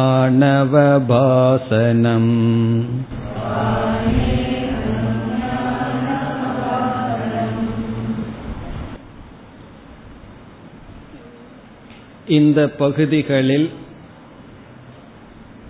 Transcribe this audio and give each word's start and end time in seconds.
இந்த 12.28 12.60
பகுதிகளில் 12.78 13.66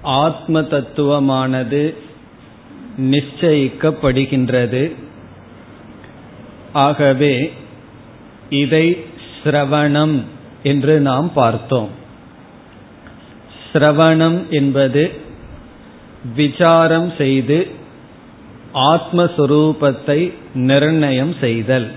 ஆத்ம 0.03 0.61
தத்துவமானது 0.61 1.83
நிச்சயிக்கப்படுகின்றது 3.11 4.83
ஆகவே 6.74 7.52
இதை 8.50 9.06
சிரவணம் 9.44 10.24
என்று 10.64 11.00
நாம் 11.00 11.34
பார்த்தோம். 11.34 11.90
சிரவணம் 13.74 14.50
என்பது 14.50 15.12
விசாரம் 16.36 17.14
செய்து 17.18 17.68
ஆத்மஸ்வரூபத்தை 18.74 20.34
நிர்ணயம் 20.54 21.36
செய்தல். 21.40 21.92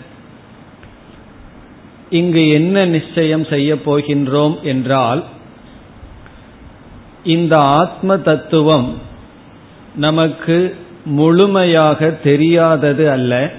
இங்கு 2.10 2.48
என்ன 2.48 2.84
நிச்சயம் 2.84 3.44
செய்ய 3.44 3.74
போகின்றோம் 3.74 4.60
என்றால் 4.60 5.24
இந்த 7.24 7.58
ஆத்ம 7.58 8.18
தத்துவம் 8.18 8.98
நமக்கு 9.94 10.76
முழுமையாக 11.04 12.10
தெரியாதது 12.10 13.10
அல்ல. 13.10 13.50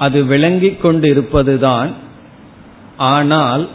அது 0.00 0.24
விளங்கிக் 0.24 0.82
கொண்டிருப்பதுதான் 0.82 1.92
ஆனால் 2.96 3.68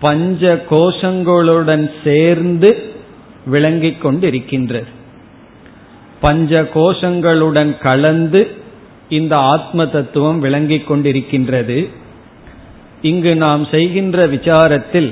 பஞ்ச 0.00 0.64
கோஷங்களுடன் 0.70 1.90
சேர்ந்து 2.04 2.70
விளங்கிக் 3.46 4.06
கொண்டிருக்கின்றது 4.06 4.86
பஞ்ச 6.20 6.62
கோஷங்களுடன் 6.74 7.78
கலந்து 7.78 8.50
இந்த 9.08 9.36
ஆத்ம 9.36 9.86
தத்துவம் 9.86 10.40
விளங்கிக் 10.40 10.88
கொண்டிருக்கின்றது 10.90 11.88
இங்கு 13.02 13.36
நாம் 13.36 13.64
செய்கின்ற 13.70 14.26
விசாரத்தில் 14.26 15.10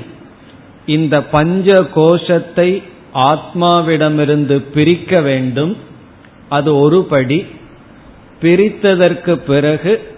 இந்த 0.85 1.23
பஞ்ச 1.23 1.83
கோஷத்தை 1.83 2.83
ஆத்மாவிடமிருந்து 3.13 4.63
பிரிக்க 4.73 5.21
வேண்டும். 5.21 5.77
அது 6.49 6.79
ஒரு 6.79 7.03
படி. 7.03 7.45
பிரித்ததற்கு 8.41 9.33
பிறகு 9.35 10.14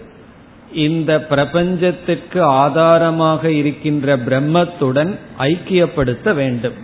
இந்த 0.78 1.12
பிரபஞ்சத்திற்கு 1.30 2.40
ஆதாரமாக 2.42 3.52
இருக்கின்ற 3.52 4.18
பிரம்மத்துடன் 4.18 5.12
ஐக்கியப்படுத்த 5.40 6.34
வேண்டும். 6.34 6.78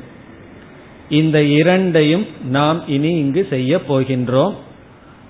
இந்த 1.09 1.38
இரண்டையும் 1.59 2.25
நாம் 2.50 2.79
இனி 2.88 3.12
இங்கு 3.18 3.47
செய்ய 3.50 3.81
போகின்றோம். 3.90 4.56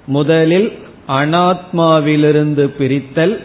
முதலில் 0.05 0.69
அனாத்மாவிலிருந்து 1.07 2.65
பிரித்தல் 2.77 3.35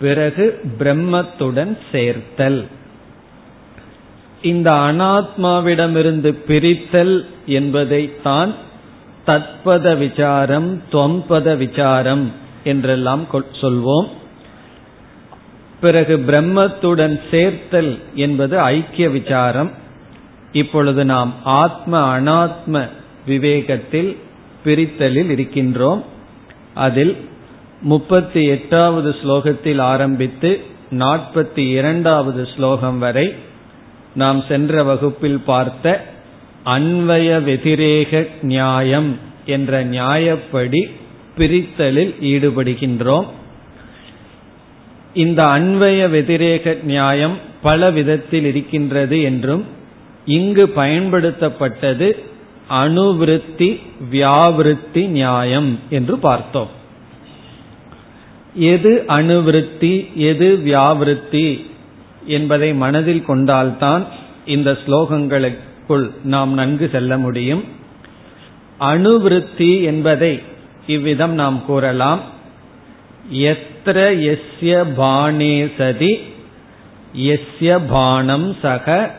பிறகு 0.00 0.46
பிரம்மத்துடன் 0.78 1.72
சேர்த்தல். 1.92 2.60
இந்த 4.42 4.70
அனாத்மாவிடமிருந்து 4.88 6.30
பிரித்தல் 6.46 7.16
என்பதை 7.46 8.02
தான் 8.22 8.52
தத்பத 9.26 9.96
விசாரம் 9.98 10.70
தொம்பத 10.92 11.56
விசாரம் 11.56 12.39
என்றெல்லாம் 12.64 13.26
சொல்வோம். 13.60 14.08
பிறகு 15.80 16.16
பிரம்மத்துடன் 16.16 17.20
சேர்த்தல் 17.30 17.98
என்பது 18.14 18.58
ஐக்கிய 18.58 19.10
விசாரம். 19.10 19.70
இப்பொழுது 20.52 21.04
நாம் 21.04 21.34
ஆத்ம 21.44 22.20
அனாத்ம 22.20 22.88
விவேகத்தில் 23.26 24.16
பிரித்தலில் 24.64 25.30
இருக்கின்றோம். 25.30 26.02
அதில் 26.74 27.16
முப்பத்தி 27.82 28.44
எட்டாவது 28.44 29.16
ஸ்லோகத்தில் 29.22 29.80
ஆரம்பித்து 29.80 30.60
நாற்பத்தி 30.90 31.70
இரண்டாவது 31.70 32.48
ஸ்லோகம் 32.56 32.98
வரை 32.98 33.34
நாம் 34.14 34.44
சென்ற 34.48 34.82
வகுப்பில் 34.82 35.40
பார்த்த 35.40 36.06
அன்வய 36.64 37.42
வெதிரேக 37.42 38.28
நியாயம் 38.42 39.18
என்ற 39.46 39.84
நியாயப்படி 39.84 40.90
பிரித்தலில் 41.40 42.12
ஈடுபடுகின்றோம். 42.32 43.28
இந்த 45.14 45.40
அன்வய 45.44 46.00
வெதிரேக 46.16 46.82
நியாயம் 46.82 47.36
பல 47.62 47.90
விதத்தில் 47.90 48.44
இருக்கின்றது 48.44 49.16
என்றும் 49.22 49.64
இங்கு 50.26 50.64
பயன்படுத்தப்பட்டது 50.76 52.08
அணுவிருத்தி 52.70 53.68
வியாவிருத்தி 54.12 55.02
நியாயம் 55.08 55.70
என்று 55.90 56.16
பார்த்தோம். 56.18 56.70
எது 58.54 59.04
அணுவிருத்தி 59.08 59.92
எது 60.14 60.48
வியாவிருத்தி 60.64 61.46
என்பதை 62.26 62.74
மனதில் 62.74 63.24
கொண்டால்தான் 63.24 64.04
இந்த 64.46 64.70
ஸ்லோகங்களுக்குள் 64.86 66.06
நாம் 66.24 66.52
நன்கு 66.52 66.88
செல்ல 66.92 67.18
முடியும். 67.18 67.64
அணுவிருத்தி 68.80 69.70
என்பதை 69.82 70.32
இவ்விதம் 70.86 71.32
நாம் 71.32 71.64
கூறலாம். 71.64 72.20
எத்திர 73.32 73.98
எஸ்ய 74.32 74.84
பானே 74.96 75.70
சதி 75.76 76.20
எஸ்ய 77.14 77.86
பானம் 77.88 78.56
சக 78.62 79.14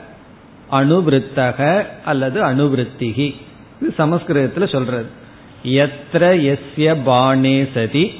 அனுவிருத்தக 0.71 1.85
அல்லது 2.05 2.41
அணுவிருத்திகி 2.41 3.35
இது 3.81 3.93
சமஸ்கிருதத்தில் 3.97 4.67
சொல்றது. 4.67 5.09
எத்திர 5.63 6.23
எஸ்ய 6.53 6.95
பானே 7.05 7.69
சதி 7.73 8.11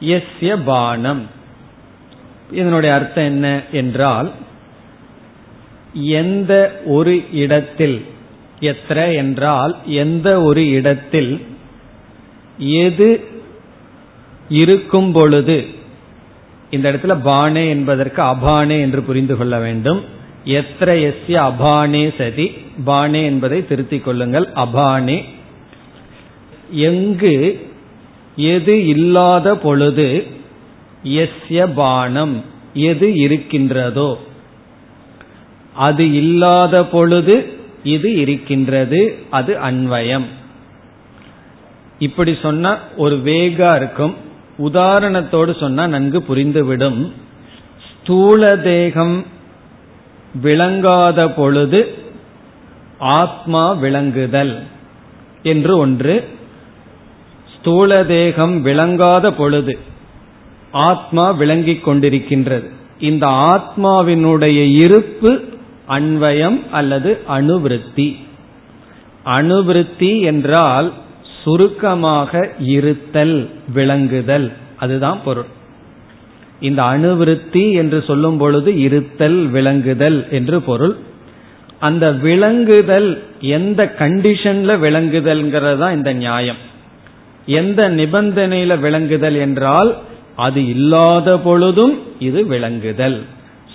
எஸ்ய 0.00 0.62
பானம் 0.64 1.26
இதனுடைய 2.50 2.94
அர்த்தம் 2.94 3.24
என்ன 3.24 3.62
என்றால் 3.72 4.30
எந்த 5.92 6.80
ஒரு 6.84 7.32
இடத்தில் 7.32 8.04
எத்திர 8.62 9.14
என்றால் 9.14 9.76
எந்த 9.86 10.42
ஒரு 10.42 10.68
இடத்தில் 10.68 11.32
எது 12.58 13.24
இருக்கும் 14.48 15.12
பொழுது 15.12 15.66
இந்த 16.70 16.92
இடத்துல 16.92 17.14
பானே 17.24 17.68
என்பதற்கு 17.68 18.22
அபானே 18.22 18.80
என்று 18.80 19.02
புரிந்து 19.02 19.36
கொள்ள 19.36 19.58
வேண்டும். 19.58 20.00
எத்திர 20.46 20.90
எஸ்ய 21.08 21.50
அபானே 21.50 22.04
சதி 22.18 22.46
பானே 22.86 23.22
என்பதை 23.24 23.66
திருத்திக் 23.66 24.04
கொள்ளுங்கள். 24.04 24.48
அபானே. 24.54 25.24
எங்கு 26.70 27.36
எது 28.36 28.86
இல்லாத 28.86 29.56
பொழுது 29.56 30.26
எஸ்ய 31.04 31.72
பானம் 31.74 32.44
எது 32.74 33.14
இருக்கின்றதோ 33.14 34.10
அது 35.74 36.04
இல்லாத 36.14 36.84
பொழுது 36.86 37.36
இது 37.84 38.14
இருக்கின்றது 38.14 39.18
அது 39.30 39.58
அன்வயம். 39.64 40.24
இப்படி 41.98 42.38
சொன்னா 42.42 42.78
ஒரு 42.96 43.16
வேகா 43.16 43.76
இருக்கும். 43.76 44.14
உதாரணத்தோடு 44.58 45.60
சொன்னா 45.60 45.86
நன்கு 45.86 46.24
புரிந்துவிடும். 46.28 47.10
ஸ்தூல 47.90 48.56
தேகம் 48.56 49.24
விளங்காத 50.42 51.30
பொழுது 51.30 51.94
ஆத்மா 52.98 53.72
விளங்குதல் 53.72 54.62
என்று 55.42 55.76
ஒன்று. 55.76 56.28
ஸ்தூல 57.58 58.04
தேகம் 58.04 58.62
விளங்காத 58.62 59.32
பொழுது 59.32 59.78
ஆத்மா 60.70 61.30
விளங்கிக் 61.30 61.88
கொண்டிருக்கின்றது. 61.88 62.68
இந்த 62.98 63.26
ஆத்மாவினுடைய 63.26 64.74
இருப்பு 64.74 65.51
அன்வயம் 65.88 66.60
அல்லது 66.70 67.18
அணுவிருத்தி. 67.28 68.16
அணுவிருத்தி 69.26 70.20
என்றால் 70.20 70.92
சுருக்கமாக 71.42 72.50
இருத்தல் 72.58 73.48
விளங்குதல். 73.74 74.52
அதுதான் 74.78 75.20
பொருள். 75.24 75.44
இந்த 76.60 76.82
அணுவிருத்தி 76.82 77.72
என்று 77.72 78.02
சொல்லும் 78.06 78.36
பொழுது 78.36 78.80
இருத்தல் 78.80 79.50
விளங்குதல் 79.50 80.28
என்று 80.28 80.62
பொருள். 80.62 80.96
அந்த 81.78 82.12
விளங்குதல் 82.12 83.22
எந்த 83.40 83.94
கண்டிஷன்ல 83.98 84.78
விளங்குதல்ங்கிறது 84.78 85.78
தான் 85.78 85.96
இந்த 85.96 86.12
நியாயம். 86.12 86.56
எந்த 87.46 87.90
நிபந்தனையில 87.90 88.80
விளங்குதல் 88.80 89.36
என்றால் 89.36 89.96
அது 90.36 90.66
இல்லாத 90.66 91.38
பொழுதும் 91.38 91.98
இது 92.18 92.46
விளங்குதல். 92.46 93.22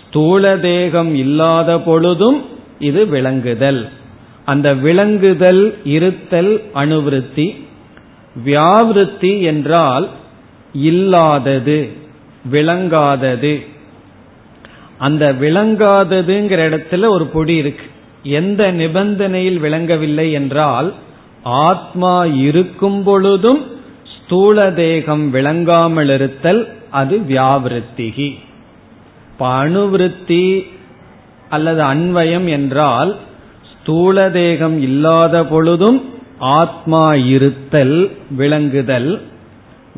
ஸ்தூல 0.07 0.57
தேகம் 0.57 1.15
இல்லாத 1.15 1.79
பொழுதும் 1.79 2.45
இது 2.79 3.05
விளங்குதல். 3.05 3.89
அந்த 4.45 4.75
விளங்குதல் 4.75 5.77
இருத்தல் 5.83 6.61
அணுவிருத்தி 6.73 7.65
வியாவிருத்தி 8.45 9.41
என்றால் 9.41 10.09
இல்லாதது 10.73 11.89
விளங்காதது. 12.51 13.65
அந்த 14.97 15.33
விளங்காததுங்கிற 15.33 16.59
இடத்துல 16.69 17.07
ஒரு 17.07 17.25
பொடி 17.25 17.55
இருக்கு. 17.55 17.85
எந்த 18.23 18.71
நிபந்தனையில் 18.71 19.59
விளங்கவில்லை 19.59 20.31
என்றால் 20.31 20.93
ஆத்மா 21.43 22.25
இருக்கும் 22.25 23.03
பொழுதும் 23.03 23.65
ஸ்தூல 24.15 24.71
தேகம் 24.71 25.29
விளங்காமல் 25.29 26.09
இருத்தல் 26.09 26.75
அது 26.91 27.17
வியாவிருத்திகி. 27.29 28.39
அணுவிருத்தி 29.39 30.67
அல்லது 31.49 31.83
அன்வயம் 31.83 32.47
என்றால் 32.49 33.15
ஸ்தூல 33.73 34.29
தேகம் 34.29 34.81
இல்லாத 34.81 35.45
பொழுதும் 35.45 36.15
ஆத்மா 36.39 37.13
இருத்தல் 37.13 38.11
விளங்குதல். 38.37 39.21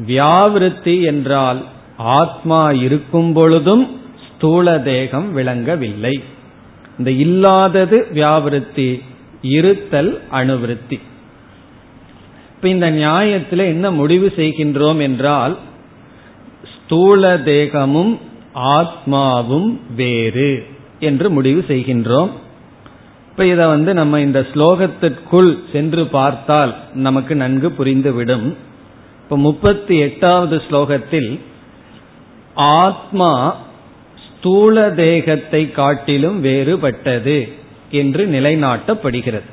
வியாவிருத்தி 0.08 1.02
என்றால் 1.02 1.66
ஆத்மா 1.98 2.72
இருக்கும் 2.72 3.34
பொழுதும் 3.34 4.00
ஸ்தூல 4.28 4.80
தேகம் 4.80 5.34
விளங்கவில்லை. 5.34 6.24
இந்த 6.98 7.12
இல்லாதது 7.12 8.08
வியாவிருத்தி 8.14 9.02
இருத்தல் 9.42 10.22
அணுவிருத்தி. 10.32 11.00
இப்ப 12.56 12.70
இந்த 12.70 12.90
நியாயத்தில் 12.90 13.60
என்ன 13.60 13.92
முடிவு 13.92 14.34
செய்கின்றோம் 14.36 15.02
என்றால் 15.02 15.58
ஸ்தூல 16.76 17.38
தேகமும் 17.38 18.20
ஆத்மாவும் 18.56 19.78
வேறு 19.96 20.66
என்று 21.00 21.30
முடிவு 21.30 21.66
செய்கின்றோம். 21.68 22.30
இப்ப 23.30 23.46
இத 23.46 23.68
வந்து 23.68 23.94
நம்ம 23.94 24.20
இந்த 24.20 24.48
ஸ்லோகத்திற்குள் 24.54 25.60
சென்று 25.72 26.08
பார்த்தால் 26.08 26.76
நமக்கு 26.94 27.36
நன்கு 27.36 27.74
புரிந்துவிடும். 27.78 28.56
இப்ப 29.24 29.38
முப்பத்தி 29.38 29.98
எட்டாவது 29.98 30.62
ஸ்லோகத்தில் 30.70 31.40
ஆத்மா 32.54 33.56
ஸ்தூல 34.16 34.92
தேகத்தை 34.92 35.72
காட்டிலும் 35.72 36.44
வேறுபட்டது 36.44 37.52
என்று 37.92 38.28
நிலைநாட்டப்படுகிறது. 38.28 39.50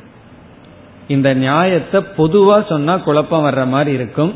இந்த 1.09 1.35
நியாயத்தை 1.35 2.03
பொதுவா 2.17 2.69
சொன்னா 2.69 2.97
குழப்பம் 2.97 3.45
வர்ற 3.45 3.67
மாதிரி 3.67 3.93
இருக்கும். 3.93 4.35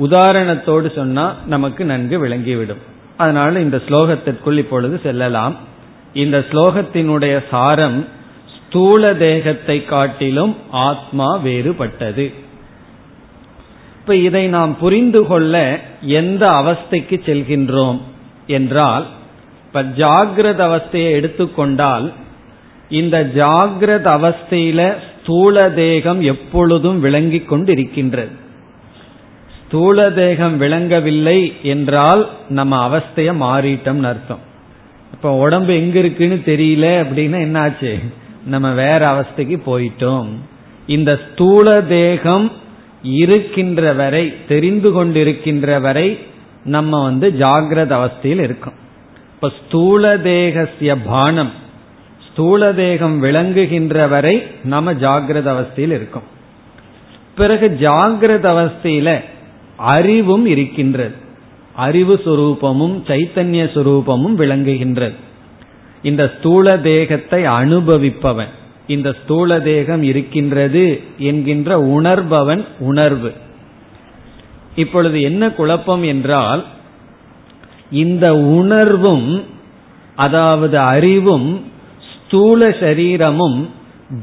உதாரணத்தோடு 0.00 0.94
சொன்னா 0.94 1.34
நமக்கு 1.46 1.84
நன்கு 1.84 2.18
விளங்கிவிடும். 2.18 2.92
அதனால 3.16 3.60
இந்த 3.60 3.82
ஸ்லோகத்திற்குள் 3.88 4.58
இப்பொழுது 4.58 5.00
செல்லலாம். 5.02 5.56
இந்த 6.14 6.44
ஸ்லோகத்தினுடைய 6.50 7.44
சாரம் 7.50 8.06
ஸ்தூல 8.56 9.14
தேகத்தை 9.14 9.84
காட்டிலும் 9.84 10.56
ஆத்மா 10.70 11.38
வேறுபட்டது. 11.38 12.34
இப்ப 14.00 14.16
இதை 14.16 14.46
நாம் 14.46 14.78
புரிந்து 14.78 15.26
கொள்ள 15.26 15.80
எந்த 16.00 16.46
அவஸ்தைக்கு 16.46 17.16
செல்கின்றோம் 17.26 18.00
என்றால் 18.46 19.06
இப்ப 19.66 19.82
ஜாகிரத 19.82 20.60
அவஸ்தையை 20.70 21.10
எடுத்துக்கொண்டால் 21.10 22.12
இந்த 22.88 23.30
ஜாகிரத 23.34 24.06
அவஸ்தையில 24.16 24.96
ஸ்தூல 25.20 25.70
தேகம் 25.70 26.20
எப்பொழுதும் 26.20 27.00
விளங்கிக் 27.00 27.52
கொண்டிருக்கின்றது. 27.52 28.42
ஸ்தூல 29.66 30.10
தேகம் 30.10 30.56
விளங்கவில்லை 30.56 31.52
என்றால் 31.62 32.30
நம்ம 32.48 32.88
அவஸ்தைய 32.88 33.30
மாறிட்டோம்னு 33.40 34.02
அர்த்தம். 34.02 34.38
இப்ப 35.12 35.32
உடம்பு 35.32 35.74
எங்க 35.74 35.98
இருக்குன்னு 35.98 36.40
தெரியல 36.46 37.04
அப்படின்னா 37.04 37.38
என்னாச்சு? 37.46 38.04
நம்ம 38.46 38.72
வேற 38.72 39.00
அவஸ்தைக்கு 39.14 39.58
போயிட்டோம். 39.66 40.28
இந்த 40.86 41.20
ஸ்தூல 41.32 41.82
தேகம் 41.82 42.52
இருக்கின்ற 43.02 43.92
வரை 43.92 44.46
தெரிந்து 44.48 44.90
கொண்டிருக்கின்ற 44.90 45.80
வரை 45.80 46.18
நம்ம 46.64 47.02
வந்து 47.02 47.34
ஜாகிரத 47.38 47.92
அவஸ்தையில் 48.00 48.42
இருக்கோம். 48.42 48.72
இப்ப 49.34 49.52
ஸ்தூல 49.66 50.18
தேகசிய 50.18 50.96
பானம் 50.96 51.52
ஸ்தூல 52.32 52.72
தேகம் 52.72 53.22
விளங்குகின்ற 53.22 54.06
வரை 54.06 54.46
நம்ம 54.64 54.92
ஜாகிரத 54.92 55.48
அவஸ்தையில் 55.54 55.94
இருக்கோம். 55.98 56.22
பிறகு 57.36 57.76
ஜாகிரத 57.80 58.46
அவஸ்தையில 58.54 59.24
அறிவும் 59.76 60.46
இருக்கின்றது. 60.46 61.14
அறிவு 61.74 62.20
சுரூபமும் 62.24 62.96
சைத்தன்ய 63.06 63.62
சுரூபமும் 63.74 64.36
விளங்குகின்றது. 64.38 65.14
இந்த 66.02 66.32
ஸ்தூல 66.38 66.78
தேகத்தை 66.78 67.42
அனுபவிப்பவன் 67.42 68.52
இந்த 68.86 69.16
ஸ்தூல 69.22 69.60
தேகம் 69.60 70.02
இருக்கின்றது 70.02 71.00
என்கின்ற 71.18 71.80
உணர்பவன் 71.80 72.64
உணர்வு. 72.78 73.32
இப்பொழுது 74.74 75.22
என்ன 75.22 75.50
குழப்பம் 75.50 76.02
என்றால் 76.02 76.64
இந்த 77.90 78.36
உணர்வும் 78.36 79.44
அதாவது 80.14 80.78
அறிவும் 80.78 81.64
ஸ்தூல 82.12 82.68
சரீரமும் 82.68 83.68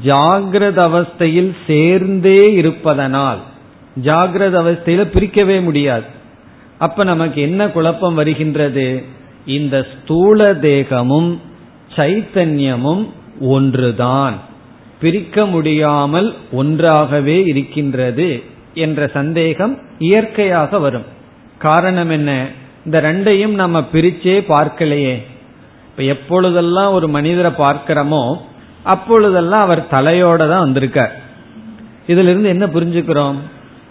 ஜாகிரத 0.04 0.78
அவஸ்தையில் 0.88 1.56
சேர்ந்தே 1.66 2.52
இருப்பதனால் 2.52 3.38
ஜாகிரத 4.00 4.54
அவஸ்தையில 4.64 5.04
பிரிக்கவே 5.14 5.62
முடியாது. 5.62 6.04
அப்ப 6.78 7.04
நமக்கு 7.04 7.40
என்ன 7.40 7.68
குழப்பம் 7.68 8.14
வருகின்றது? 8.14 9.04
இந்த 9.46 9.86
ஸ்தூல 9.92 10.54
தேகமும் 10.54 11.40
சைத்தன்யமும் 11.96 13.08
ஒன்றுதான். 13.40 14.38
பிரிக்க 15.00 15.46
முடியாமல் 15.46 16.34
ஒன்றாகவே 16.52 17.44
இருக்கின்றது 17.44 18.42
என்ற 18.74 19.06
சந்தேகம் 19.06 19.78
இயற்கையாக 19.98 20.78
வரும். 20.78 21.04
காரணம் 21.58 22.10
என்ன? 22.10 22.46
இந்த 22.84 23.00
ரெண்டையும் 23.00 23.54
நம்ம 23.54 23.80
பிரிச்சே 23.80 24.36
பார்க்கலையே. 24.48 25.22
இப்ப 25.86 26.02
எப்பொழுதெல்லாம் 26.02 26.92
ஒரு 26.92 27.08
மனிதரை 27.08 27.50
பார்க்கிறோமோ 27.50 28.36
அப்பொழுதெல்லாம் 28.82 29.60
அவர் 29.60 29.86
தலையோட 29.90 30.36
தான் 30.36 30.60
வந்திருக்கார். 30.60 31.20
இதுல 32.06 32.30
இருந்து 32.30 32.48
என்ன 32.48 32.66
புரிஞ்சுக்கிறோம்? 32.66 33.36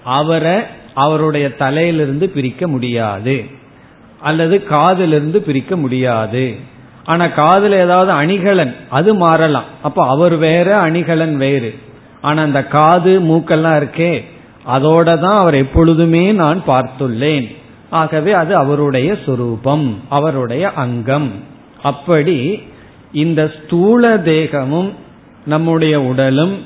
அவரை 0.04 0.60
அவருடைய 0.94 1.56
தலையிலிருந்து 1.56 2.30
பிரிக்க 2.30 2.68
முடியாது. 2.68 3.46
அல்லது 4.22 4.64
காதிலிருந்து 4.70 5.42
பிரிக்க 5.42 5.78
முடியாது. 5.78 6.56
ஆனா 7.06 7.26
காதுல 7.26 7.70
ஏதாவது 7.70 8.12
அணிகலன் 8.12 8.76
அது 8.90 9.16
மாறலாம். 9.16 9.64
அப்ப 9.82 10.08
அவர் 10.08 10.36
வேற 10.36 10.78
அணிகலன் 10.78 11.38
வேறு. 11.38 11.76
ஆனா 12.22 12.44
அந்த 12.44 12.64
காது 12.64 13.20
மூக்கெல்லாம் 13.20 13.80
இருக்கே 13.80 14.24
அதோட 14.68 15.04
தான் 15.04 15.38
அவர் 15.38 15.54
எப்பொழுதுமே 15.54 16.32
நான் 16.32 16.64
பார்த்துள்ளேன். 16.68 17.56
ஆகவே 17.90 18.32
அது 18.32 18.56
அவருடைய 18.56 19.18
சொரூபம் 19.26 20.00
அவருடைய 20.10 20.72
அங்கம். 20.72 21.32
அப்படி 21.84 22.64
இந்த 23.12 23.52
ஸ்தூல 23.58 24.18
தேகமும் 24.18 24.94
நம்முடைய 25.46 26.02
உடலும் 26.02 26.66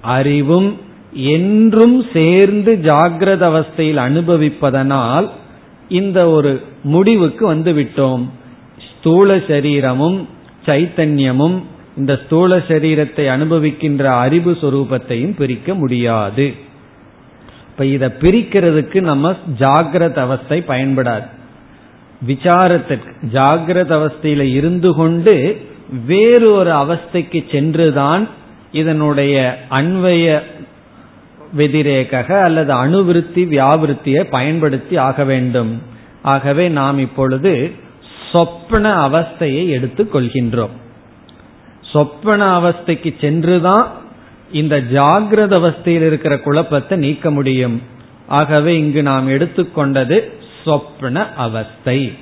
அறிவும் 0.00 0.80
என்றும் 1.12 2.06
சேர்ந்து 2.12 2.78
ஜாகிரத 2.82 3.42
அவஸ்தையில் 3.50 4.00
அனுபவிப்பதனால் 4.08 5.28
இந்த 5.88 6.28
ஒரு 6.28 6.62
முடிவுக்கு 6.82 7.54
வந்துவிட்டோம். 7.54 8.28
ஸ்தூல 8.90 9.36
சரீரமும் 9.36 10.28
சைத்தன்யமும் 10.66 11.62
இந்த 11.96 12.20
ஸ்தூல 12.24 12.56
சரீரத்தை 12.56 13.24
அனுபவிக்கின்ற 13.26 14.02
அறிவு 14.02 14.58
சுரூபத்தையும் 14.60 15.36
பிரிக்க 15.36 15.74
முடியாது. 15.74 16.54
இப்ப 17.68 17.84
இதை 17.84 18.08
பிரிக்கிறதுக்கு 18.20 19.00
நம்ம 19.00 19.34
ஜாகிரத 19.58 20.18
அவஸ்தை 20.18 20.64
பயன்படாது. 20.68 21.26
விசாரத்திற்கு 22.28 23.12
ஜாகிரத 23.32 23.90
அவஸ்தையில 24.00 24.40
இருந்து 24.40 24.94
கொண்டு 24.94 25.60
வேறு 26.06 26.52
ஒரு 26.52 26.70
அவஸ்தைக்கு 26.70 27.50
சென்றுதான் 27.50 28.28
இதனுடைய 28.72 29.64
அன்வய 29.70 30.42
வெதிரேக 31.56 32.40
அல்லது 32.42 32.74
அணுவிருத்தி 32.74 33.44
வியாவிருத்தியை 33.44 34.20
பயன்படுத்தி 34.22 34.96
ஆக 34.96 35.24
வேண்டும். 35.24 35.82
ஆகவே 36.22 36.68
நாம் 36.68 36.98
இப்பொழுது 36.98 37.72
சொப்பன 38.32 39.08
அவஸ்தையை 39.08 39.68
எடுத்துக் 39.68 40.16
கொள்கின்றோம். 40.16 40.70
சொப்பன 41.82 42.58
அவஸ்தைக்கு 42.58 43.14
சென்றுதான் 43.20 43.90
இந்த 44.52 44.80
ஜாகிரத 44.80 45.52
அவஸ்தையில் 45.60 46.06
இருக்கிற 46.06 46.38
குழப்பத்தை 46.38 46.98
நீக்க 46.98 47.30
முடியும். 47.30 47.82
ஆகவே 48.28 48.78
இங்கு 48.78 49.02
நாம் 49.02 49.28
எடுத்துக்கொண்டது 49.28 50.30
சொப்ன 50.66 51.34
அவஸ்தை. 51.34 52.12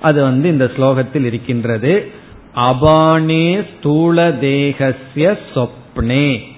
அது 0.00 0.22
வந்து 0.22 0.48
இந்த 0.48 0.70
ஸ்லோகத்தில் 0.76 1.24
இருக்கின்றது. 1.24 2.10
அபானே 2.56 3.66
ஸ்தூல 3.78 4.32
தேகசிய 4.32 5.38
சொப்னே. 5.54 6.52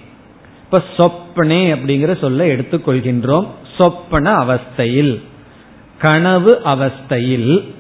இப்ப 0.77 1.45
அப்படிங்கிற 1.45 2.19
சொல்ல 2.19 2.45
எடுத்துக்கொள்கின்றோம் 2.45 3.47
சொப்பன 3.77 4.33
அவஸ்தையில். 4.33 5.23
கனவு 5.99 6.61
அவஸ்தையில். 6.65 7.75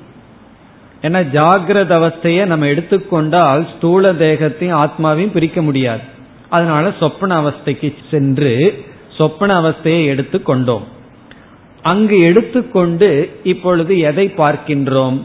ஏன்னா 1.03 1.21
ஜாகிரத 1.33 1.93
அவஸ்தையை 2.01 2.47
நம்ம 2.47 2.67
எடுத்துக்கொண்டால் 2.67 3.69
ஸ்தூல 3.77 4.13
தேகத்தையும் 4.13 4.87
ஆத்மாவையும் 4.87 5.31
பிரிக்க 5.31 5.63
முடியாது. 5.63 6.01
அதனால 6.49 6.95
சொப்பன 7.01 7.41
அவஸ்தைக்கு 7.41 7.95
சென்று 8.11 8.85
சொப்பன 9.17 9.61
அவஸ்தையை 9.61 10.15
எடுத்துக்கொண்டோம் 10.15 10.83
அங்கு 11.83 12.21
எடுத்துக்கொண்டு 12.21 13.41
இப்பொழுது 13.43 13.99
எதை 13.99 14.33
பார்க்கின்றோம்? 14.37 15.23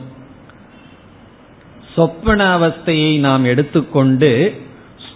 சொப்பன 1.96 2.58
அவஸ்தையை 2.58 3.20
நாம் 3.20 3.44
எடுத்துக்கொண்டு 3.44 4.62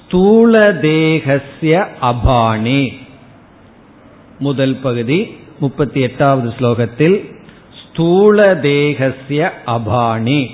ஸ்தூல 0.07 0.73
தேகசிய 0.73 1.87
அபானே. 2.01 2.93
முதல் 4.39 4.75
பகுதி 4.75 5.37
முப்பத்தி 5.59 6.01
எட்டாவது 6.01 6.53
ஸ்லோகத்தில் 6.59 7.31
ஸ்தூல 7.83 8.55
தேகசிய 8.55 9.53
அபானே. 9.65 10.49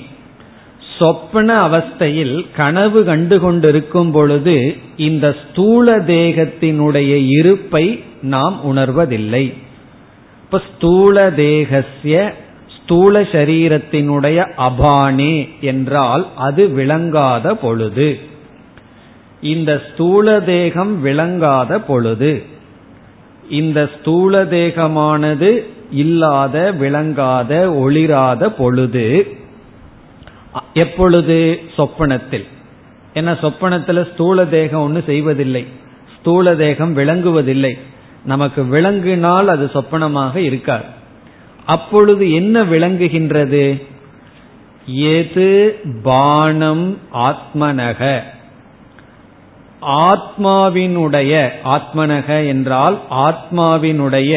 சொப்பன 0.97 1.59
அவஸ்தையில் 1.59 2.45
கனவு 2.55 3.03
கண்டு 3.03 3.39
கொண்டிருக்கும் 3.39 4.11
பொழுது 4.11 4.77
இந்த 4.97 5.35
ஸ்தூல 5.49 5.97
தேகத்தினுடைய 5.97 7.27
இருப்பை 7.27 8.03
நாம் 8.21 8.75
உணர்வதில்லை. 8.75 9.53
இப்ப 10.43 10.61
ஸ்தூல 10.75 11.31
தேகசிய 11.31 12.33
ஸ்தூல 12.81 13.21
சரீரத்தினுடைய 13.21 14.51
அபானே 14.57 15.49
என்றால் 15.61 16.27
அது 16.35 16.67
விளங்காத 16.67 17.55
பொழுது. 17.55 18.29
இந்த 19.41 19.81
ஸ்தூல 19.93 20.41
தேகம் 20.41 21.01
விளங்காத 21.01 21.81
பொழுது 21.81 22.43
இந்த 23.49 23.89
ஸ்தூல 23.99 24.43
தேகமானது 24.43 25.65
இல்லாத 25.91 26.71
விளங்காத 26.71 27.69
ஒளிராத 27.69 28.47
பொழுது 28.47 29.35
எப்பொழுது? 30.73 31.61
சொப்பனத்தில். 31.75 32.45
ஏன்னா 33.13 33.39
சொப்பனத்தில் 33.39 34.11
ஸ்தூல 34.13 34.45
தேகம் 34.45 34.81
ஒன்று 34.81 35.03
செய்வதில்லை. 35.05 35.65
ஸ்தூல 36.19 36.55
தேகம் 36.55 36.97
விளங்குவதில்லை. 36.97 37.77
நமக்கு 38.25 38.63
விளங்கினால் 38.63 39.45
அது 39.45 39.69
சொப்பனமாக 39.73 40.35
இருக்காது. 40.35 40.83
அப்பொழுது 41.65 42.31
என்ன 42.31 42.63
விளங்குகின்றது? 42.63 43.83
எது 44.85 45.79
பானம் 46.03 46.97
ஆத்மனக. 47.13 48.19
ஆத்மாவினுடைய 49.81 51.31
ஆத்மனக 51.65 52.47
என்றால் 52.47 52.97
ஆத்மாவினுடைய 53.09 54.33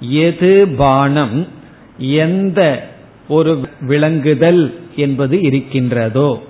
எது 0.00 0.68
பானம் 0.76 1.48
எந்த 1.98 2.60
ஒரு 3.28 3.52
விளங்குதல் 3.80 4.74
என்பது 4.96 5.40
இருக்கின்றதோ. 5.40 6.40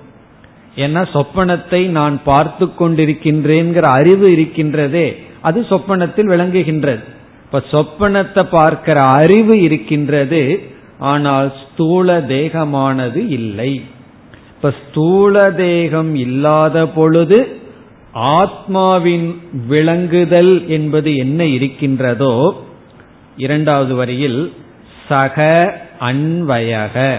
ஏன்னா 0.76 1.02
சொப்பனத்தை 1.12 1.86
நான் 1.88 2.16
பார்த்து 2.24 2.66
கொண்டிருக்கின்றேங்கிற 2.78 3.80
அறிவு 3.80 4.26
இருக்கின்றதே 4.30 5.06
அது 5.42 5.66
சொப்பனத்தில் 5.68 6.28
விளங்குகின்றது. 6.28 7.04
இப்ப 7.44 7.62
சொப்பனத்தை 7.70 8.42
பார்க்கிற 8.50 9.02
அறிவு 9.02 9.62
இருக்கின்றது 9.62 10.42
ஆனால் 10.98 11.52
ஸ்தூல 11.62 12.18
தேகமானது 12.20 13.28
இல்லை. 13.28 13.82
இப்ப 14.54 14.72
ஸ்தூல 14.82 15.50
தேகம் 15.50 16.14
இல்லாத 16.14 16.86
பொழுது 16.88 17.64
ஆத்மாவின் 18.16 19.40
விளங்குதல் 19.68 20.66
என்பது 20.66 21.16
என்ன 21.16 21.44
இருக்கின்றதோ 21.44 22.64
இரண்டாவது 23.36 23.94
வரியில் 23.94 24.52
சக 25.08 25.36
அன்வயக. 26.00 27.18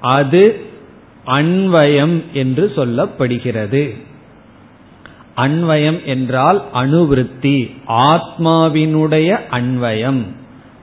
அது 0.00 0.60
அன்வயம் 1.26 2.22
என்று 2.32 2.72
சொல்லப்படுகிறது. 2.76 3.96
அன்வயம் 5.36 6.04
என்றால் 6.04 6.62
அணுவிருத்தி 6.74 7.70
ஆத்மாவினுடைய 7.88 9.38
அன்வயம். 9.50 10.22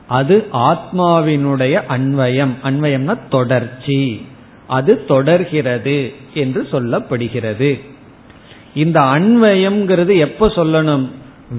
அது 0.08 0.48
ஆத்மாவினுடைய 0.54 1.82
அன்வயம். 1.90 2.54
அன்வயம்னா 2.64 3.18
தொடர்ச்சி. 3.30 4.26
அது 4.68 5.06
தொடர்கிறது 5.06 6.14
என்று 6.34 6.68
சொல்லப்படுகிறது. 6.72 7.80
இந்த 8.77 9.00
அன்வயம்ங்கிறது 9.00 10.17
எப்ப 10.17 10.48
சொல்லணும்? 10.48 11.05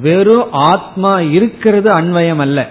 வெறும் 0.03 0.53
ஆத்மா 0.53 1.21
இருக்கிறது 1.21 1.89
அன்வயம் 1.91 2.37
அல்ல. 2.37 2.71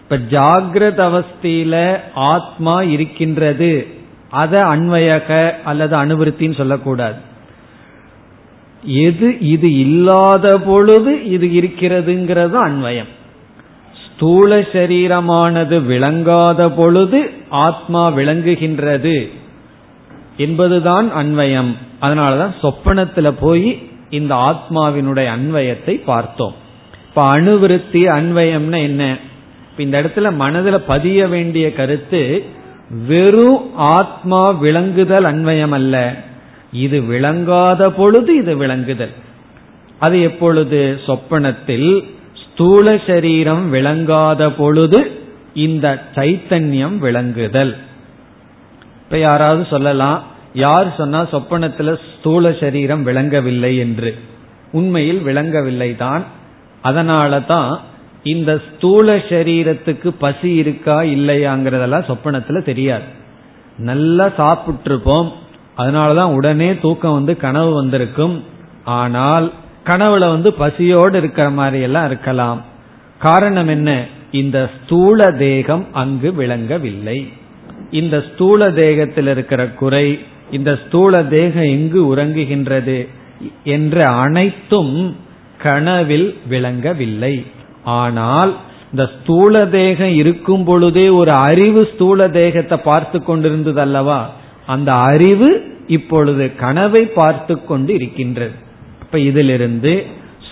இப்ப 0.00 0.16
ஜாகிரத 0.30 0.98
அவஸ்தையில 1.10 2.00
ஆத்மா 2.14 2.82
இருக்கின்றது. 2.82 3.86
அத 4.30 4.64
அன்வயக 4.64 5.54
அல்லது 5.64 5.94
அனுவருத்தின்னு 5.96 6.54
சொல்லக்கூடாது. 6.54 7.18
எது 8.84 9.28
இது 9.40 9.68
இல்லாத 9.78 10.58
பொழுது 10.58 11.12
இது 11.24 11.46
இருக்கிறதுங்கிறது 11.46 12.56
அன்வயம். 12.68 13.12
ஸ்தூல 14.04 14.60
சரீரமானது 14.72 15.76
விளங்காத 15.84 16.70
பொழுது 16.70 17.30
ஆத்மா 17.48 18.02
விளங்குகின்றது 18.10 19.16
என்பதுதான் 20.36 21.08
அன்வயம். 21.14 21.72
அதனாலதான் 22.00 22.54
சொப்பனத்துல 22.62 23.34
போய் 23.40 23.88
இந்த 24.10 24.34
ஆத்மாவினுடைய 24.34 25.26
அன்வயத்தை 25.26 26.02
பார்த்தோம். 26.04 26.54
இப்ப 27.08 27.40
அணுவிருத்தி 27.40 28.06
அன்வயம்னா 28.08 28.76
என்ன? 28.76 29.16
இந்த 29.78 30.02
இடத்துல 30.02 30.34
மனதில் 30.34 30.80
பதிய 30.80 31.28
வேண்டிய 31.28 31.72
கருத்து 31.72 32.44
வெறும் 33.06 33.76
ஆத்மா 33.76 34.50
விளங்குதல் 34.50 35.24
அன்வயம் 35.24 35.68
அல்ல. 35.68 36.14
இது 36.72 37.00
விளங்காத 37.00 37.90
பொழுது 37.90 38.36
இது 38.36 38.56
விளங்குதல். 38.56 39.12
அது 39.98 40.22
எப்பொழுது? 40.22 41.00
சொப்பனத்தில் 41.06 42.14
ஸ்தூல 42.52 43.00
சரீரம் 43.06 43.70
விளங்காத 43.70 44.50
பொழுது 44.50 45.20
இந்த 45.54 46.02
சைத்தன்யம் 46.14 46.98
விளங்குதல். 46.98 47.76
இப்ப 49.04 49.18
யாராவது 49.18 49.66
சொல்லலாம் 49.70 50.22
யார் 50.56 50.94
சொன்னா 50.96 51.20
சொப்பனத்துல 51.22 51.96
ஸ்தூல 52.18 52.52
சரீரம் 52.52 53.02
விளங்கவில்லை 53.02 53.76
என்று. 53.76 54.18
உண்மையில் 54.72 55.20
விளங்கவில்லை 55.20 55.96
தான். 55.96 56.24
அதனால 56.82 57.40
தான் 57.40 57.80
இந்த 58.22 58.60
ஸ்தூல 58.68 59.16
சரீரத்துக்கு 59.16 60.08
பசி 60.18 60.54
இருக்கா 60.54 61.00
இல்லையாங்கிறதெல்லாம் 61.00 62.08
சொப்பனத்துல 62.10 62.64
தெரியாது. 62.64 63.02
நல்லா 63.78 64.26
சாப்பிட்டுருப்போம். 64.38 65.32
அதனாலதான் 65.78 66.34
உடனே 66.34 66.78
தூக்கம் 66.78 67.12
வந்து 67.12 67.36
கனவு 67.36 67.72
வந்திருக்கும். 67.72 68.44
ஆனால் 68.84 69.52
கனவுல 69.84 70.28
வந்து 70.28 70.52
பசியோடு 70.52 71.18
இருக்கிற 71.18 71.50
மாதிரி 71.50 71.82
எல்லாம் 71.82 72.06
இருக்கலாம். 72.06 72.62
காரணம் 73.18 73.68
என்ன? 73.68 74.06
இந்த 74.30 74.70
ஸ்தூல 74.76 75.32
தேகம் 75.32 75.86
அங்கு 75.92 76.34
விளங்கவில்லை. 76.34 77.28
இந்த 77.90 78.24
ஸ்தூல 78.32 78.70
தேகத்தில் 78.70 79.26
இருக்கிற 79.26 79.66
குறை 79.66 80.06
இந்த 80.50 80.78
ஸ்தூல 80.86 81.24
தேகம் 81.24 81.70
எங்கு 81.76 82.16
உறங்குகின்றது 82.16 83.08
என்ற 83.64 84.04
அனைத்தும் 84.04 85.16
கனவில் 85.62 86.36
விளங்கவில்லை. 86.48 87.44
ஆனால் 87.84 88.52
இந்த 88.90 89.10
ஸ்தூல 89.14 89.66
தேகம் 89.66 90.14
இருக்கும் 90.14 90.64
பொழுதே 90.64 91.08
ஒரு 91.08 91.30
அறிவு 91.30 91.88
ஸ்தூல 91.94 92.28
தேகத்தை 92.28 92.78
பார்த்து 92.78 93.22
கொண்டிருந்தது 93.22 93.80
அல்லவா 93.80 94.30
அந்த 94.66 94.92
அறிவு 94.92 95.48
இப்பொழுது 95.86 96.54
கனவை 96.56 97.02
பார்த்து 97.06 97.64
கொண்டு 97.64 97.94
இருக்கின்றது 97.94 98.54
இப்ப 99.02 99.18
இதிலிருந்து 99.18 99.92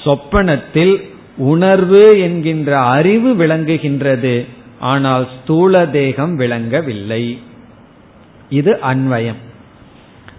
சொப்பனத்தில் 0.03 0.95
உணர்வு 1.37 2.21
என்கின்ற 2.21 2.79
அறிவு 2.81 3.31
விளங்குகின்றது. 3.35 4.47
ஆனால் 4.81 5.29
ஸ்தூல 5.39 5.87
தேகம் 5.87 6.37
விளங்கவில்லை. 6.37 7.39
இது 8.49 8.79
அன்வயம். 8.83 9.41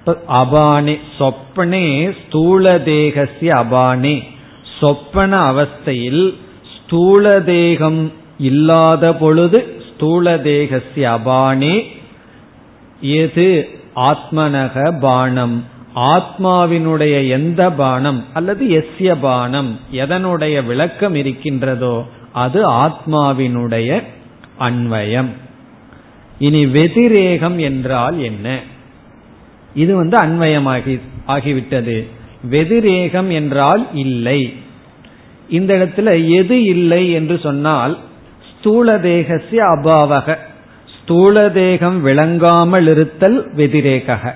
அபானே 0.08 1.00
சொப்பனே 1.20 2.16
ஸ்தூல 2.28 2.80
தேகசிய 2.80 3.54
அபானே. 3.54 4.24
சொப்பன 4.80 5.54
அவஸ்தையில் 5.54 6.34
ஸ்தூல 6.76 7.42
தேகம் 7.42 8.12
இல்லாத 8.40 9.16
பொழுது 9.16 9.82
ஸ்தூல 9.94 10.38
தேகசிய 10.40 11.10
அபானே. 11.10 11.84
எது? 13.02 13.70
ஆத்மனக 13.96 15.00
பானம். 15.00 15.64
ஆத்மாவினுடைய 15.96 17.30
எந்த 17.30 17.72
பானம்? 17.72 18.26
அல்லது 18.34 18.66
எஸ்ய 18.66 19.18
பானம்? 19.22 19.80
எதனுடைய 19.94 20.66
விளக்கம் 20.66 21.16
இருக்கின்றதோ 21.16 22.06
அது 22.32 22.70
ஆத்மாவினுடைய 22.70 24.04
அன்வயம். 24.60 25.30
இனி 26.40 26.66
வெதிரேகம் 26.66 27.60
என்றால் 27.60 28.20
என்ன? 28.20 28.60
இது 29.76 29.96
வந்து 29.96 30.18
அன்வயமாகி 30.18 31.00
ஆகிவிட்டது. 31.28 32.08
வெதிரேகம் 32.52 33.32
என்றால் 33.32 33.88
இல்லை. 33.94 34.54
இந்த 35.50 35.74
இடத்துல 35.74 36.30
எது 36.30 36.64
இல்லை 36.64 37.12
என்று 37.12 37.40
சொன்னால் 37.44 38.00
ஸ்தூல 38.60 39.00
தேகசிய 39.00 39.64
அபாவக. 39.64 40.38
ஸ்தூல 41.02 41.50
தேகம் 41.50 42.02
விளங்காமல் 42.02 42.88
இருத்தல் 42.88 43.54
வெதிரேக 43.56 44.34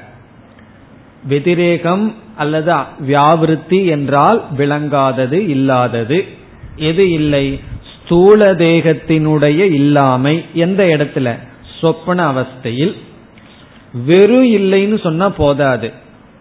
வெதிரேகம் 1.27 2.13
அல்லது 2.36 2.74
வியாவிருத்தி 3.08 3.86
என்றால் 3.86 4.43
விளங்காதது 4.58 5.39
இல்லாதது. 5.48 6.25
எது 6.75 7.12
இல்லை? 7.12 7.60
ஸ்தூல 7.96 8.53
தேகத்தினுடைய 8.53 9.60
இல்லாமை 9.74 10.46
எந்த 10.53 10.84
இடத்துல? 10.84 11.38
சொப்பன 11.79 12.31
அவஸ்தையில். 12.31 12.96
வெறும் 13.93 14.46
இல்லைன்னு 14.46 15.01
சொன்னா 15.01 15.29
போதாது. 15.29 15.91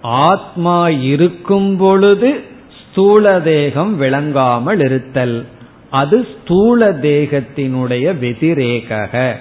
ஆத்மா 0.03 0.89
இருக்கும் 0.89 1.77
பொழுது 1.77 2.41
ஸ்தூல 2.83 3.41
தேகம் 3.41 3.97
விளங்காமல் 3.97 4.79
இருத்தல். 4.79 5.47
அது 5.91 6.27
ஸ்தூல 6.35 6.93
தேகத்தினுடைய 6.93 8.15
வெதிரேக 8.23 9.35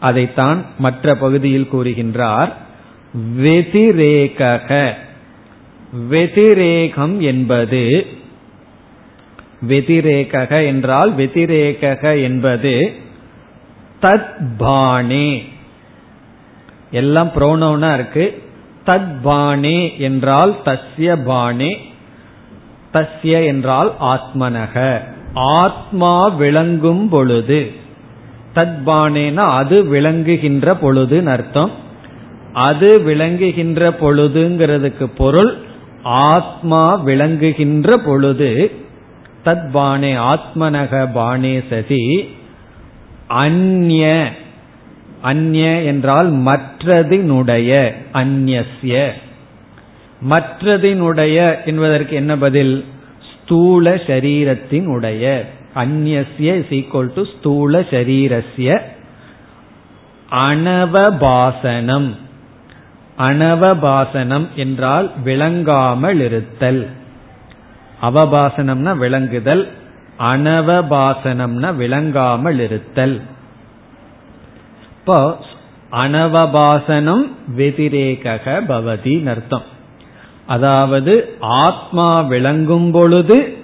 அதைத்தான் 0.00 0.64
மற்ற 0.78 1.14
பகுதியில் 1.14 1.68
கூறுகின்றார். 1.72 2.52
வெதிரேக 3.38 4.92
வெதிரேகம் 6.10 7.20
என்பது 7.20 8.06
வெதிரேக 9.68 10.66
என்றால் 10.66 11.16
வெதிரேக 11.16 12.22
என்பது 12.22 12.94
தத்பானே 14.02 15.42
எல்லாம் 16.94 17.30
புரோனவுனா 17.36 17.90
இருக்கு. 17.94 18.26
தத் 18.86 19.12
பாணே 19.24 19.78
என்றால் 19.98 20.52
தஸ்ய 20.64 21.12
பாணே 21.24 21.70
தஸ்ய 22.92 23.46
என்றால் 23.46 23.90
ஆத்மனக. 24.00 24.74
ஆத்மா 25.34 26.14
விளங்கும் 26.40 27.08
பொழுது 27.08 27.60
தத்பானேனா 28.54 29.44
அது 29.60 29.76
விளங்குகின்ற 29.84 30.74
பொழுதுன்னு 30.82 31.30
அர்த்தம். 31.36 31.72
அது 32.52 32.88
விளங்குகின்ற 33.00 33.80
பொழுதுங்கிறதுக்கு 34.00 35.06
பொருள் 35.16 35.52
ஆத்மா 36.02 36.82
விளங்குகின்ற 37.06 37.96
பொழுது 38.04 38.50
தத்பானே 39.44 40.12
ஆத்மனக 40.32 41.00
பானே 41.14 41.54
சதி 41.70 42.04
அந்ய 43.42 44.04
அந்நிய 45.24 45.68
என்றால் 45.82 46.32
மற்றதினுடைய 46.32 47.94
அந்நிய 48.12 48.64
மற்றதினுடைய 50.30 51.64
என்பதற்கு 51.64 52.16
என்ன 52.16 52.36
பதில்? 52.36 52.84
ஸ்தூல 53.32 53.94
சரீரத்தினுடைய. 53.94 55.44
அந்நிய 55.74 56.24
ஈக்குவல் 56.38 57.12
டு 57.14 57.22
ஸ்தூல 57.38 57.80
சரீரஸ்ய. 57.80 58.80
அனவபாசனம். 60.32 62.10
அனவபாசனம் 63.18 64.46
என்றால் 64.54 65.10
விளங்காமல் 65.24 66.20
இருத்தல் 66.20 66.82
அவபாசனம்னா 68.02 68.92
விளங்குதல். 68.96 69.64
அனவபாசனம்னா 70.18 71.74
விளங்காமல் 71.76 72.60
இருத்தல் 72.60 73.16
இப்போ 75.06 75.38
அனவபாசனம் 75.92 77.24
வெதிரேக 77.56 78.44
பவதி 78.68 79.26
அர்த்தம் 79.28 79.62
அதாவது 80.46 81.36
ஆத்மா 81.40 82.20
விளங்கும் 82.20 82.90
பொழுது 82.90 83.56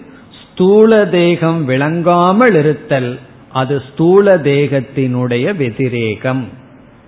ஸ்தூல 0.42 1.06
தேகம் 1.06 1.64
விளங்காமல் 1.64 2.54
இருத்தல் 2.54 3.18
அது 3.52 3.82
ஸ்தூல 3.92 4.36
தேகத்தினுடைய 4.36 5.56
வெதிரேகம் 5.56 6.48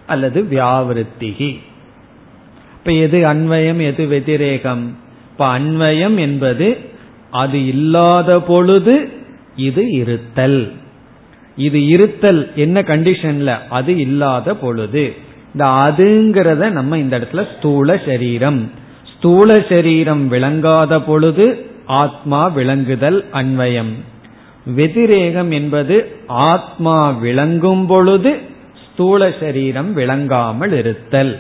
அல்லது 0.07 0.47
வியாவிருத்திகி. 0.51 1.59
இப்ப 2.75 2.93
எது 2.93 3.19
அன்வயம் 3.33 3.83
எது 3.83 4.07
வெதிரேகம்? 4.07 4.95
இப்ப 5.31 5.59
அன்வயம் 5.59 6.19
என்பது 6.19 6.79
அது 7.31 7.67
இல்லாத 7.67 8.41
பொழுது 8.41 9.09
இது 9.57 9.91
இருத்தல். 9.91 10.73
இது 11.57 11.87
இருத்தல் 11.87 12.53
என்ன 12.55 12.81
கண்டிஷன்ல 12.81 13.59
அது 13.69 13.97
இல்லாத 13.97 14.55
பொழுது. 14.55 15.15
இந்த 15.53 15.65
அதுங்கிறத 15.65 16.71
நம்ம 16.71 16.99
இந்த 16.99 17.19
இடத்துல 17.19 17.57
ஸ்தூல 17.59 18.01
சரீரம். 18.07 18.71
ஸ்தூல 19.17 19.65
சரீரம் 19.69 20.29
விளங்காத 20.29 21.01
பொழுது 21.03 21.67
ஆத்மா 21.87 22.49
விளங்குதல் 22.49 23.25
அன்வயம். 23.33 23.93
வெதிரேகம் 24.65 25.51
என்பது 25.51 26.17
ஆத்மா 26.27 27.11
விளங்கும் 27.11 27.87
பொழுது 27.87 28.39
ஸ்தூல 28.93 29.33
சரீரம் 29.41 29.93
விளங்காமல் 29.93 30.73
இருத்தல். 30.73 31.39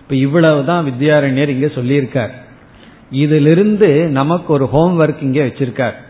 இப்ப 0.00 0.14
இவ்வளவுதான் 0.14 0.86
வித்யாரண்யர் 0.86 1.48
இங்க 1.48 1.66
சொல்லியிருக்கார். 1.66 2.30
இதிலிருந்து 3.10 4.08
நமக்கு 4.08 4.52
ஒரு 4.52 4.68
ஹோம்ஒர்க் 4.72 5.22
இங்க 5.22 5.44
வச்சிருக்கார். 5.44 6.06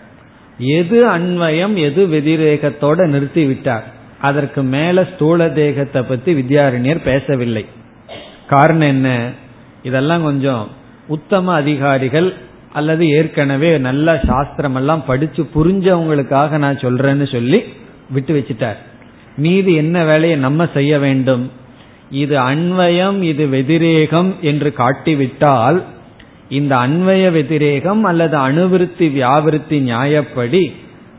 எது 0.58 1.06
அன்வயம் 1.06 1.74
எது 1.74 2.06
வெதிரேகத்தோட 2.06 3.06
நிறுத்தி 3.06 3.44
விட்டார் 3.46 3.84
அதற்கு 4.20 4.62
மேல 4.62 5.04
ஸ்தூல 5.04 5.48
தேகத்தை 5.48 6.02
பத்தி 6.02 6.34
வித்யாரண்யர் 6.34 7.02
பேசவில்லை. 7.02 7.64
காரணம் 8.46 8.88
என்ன? 8.88 9.30
இதெல்லாம் 9.82 10.22
கொஞ்சம் 10.22 10.68
உத்தம 11.06 11.52
அதிகாரிகள் 11.52 12.34
அல்லது 12.72 13.08
ஏற்கனவே 13.08 13.78
நல்ல 13.78 14.20
சாஸ்திரம் 14.26 14.74
எல்லாம் 14.74 15.04
படிச்சு 15.04 15.48
புரிஞ்சவங்களுக்காக 15.54 16.58
நான் 16.58 16.76
சொல்றேன்னு 16.76 17.32
சொல்லி 17.32 17.62
விட்டு 18.10 18.34
வச்சிட்டார். 18.34 18.76
மீது 19.36 19.74
என்ன 19.74 20.04
வேலையை 20.04 20.38
நம்ம 20.38 20.68
செய்ய 20.74 20.98
வேண்டும்? 20.98 21.50
இது 22.10 22.38
அன்வயம் 22.38 23.22
இது 23.22 23.46
வெதிரேகம் 23.46 24.34
என்று 24.40 24.72
காட்டிவிட்டால் 24.72 25.82
இந்த 26.50 26.76
அன்வய 26.76 27.30
வெதிரேகம் 27.30 28.02
அல்லது 28.02 28.36
அணுவிருத்தி 28.36 29.08
வியாவிருத்தி 29.08 29.78
நியாயப்படி 29.90 30.72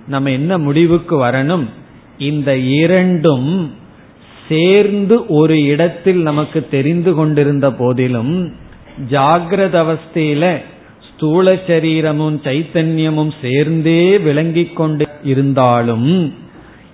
நம்ம 0.07 0.31
என்ன 0.31 0.57
முடிவுக்கு 0.57 1.25
வரணும்? 1.25 1.65
இந்த 2.17 2.57
இரண்டும் 2.57 3.73
சேர்ந்து 4.47 5.25
ஒரு 5.27 5.63
இடத்தில் 5.63 6.21
நமக்கு 6.21 6.67
தெரிந்து 6.71 7.13
கொண்டிருந்த 7.13 7.71
போதிலும் 7.71 8.53
ஜாகிரத 9.11 9.75
அவஸ்தையில 9.83 10.61
ஸ்தூல 11.09 11.59
சரீரமும் 11.67 12.41
சைத்தன்யமும் 12.43 13.31
சேர்ந்தே 13.41 14.17
விளங்கிக் 14.17 14.75
கொண்டு 14.75 15.07
இருந்தாலும் 15.23 16.35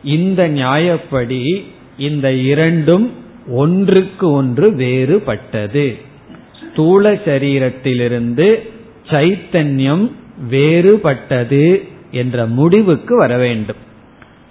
இந்த 0.04 0.50
நியாயப்படி 0.50 1.64
இந்த 1.98 2.32
இரண்டும் 2.32 3.12
ஒன்றுக்கு 3.48 4.32
ஒன்று 4.32 4.72
வேறுபட்டது. 4.72 6.05
ஸ்தூல 6.76 7.14
சரீரத்திலிருந்து 7.14 8.56
சைத்தன்யம் 9.10 10.12
வேறுபட்டது 10.52 11.88
என்ற 12.12 12.46
முடிவுக்கு 12.46 13.18
வர 13.18 13.38
வேண்டும். 13.38 13.76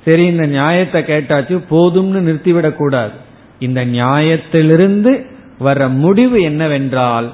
சரி 0.05 0.27
இந்த 0.27 0.47
நியாயத்தை 0.47 1.03
கேட்டாச்சு 1.03 1.63
போதும்னு 1.71 2.21
நிறுத்திவிடக் 2.21 2.75
கூடாது. 2.75 3.13
இந்த 3.59 3.87
நியாயத்திலிருந்து 3.87 5.27
வர 5.59 5.89
முடிவு 5.89 6.43
என்னவென்றால் 6.43 7.33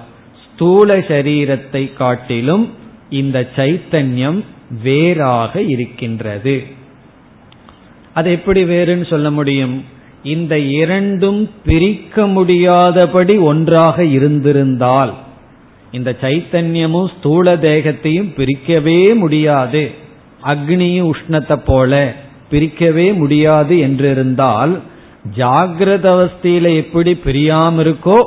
ஸ்தூல 0.55 0.99
சரீரத்தை 0.99 1.93
காட்டிலும் 1.93 2.71
இந்த 3.11 3.49
சைத்தன்யம் 3.57 4.45
வேறாக 4.83 5.63
இருக்கின்றது. 5.63 6.63
அது 8.15 8.31
எப்படி 8.31 8.65
வேறுன்னு 8.65 9.07
சொல்ல 9.07 9.31
முடியும்? 9.31 9.85
இந்த 10.23 10.59
இரண்டும் 10.59 11.51
பிரிக்க 11.65 12.27
முடியாதபடி 12.27 13.37
ஒன்றாக 13.37 14.05
இருந்திருந்தால் 14.05 15.13
இந்த 15.93 16.17
சைத்தன்யமும் 16.21 17.11
ஸ்தூல 17.19 17.57
தேகத்தையும் 17.57 18.29
பிரிக்கவே 18.37 19.15
முடியாது. 19.15 19.91
அக்னியும் 20.47 21.11
உஷ்ணத்தை 21.11 21.57
போல 21.65 22.15
பிரிக்கவே 22.51 23.15
முடியாது 23.15 23.77
என்றிருந்தால் 23.77 24.81
ஜாகிரத 25.37 26.07
அவஸ்தையில 26.17 26.77
எப்படி 26.77 27.13
பிரியாம 27.25 27.81
இருக்கோ 27.85 28.19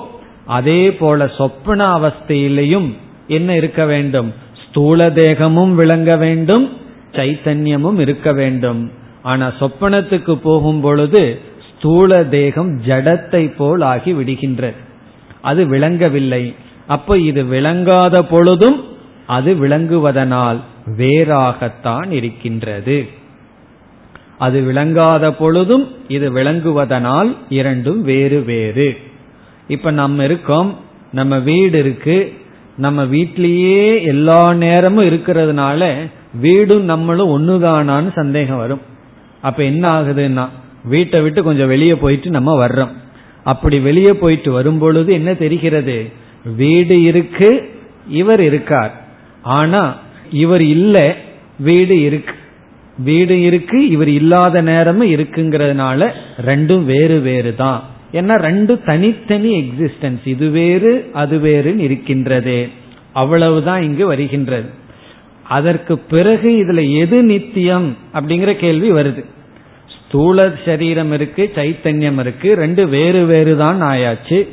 அதே 0.46 0.94
போல 0.94 1.28
சொப்பன 1.38 2.00
அவஸ்தையிலையும் 2.00 2.90
என்ன 3.28 3.56
இருக்க 3.56 3.86
வேண்டும்? 3.86 4.34
ஸ்தூல 4.68 5.10
தேகமும் 5.10 5.76
விளங்க 5.76 6.18
வேண்டும் 6.18 6.70
சைத்தன்யமும் 7.12 8.00
இருக்க 8.00 8.34
வேண்டும். 8.34 8.92
ஆனா 9.22 9.52
சொப்பனத்துக்கு 9.60 10.36
போகும் 10.36 10.82
பொழுது 10.82 11.40
ஸ்தூல 11.84 12.24
தேகம் 12.24 12.70
ஜடத்தை 12.86 13.56
போல் 13.56 13.82
ஆகி 13.82 14.14
விடுகின்றது. 14.14 14.76
அது 15.42 15.66
விளங்கவில்லை. 15.66 16.56
அப்ப 16.88 17.18
இது 17.18 17.44
விளங்காத 17.44 18.22
பொழுதும் 18.24 18.84
அது 19.28 19.54
விளங்குவதனால் 19.54 20.60
வேறாகத்தான் 20.98 22.12
இருக்கின்றது. 22.12 23.08
அது 24.38 24.62
விளங்காத 24.62 25.34
பொழுதும் 25.34 25.86
இது 26.08 26.32
விளங்குவதனால் 26.32 27.36
இரண்டும் 27.50 28.02
வேறு 28.02 28.40
வேறு. 28.44 28.98
இப்ப 29.68 29.92
நம்ம 29.92 30.24
இருக்கோம் 30.24 30.76
நம்ம 31.12 31.40
வீடு 31.40 31.80
இருக்கு 31.80 32.34
நம்ம 32.78 33.04
வீட்லயே 33.04 34.04
எல்லா 34.06 34.54
நேரமும் 34.54 35.06
இருக்கிறதுனால 35.06 35.94
வீடும் 36.40 36.84
நம்மளும் 36.84 37.34
ஒண்ணுதானான்னு 37.36 38.12
சந்தேகம் 38.16 38.58
வரும். 38.58 38.84
அப்ப 39.42 39.64
என்ன 39.64 40.02
ஆகுதுன்னா 40.02 40.50
வீட்டை 40.84 41.22
விட்டு 41.22 41.44
கொஞ்சம் 41.44 41.68
வெளியே 41.68 41.96
போயிட்டு 41.96 42.30
நம்ம 42.30 42.68
வர்றோம். 42.68 42.92
அப்படி 43.44 43.80
வெளியே 43.80 44.14
போயிட்டு 44.14 44.52
வரும்பொழுது 44.52 45.14
என்ன 45.14 45.34
தெரிகிறது? 45.34 46.12
வீடு 46.56 47.02
இருக்கு 47.02 47.70
இவர் 48.08 48.42
இருக்கார். 48.42 49.02
ஆனா 49.42 49.98
இவர் 50.32 50.62
இல்ல 50.62 51.16
வீடு 51.60 52.02
இருக்கு. 52.02 52.34
வீடு 52.98 53.42
இருக்கு 53.42 53.90
இவர் 53.90 54.08
இல்லாத 54.08 54.62
நேரமும் 54.62 55.12
இருக்குங்கிறதுனால 55.12 56.12
ரெண்டும் 56.46 56.86
வேறு 56.86 57.20
வேறு 57.20 57.56
தான். 57.56 57.84
ஏன்னா 58.14 58.34
ரெண்டு 58.34 58.82
தனித்தனி 58.82 59.52
எக்ஸிஸ்டன்ஸ் 59.62 60.28
இது 60.28 60.50
வேறு 60.50 61.10
அது 61.14 61.38
வேறுன்னு 61.38 61.80
இருக்கின்றது. 61.80 62.70
அவ்வளவுதான் 63.14 63.82
இங்கு 63.84 64.06
வருகின்றது. 64.06 64.70
அதற்கு 65.44 65.98
பிறகு 65.98 66.50
இதுல 66.50 66.98
எது 66.98 67.24
நித்தியம் 67.24 67.98
அப்படிங்கிற 68.14 68.54
கேள்வி 68.54 68.92
வருது. 68.92 69.26
ஸ்தூல 70.14 70.44
சரீரம் 70.66 71.12
இருக்கு 71.12 71.44
சைத்தன்யம் 71.56 72.20
இருக்கு 72.20 72.50
ரெண்டு 72.56 72.88
வேறு 72.88 73.22
வேறு 73.26 73.54
தான் 73.58 73.80
ஆயாச்சு. 73.82 74.48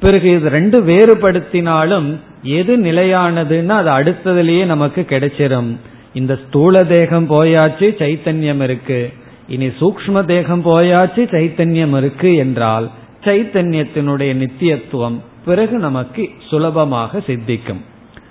பிறகு 0.00 0.26
இது 0.30 0.48
ரெண்டு 0.48 0.78
வேறுபடுத்தினாலும் 0.82 2.08
எது 2.42 2.72
நிலையானதுன்னா 2.78 3.76
அது 3.82 3.90
அடுத்ததுலயே 3.98 4.64
நமக்கு 4.64 5.04
கிடைச்சிடும் 5.08 5.70
இந்த 6.12 6.38
ஸ்தூல 6.42 6.82
தேகம் 6.84 7.28
போயாச்சு 7.30 7.86
சைத்தன்யம் 8.02 8.62
இருக்கு. 8.62 9.00
இனி 9.48 9.68
சூக்ம 9.80 10.24
தேகம் 10.24 10.64
போயாச்சு 10.64 11.24
சைத்தன்யம் 11.34 11.96
இருக்கு 11.96 12.34
என்றால் 12.34 12.90
சைத்தன்யத்தினுடைய 13.24 14.30
நித்தியத்துவம் 14.42 15.18
பிறகு 15.44 15.78
நமக்கு 15.78 16.30
சுலபமாக 16.50 17.22
சித்திக்கும். 17.26 17.82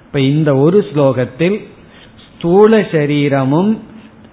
இப்ப 0.06 0.20
இந்த 0.20 0.56
ஒரு 0.56 0.86
ஸ்லோகத்தில் 0.90 1.60
ஸ்தூல 2.28 2.86
சரீரமும் 2.92 3.72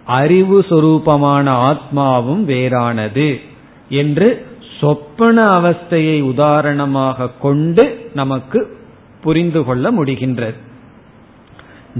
அறிவு 0.05 0.61
சொரூபமான 0.61 1.47
ஆத்மாவும் 1.71 2.45
வேறானது 2.45 3.41
என்று 3.89 4.47
சொப்பன 4.81 5.43
அவஸ்தையை 5.43 6.23
உதாரணமாக 6.23 7.31
கொண்டு 7.31 8.11
நமக்கு 8.15 8.77
புரிந்து 9.23 9.65
கொள்ள 9.65 9.93
முடிகின்றது. 9.93 10.55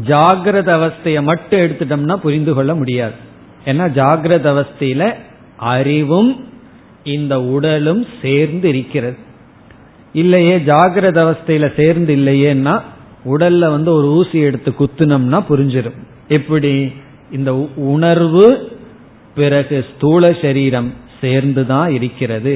ஜாகிரத 0.07 0.71
அவஸ்தையை 0.79 1.23
மட்டும் 1.23 1.61
எடுத்துட்டோம்னா 1.61 2.17
புரிந்து 2.17 2.55
கொள்ள 2.55 2.75
முடியாது. 2.75 3.15
ஏன்னா 3.65 3.87
ஜாகிரத 3.91 4.47
அவஸ்தையில 4.55 5.15
அறிவும் 5.57 6.47
இந்த 7.05 7.43
உடலும் 7.43 8.07
சேர்ந்து 8.23 8.69
இருக்கிறது. 8.69 9.17
இல்லையே 10.13 10.59
ஜாகிரத 10.59 11.19
அவஸ்தையில 11.25 11.75
சேர்ந்து 11.77 12.17
இல்லையேன்னா 12.17 12.81
உடல்ல 13.25 13.59
வந்து 13.59 13.93
ஒரு 13.93 14.07
ஊசி 14.07 14.39
எடுத்து 14.39 14.75
குத்துனோம்னா 14.79 15.45
புரிஞ்சிடும் 15.49 15.99
எப்படி? 16.29 16.93
இந்த 17.35 17.51
உணர்வு 17.77 18.47
பிறகு 19.35 19.77
ஸ்தூல 19.91 20.33
சரீரம் 20.43 20.91
சேர்ந்துதான் 21.21 21.91
இருக்கிறது. 21.91 22.55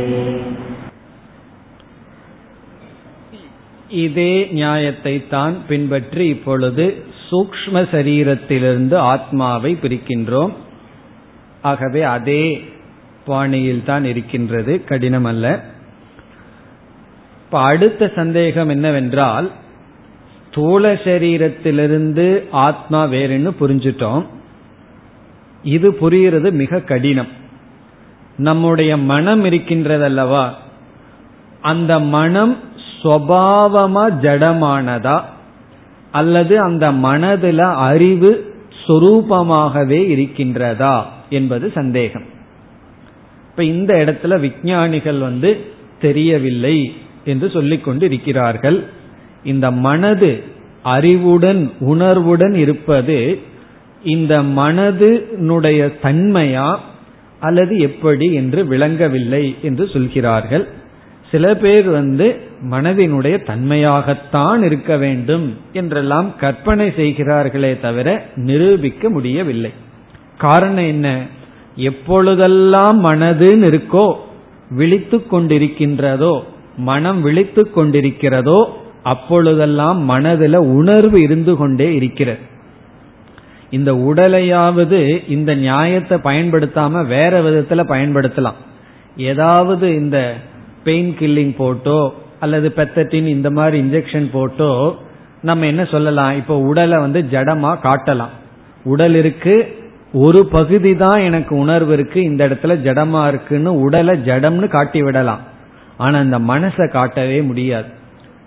இதே 4.03 4.33
நியாயத்தை 4.55 5.15
தான் 5.29 5.57
பின்பற்றி 5.67 6.25
இப்பொழுது 6.33 6.85
சூக்ம 7.27 7.83
சரீரத்திலிருந்து 7.93 8.97
ஆத்மாவை 9.11 9.73
பிரிக்கின்றோம் 9.83 10.53
ஆகவே 11.65 12.03
அதே 12.11 12.45
பாணியில் 13.27 13.85
தான் 13.85 14.05
இருக்கின்றது 14.05 14.73
கடினம் 14.89 15.29
அல்ல 15.31 15.47
இப்ப 17.43 17.59
அடுத்த 17.69 18.11
சந்தேகம் 18.17 18.69
என்னவென்றால் 18.69 19.49
ஸ்தூல 20.47 20.91
சரீரத்திலிருந்து 21.05 22.27
ஆத்மா 22.65 23.01
வேறுன்னு 23.13 23.53
புரிஞ்சிட்டோம் 23.59 24.25
இது 25.64 25.94
புரிகிறது 25.94 26.52
மிக 26.52 26.80
கடினம். 26.80 27.28
நம்முடைய 28.38 28.98
மனம் 28.98 29.46
இருக்கின்றதல்லவா? 29.46 30.50
அந்த 31.62 32.00
மனம் 32.00 32.58
சுவாவமா 33.04 34.10
ஜடமானதா? 34.22 35.22
அல்லது 36.12 36.62
அந்த 36.62 36.92
மனதில் 36.92 37.60
அறிவு 37.60 38.56
சொரூபமாகவே 38.88 40.00
இருக்கின்றதா 40.16 41.04
என்பது 41.30 41.72
சந்தேகம். 41.74 42.24
இப்ப 43.50 43.64
இந்த 43.64 43.94
இடத்துல 43.94 44.40
விஞ்ஞானிகள் 44.40 45.18
வந்து 45.18 45.66
தெரியவில்லை 46.02 46.94
என்று 47.26 47.50
சொல்லிக் 47.50 47.84
கொண்டு 47.84 48.06
இருக்கிறார்கள் 48.06 48.84
இந்த 49.44 49.72
மனது 49.72 50.44
அறிவுடன் 50.84 51.72
உணர்வுடன் 51.80 52.54
இருப்பது 52.54 53.40
இந்த 54.04 54.42
மனதினுடைய 54.42 55.94
தன்மையா 56.04 56.76
அல்லது 57.40 57.78
எப்படி 57.78 58.34
என்று 58.34 58.66
விளங்கவில்லை 58.66 59.56
என்று 59.62 59.88
சொல்கிறார்கள். 59.88 60.68
சில 61.32 61.56
பேர் 61.56 61.90
வந்து 61.90 62.36
மனதினுடைய 62.72 63.36
தன்மையாகத்தான் 63.48 64.64
இருக்க 64.64 64.98
வேண்டும் 64.98 65.58
என்றெல்லாம் 65.74 66.36
கற்பனை 66.36 66.94
செய்கிறார்களே 66.96 67.80
தவிர 67.80 68.26
நிரூபிக்க 68.36 69.10
முடியவில்லை. 69.10 69.72
காரணம் 70.38 70.86
என்ன? 70.86 71.22
எப்பொழுதெல்லாம் 71.76 73.06
மனதுன்னு 73.06 73.68
இருக்கோ 73.70 74.14
விழித்து 74.70 75.24
கொண்டிருக்கின்றதோ 75.32 76.44
மனம் 76.78 77.22
விழித்து 77.22 77.70
கொண்டிருக்கிறதோ 77.76 78.66
அப்பொழுதெல்லாம் 79.04 80.00
மனதில் 80.04 80.56
உணர்வு 80.56 81.22
இருந்து 81.22 81.56
கொண்டே 81.56 81.96
இருக்கிறது. 81.96 82.40
இந்த 83.72 83.94
உடலையாவது 83.94 85.30
இந்த 85.30 85.56
நியாயத்தை 85.56 86.18
பயன்படுத்தாம 86.18 87.06
வேற 87.08 87.42
விதத்துல 87.42 87.84
பயன்படுத்தலாம். 87.94 88.60
ஏதாவது 89.18 89.96
இந்த 89.96 90.34
பெயின் 90.84 91.16
கில்லிங் 91.20 91.56
போட்டோ 91.56 92.14
அல்லது 92.40 92.74
பெத்தட்டின் 92.76 93.28
இந்த 93.28 93.52
மாதிரி 93.52 93.82
இன்ஜெக்ஷன் 93.82 94.30
போட்டோ 94.32 94.96
நம்ம 95.42 95.66
என்ன 95.66 95.86
சொல்லலாம்? 95.86 96.36
இப்போ 96.36 96.58
உடலை 96.58 96.98
வந்து 96.98 97.22
ஜடமா 97.32 97.72
காட்டலாம். 97.84 98.34
உடல் 98.84 99.16
இருக்கு 99.16 99.78
ஒரு 100.14 100.46
பகுதி 100.46 100.96
தான் 100.96 101.20
எனக்கு 101.20 101.58
உணர்வு 101.58 101.94
இருக்கு 101.94 102.24
இந்த 102.24 102.48
இடத்துல 102.48 102.76
ஜடமா 102.88 103.28
இருக்குன்னு 103.28 103.80
உடலை 103.80 104.20
ஜடம்னு 104.20 104.68
காட்டி 104.68 105.02
விடலாம். 105.02 105.40
ஆனா 105.98 106.20
இந்த 106.20 106.40
மனசை 106.40 106.92
காட்டவே 106.92 107.42
முடியாது. 107.42 107.88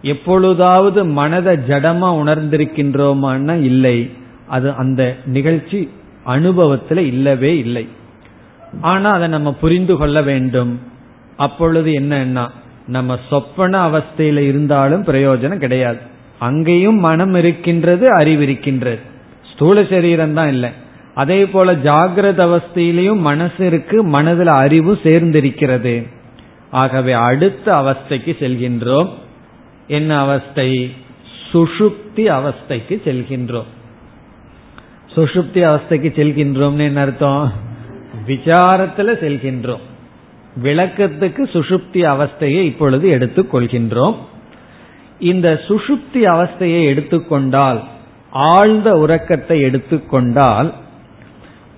எப்பொழுதாவது 0.02 1.04
மனதை 1.04 1.58
ஜடமா 1.68 2.08
உணர்ந்திருக்கின்றோமான்னா 2.22 3.62
இல்லை. 3.62 4.11
அது 4.48 4.72
அந்த 4.72 5.16
நிகழ்ச்சி 5.24 5.90
அனுபவத்தில் 6.24 6.98
இல்லவே 6.98 7.59
இல்லை. 7.59 7.88
ஆனா 8.81 9.11
அதை 9.11 9.28
நம்ம 9.28 9.55
புரிந்து 9.55 9.96
கொள்ள 9.96 10.22
வேண்டும். 10.22 10.81
அப்பொழுது 11.37 11.90
என்னன்னா 11.90 12.48
நம்ம 12.87 13.18
சொப்பன 13.31 13.88
அவஸ்தையில 13.88 14.37
இருந்தாலும் 14.37 15.05
பிரயோஜனம் 15.05 15.59
கிடையாது. 15.59 15.98
அங்கேயும் 16.38 16.98
மனம் 16.98 17.35
இருக்கின்றது 17.35 18.12
அறிவு 18.12 18.42
இருக்கின்றது. 18.42 18.98
ஸ்தூல 19.52 19.85
சரீரம் 19.85 20.35
தான் 20.35 20.48
இல்லை. 20.48 20.70
அதே 21.14 21.46
போல 21.46 21.74
ஜாகிரத 21.74 22.61
அவஸ்தையிலையும் 22.61 23.18
மனசு 23.18 23.66
இருக்கு 23.66 24.02
மனதில் 24.05 24.46
அறிவு 24.46 24.98
சேர்ந்திருக்கிறது. 25.02 26.09
ஆகவே 26.70 27.12
அடுத்த 27.12 27.74
அவஸ்தைக்கு 27.74 28.02
செல்கின்றோம். 28.11 29.09
என்ன 29.88 30.20
அவஸ்தை? 30.20 30.94
சுஷுப்தி 31.52 32.14
அவஸ்தைக்கு 32.16 33.00
செல்கின்றோம். 33.05 33.66
சுஷுப்தி 35.14 35.62
அவஸ்தைக்கு 35.70 36.11
செல்கின்றோம்னு 36.11 36.79
என்ன 36.79 37.01
அர்த்தம்? 37.01 37.53
விசாரத்துல 38.27 39.12
செல்கின்றோம். 39.22 39.81
விளக்கத்துக்கு 40.62 41.42
சுஷுப்தி 41.53 41.92
அவஸ்தையை 41.92 42.61
இப்பொழுது 42.62 43.09
எடுத்துக் 43.09 43.55
கொள்கின்றோம். 43.55 44.16
இந்த 45.18 45.61
சுஷுப்தி 45.68 46.14
அவஸ்தையை 46.14 46.85
எடுத்துக்கொண்டால் 46.85 47.83
ஆழ்ந்த 48.31 48.98
உறக்கத்தை 48.98 49.61
எடுத்துக்கொண்டால் 49.61 50.75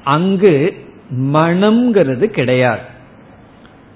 அங்கு 0.05 0.75
மனம்ங்கிறது 1.11 2.25
கிடையாது. 2.25 2.93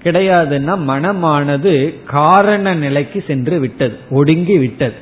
கிடையாதுன்னா 0.03 0.77
மனமானது 0.87 2.03
காரண 2.05 2.73
நிலைக்கு 2.73 3.23
சென்று 3.27 3.59
விட்டது 3.59 3.97
ஒடுங்கி 4.09 4.57
விட்டது. 4.57 4.93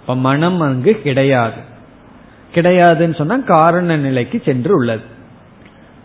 இப்ப 0.00 0.16
மனம் 0.16 0.60
அங்கு 0.60 0.92
கிடையாது. 0.92 1.67
கிடையாதுன்னு 2.54 3.16
சொன்னா 3.16 3.36
காரண 3.36 3.96
நிலைக்கு 3.96 4.42
சென்று 4.44 4.74
உள்ளது 4.74 5.02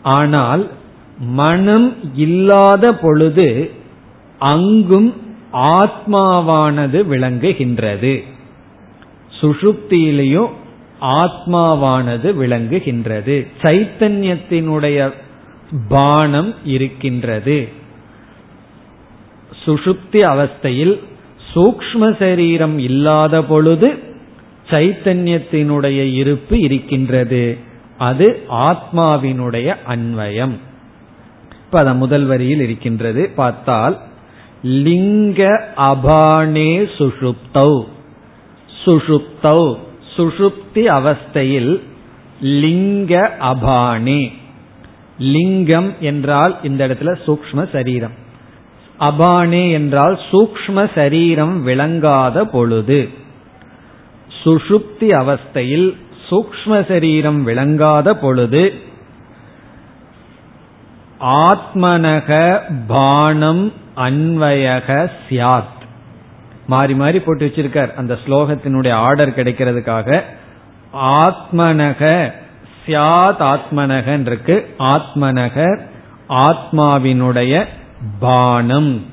ஆனால் 0.01 0.69
மனம் 1.17 2.15
இல்லாத 2.15 2.93
பொழுது 2.93 3.71
அங்கும் 4.39 5.13
ஆத்மாவானது 5.53 6.99
விளங்குகின்றது. 7.09 8.23
சுஷுப்தியிலையும் 9.41 10.49
ஆத்மாவானது 11.01 12.27
விளங்குகின்றது. 12.41 13.47
சைத்தன்யத்தினுடைய 13.61 15.13
பானம் 15.89 16.55
இருக்கின்றது. 16.63 17.67
சுஷுப்தி 19.65 20.21
அவஸ்தையில் 20.33 20.99
சூக்ம 21.55 22.19
சரீரம் 22.19 22.79
இல்லாத 22.79 23.43
பொழுது 23.43 24.11
சைத்தன்யத்தினுடைய 24.73 25.99
இருப்பு 26.13 26.59
இருக்கின்றது. 26.59 27.57
அது 27.97 28.27
ஆத்மாவினுடைய 28.51 29.75
அன்வயம். 29.87 30.55
இப்ப 31.65 31.79
அத 31.79 31.93
முதல் 31.93 32.25
வரியில் 32.25 32.61
இருக்கின்றது. 32.61 33.29
பார்த்தால் 33.35 33.97
லிங்க 34.63 35.41
அபானே 35.77 36.71
சுஷுப்தௌ. 36.97 37.73
சுஷுப்தௌ 38.85 39.61
சுஷுப்தி 40.15 40.83
அவஸ்தையில் 40.97 41.73
லிங்க 42.41 43.31
அபானே. 43.41 44.21
லிங்கம் 45.19 45.93
என்றால் 45.99 46.53
இந்த 46.63 46.87
இடத்துல 46.87 47.11
சூக்ம 47.25 47.71
சரீரம். 47.71 48.15
அபானே 48.99 49.71
என்றால் 49.71 50.19
சூக்ம 50.31 50.89
சரீரம் 50.95 51.63
விளங்காத 51.63 52.45
பொழுது. 52.45 52.99
சுஷுப்தி 54.43 54.99
அவஸ்தையில் 54.99 55.97
சூக்ம 56.29 56.87
சரீரம் 56.87 57.43
விளங்காத 57.43 58.15
பொழுது 58.15 58.73
ஆத்மனக 61.19 62.59
பானம் 62.87 63.73
அன்வயக 63.97 65.11
சியாத். 65.29 65.81
மாறி 66.67 66.95
மாறி 66.95 67.19
போட்டு 67.19 67.45
வச்சிருக்கார். 67.45 67.93
அந்த 67.93 68.17
ஸ்லோகத்தினுடைய 68.25 68.91
ஆர்டர் 68.91 69.29
கிடைக்கிறதுக்காக 69.29 70.21
ஆத்மனக 70.97 72.31
சியாத் 72.85 73.41
ஆத்மனகன் 73.41 74.21
இருக்கு 74.21 74.75
ஆத்மனக 74.79 75.79
ஆத்மாவினுடைய 76.29 77.65
பானம். 78.19 79.05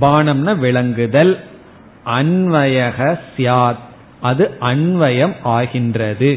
பானம்னா 0.00 0.58
விளங்குதல். 0.58 1.40
அன்வயக 2.06 3.18
சியாத். 3.36 3.84
அது 4.26 4.44
அன்வயம் 4.60 5.34
ஆகின்றது. 5.42 6.30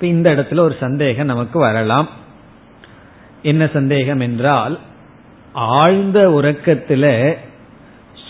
இந்த 0.00 0.26
இடத்துல 0.34 0.58
ஒரு 0.58 0.76
சந்தேகம் 0.80 1.26
நமக்கு 1.26 1.58
வரலாம். 1.58 2.08
என்ன 3.42 3.68
சந்தேகம் 3.72 4.20
என்றால் 4.20 4.74
ஆழ்ந்த 5.52 6.18
உறக்கத்துல 6.38 7.04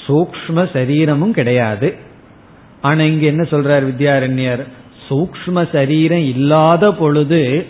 சூக்ம 0.07 0.67
சரீரமும் 0.73 1.33
கிடையாது. 1.33 1.89
ஆனா 2.81 3.03
இங்க 3.03 3.27
என்ன 3.27 3.43
சொல்றார் 3.43 3.85
வித்யாரண்யர்? 3.91 4.63
சூக்ம 5.09 5.65
சரீரம் 5.73 6.27
இல்லாத 6.35 6.93
பொழுது 6.95 7.67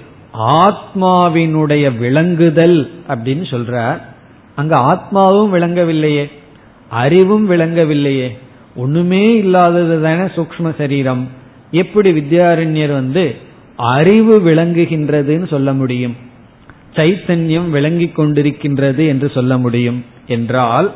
ஆத்மாவினுடைய 0.62 1.84
விளங்குதல் 1.98 2.78
அப்படின்னு 3.08 3.46
சொல்றார். 3.54 4.00
அங்க 4.54 4.74
ஆத்மாவும் 4.90 5.52
விளங்கவில்லையே 5.54 6.24
அறிவும் 6.90 7.46
விளங்கவில்லையே. 7.50 8.28
ஒண்ணுமே 8.76 9.34
இல்லாதது 9.34 10.02
தானே 10.02 10.22
சூக்ம 10.22 10.74
சரீரம்? 10.78 11.28
எப்படி 11.70 12.12
வித்யாரண்யர் 12.12 12.92
வந்து 12.92 13.36
அறிவு 13.76 14.40
விளங்குகின்றதுன்னு 14.40 15.46
சொல்ல 15.46 15.72
முடியும்? 15.72 16.16
சைத்தன்யம் 16.94 17.70
விளங்கிக் 17.70 18.18
கொண்டிருக்கின்றது 18.18 19.06
என்று 19.06 19.30
சொல்ல 19.30 19.58
முடியும். 19.58 20.04
என்றால் 20.26 20.92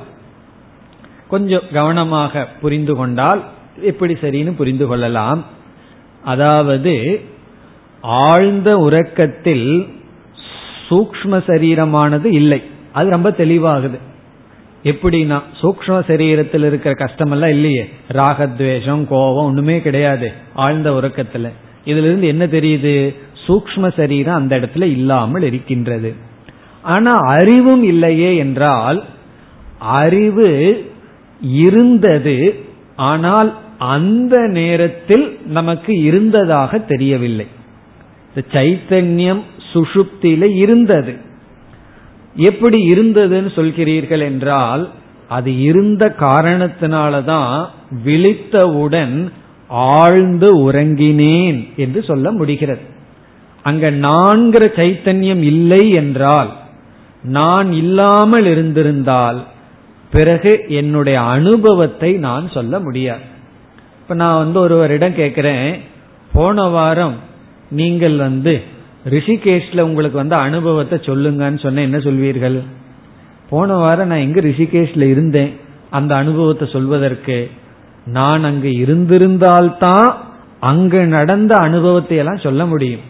கொஞ்சம் 1.29 1.63
கவனமாக 1.73 2.49
புரிந்து 2.61 2.95
கொண்டால் 2.95 3.45
எப்படி 3.81 4.13
சரின்னு 4.13 4.53
புரிந்து 4.53 4.87
கொள்ளலாம். 4.87 5.45
அதாவது 6.25 7.21
ஆழ்ந்த 8.01 8.79
உறக்கத்தில் 8.79 9.87
சூக்ம 10.89 11.31
சரீரமானது 11.31 12.25
இல்லை. 12.25 12.63
அது 12.93 13.11
ரொம்ப 13.11 13.31
தெளிவாகுது. 13.31 13.99
எப்படின்னா 14.85 15.43
சூக்ம 15.63 15.97
சரீரத்தில் 16.09 16.65
இருக்கிற 16.65 16.95
கஷ்டமெல்லாம் 16.95 17.49
இல்லையே. 17.49 17.91
ராகத்வேஷம் 18.13 19.05
கோபம் 19.05 19.45
ஒண்ணுமே 19.45 19.81
கிடையாது 19.81 20.33
ஆழ்ந்த 20.55 20.91
உறக்கத்துல. 20.91 21.49
இதுல 21.85 22.07
இருந்து 22.07 22.27
என்ன 22.27 22.47
தெரியுது? 22.47 23.15
சூக்ம 23.47 23.93
சரீரம் 23.97 24.35
அந்த 24.35 24.59
இடத்துல 24.59 24.83
இல்லாமல் 24.83 25.43
இருக்கின்றது. 25.43 26.15
ஆனா 26.83 27.11
அறிவும் 27.11 27.83
இல்லையே 27.83 28.37
என்றால் 28.37 29.05
அறிவு 29.79 30.51
இருந்தது 31.41 32.65
ஆனால் 32.97 33.59
அந்த 33.79 34.39
நேரத்தில் 34.39 35.39
நமக்கு 35.47 36.03
இருந்ததாக 36.03 36.79
தெரியவில்லை. 36.79 37.47
சைத்தன்யம் 38.53 39.43
சுஷுப்தியில 39.73 40.57
இருந்தது. 40.57 41.17
எப்படி 42.35 42.93
இருந்ததுன்னு 42.93 43.51
சொல்கிறீர்கள் 43.57 44.21
என்றால் 44.21 44.91
அது 45.29 45.59
இருந்த 45.59 46.15
காரணத்தினாலதான் 46.19 47.67
விழித்தவுடன் 48.05 49.31
ஆழ்ந்து 49.69 50.71
உறங்கினேன் 50.71 51.69
என்று 51.77 52.03
சொல்ல 52.03 52.31
முடிகிறது. 52.31 52.81
அங்க 53.63 53.91
நான்கிற 53.91 54.63
சைத்தன்யம் 54.77 55.43
இல்லை 55.43 55.91
என்றால் 55.91 56.53
நான் 57.23 57.73
இல்லாமல் 57.73 58.47
இருந்திருந்தால் 58.47 59.45
பிறகு 60.11 60.65
என்னுடைய 60.69 61.21
அனுபவத்தை 61.21 62.13
நான் 62.13 62.49
சொல்ல 62.49 62.81
முடியாது. 62.81 63.21
இப்ப 64.01 64.15
நான் 64.15 64.39
வந்து 64.39 64.61
ஒருவரிடம் 64.61 65.15
கேட்கிறேன் 65.15 65.81
போன 66.33 66.63
வாரம் 66.63 67.17
நீங்கள் 67.71 68.17
வந்து 68.17 68.63
ரிஷிகேஷ்ல 69.09 69.81
உங்களுக்கு 69.81 70.17
வந்து 70.17 70.35
அனுபவத்தை 70.35 70.99
சொல்லுங்கன்னு 70.99 71.59
சொன்ன 71.59 71.81
என்ன 71.81 71.99
சொல்வீர்கள்? 71.99 72.63
போன 73.51 73.75
வாரம் 73.75 74.07
நான் 74.07 74.19
எங்க 74.19 74.41
ரிஷிகேஷ்ல 74.41 75.01
இருந்தேன். 75.01 75.53
அந்த 75.91 76.17
அனுபவத்தை 76.17 76.69
சொல்வதற்கு 76.73 77.51
நான் 78.05 78.45
அங்கு 78.45 78.71
இருந்திருந்தால்தான் 78.71 80.15
அங்கு 80.61 81.07
நடந்த 81.07 81.57
அனுபவத்தை 81.57 82.17
எல்லாம் 82.17 82.39
சொல்ல 82.39 82.67
முடியும். 82.67 83.01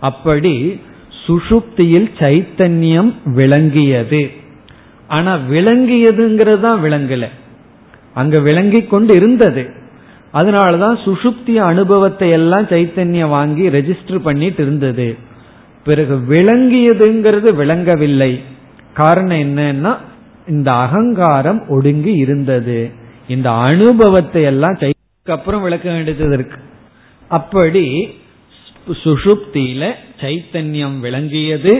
அப்படி 0.00 0.80
சுஷுப்தியில் 1.26 2.10
சைத்தன்யம் 2.18 3.14
விளங்கியது. 3.24 4.30
ஆனா 5.08 5.36
விளங்கியதுங்கிறது 5.50 6.60
தான் 6.60 6.84
விளங்கல. 6.84 7.26
அங்க 8.14 8.38
விளங்கி 8.38 8.82
கொண்டு 8.82 9.14
இருந்தது. 9.14 9.70
அதனாலதான் 10.34 10.98
சுஷுப்தி 11.04 11.54
அனுபவத்தை 11.54 12.30
எல்லாம் 12.30 12.64
சைத்தன்யம் 12.64 13.28
வாங்கி 13.28 13.68
ரெஜிஸ்டர் 13.68 14.18
பண்ணிட்டு 14.18 14.62
இருந்தது. 14.62 15.16
பிறகு 15.88 16.14
விளங்கியதுங்கிறது 16.28 17.50
விளங்கவில்லை. 17.54 18.32
காரணம் 18.94 19.42
என்னன்னா 19.46 19.92
இந்த 20.48 20.68
அகங்காரம் 20.84 21.60
ஒடுங்கி 21.68 22.14
இருந்தது. 22.24 22.78
இந்த 23.28 23.48
அனுபவத்தை 23.68 24.42
எல்லாம் 24.42 24.76
அப்புறம் 25.26 25.62
விளக்க 25.62 25.86
வேண்டியது 25.90 26.32
இருக்கு. 26.32 26.60
அப்படி 27.28 27.86
சுஷுப்தியில 29.04 29.82
சைத்தன்யம் 30.20 30.98
விளங்கியது 31.00 31.72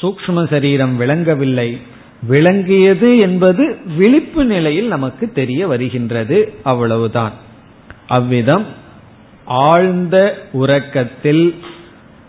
சூக்ம 0.00 0.46
சரீரம் 0.50 0.94
விளங்கவில்லை. 0.96 1.68
விளங்கியது 2.28 3.08
என்பது 3.18 3.64
விழிப்பு 3.96 4.42
நிலையில் 4.44 4.88
நமக்கு 4.88 5.24
தெரிய 5.38 5.60
வருகின்றது. 5.66 6.38
அவ்வளவுதான். 6.62 7.34
அவ்விதம் 8.08 8.66
ஆழ்ந்த 9.66 10.16
உறக்கத்தில் 10.52 11.46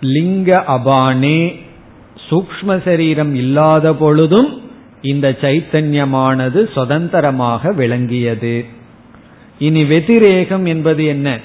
லிங்க 0.01 0.63
அபானே 0.67 1.55
சூக்ம 2.29 2.83
சரீரம் 2.83 3.35
இல்லாத 3.35 3.95
பொழுதும் 3.95 4.61
இந்த 5.01 5.37
சைத்தன்யமானது 5.41 6.71
சுதந்திரமாக 6.71 7.71
விளங்கியது. 7.71 8.65
இனி 9.59 9.85
வெதிரேகம் 9.85 10.65
என்பது 10.65 11.05
என்ன? 11.05 11.39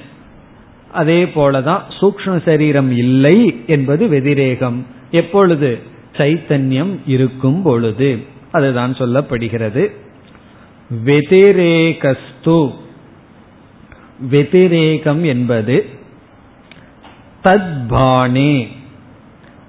அதே 0.92 1.24
போலதான் 1.24 1.80
சூக்ம 2.00 2.42
சரீரம் 2.42 2.96
இல்லை 2.96 3.60
என்பது 3.66 4.08
வெதிரேகம். 4.08 4.86
எப்பொழுது? 5.10 5.78
சைத்தன்யம் 6.16 6.98
இருக்கும் 7.06 7.62
பொழுது. 7.62 8.18
அதுதான் 8.50 8.94
சொல்லப்படுகிறது. 8.94 9.90
வெதிரேகஸ்து. 11.04 12.74
வெதிரேகம் 14.30 15.24
என்பது 15.24 15.98
தத்பானே. 17.44 18.66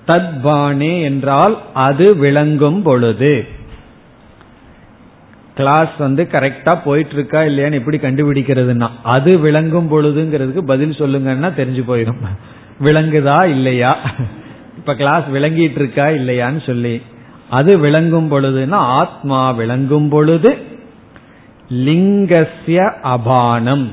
தத்பானே 0.07 1.01
என்றால் 1.01 1.61
அது 1.73 2.15
விளங்கும் 2.15 2.81
பொழுது. 2.81 3.47
கிளாஸ் 5.55 5.95
வந்து 5.97 6.27
கரெக்டா 6.31 6.81
போயிட்டு 6.83 7.13
இருக்கா 7.13 7.41
இல்லையான்னு 7.41 7.73
எப்படி 7.73 7.97
கண்டுபிடிக்கிறதுனா 7.97 8.89
அது 9.03 9.39
விளங்கும் 9.39 9.91
பொழுதுங்கிறதுக்கு 9.91 10.61
பதில் 10.61 10.89
சொல்லுங்கன்னா 10.89 11.49
தெரிஞ்சு 11.57 11.83
போயிடும். 11.87 12.21
விளங்குதா 12.79 13.45
இல்லையா? 13.45 13.97
இப்ப 14.77 14.95
கிளாஸ் 14.95 15.23
விளங்கிட்டு 15.33 15.75
இருக்கா 15.75 16.05
இல்லையான்னு 16.05 16.65
சொல்லி. 16.65 17.01
அது 17.49 17.79
விளங்கும் 17.79 18.31
பொழுதுன்னா 18.31 18.81
ஆத்மா 18.99 19.51
விளங்கும் 19.51 20.09
பொழுது 20.09 20.57
லிங்கசிய 21.69 22.93
அபானம். 23.03 23.87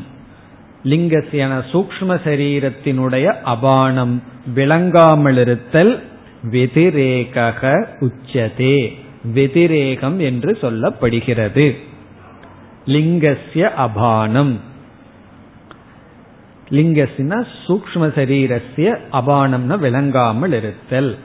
லிங்கசியன 0.85 1.63
சூக்ம 1.73 2.09
சரீரத்தினுடைய 2.09 3.35
அபானம் 3.45 4.23
விளங்காமல் 4.55 5.37
இருத்தல் 5.37 6.03
வெதிரேக 6.51 7.87
உச்சதே. 8.01 8.93
வெதிரேகம் 9.35 10.19
என்று 10.19 10.59
சொல்லப்படுகிறது. 10.61 11.77
லிங்கசிய 12.87 13.73
அபானம். 13.79 14.57
லிங்கசின 16.71 17.45
சூக்ம 17.67 17.95
சரீரஸ்ய 17.95 18.99
அபானம்னா 19.13 19.79
விளங்காமல் 19.79 20.53
இருத்தல் 20.53 21.19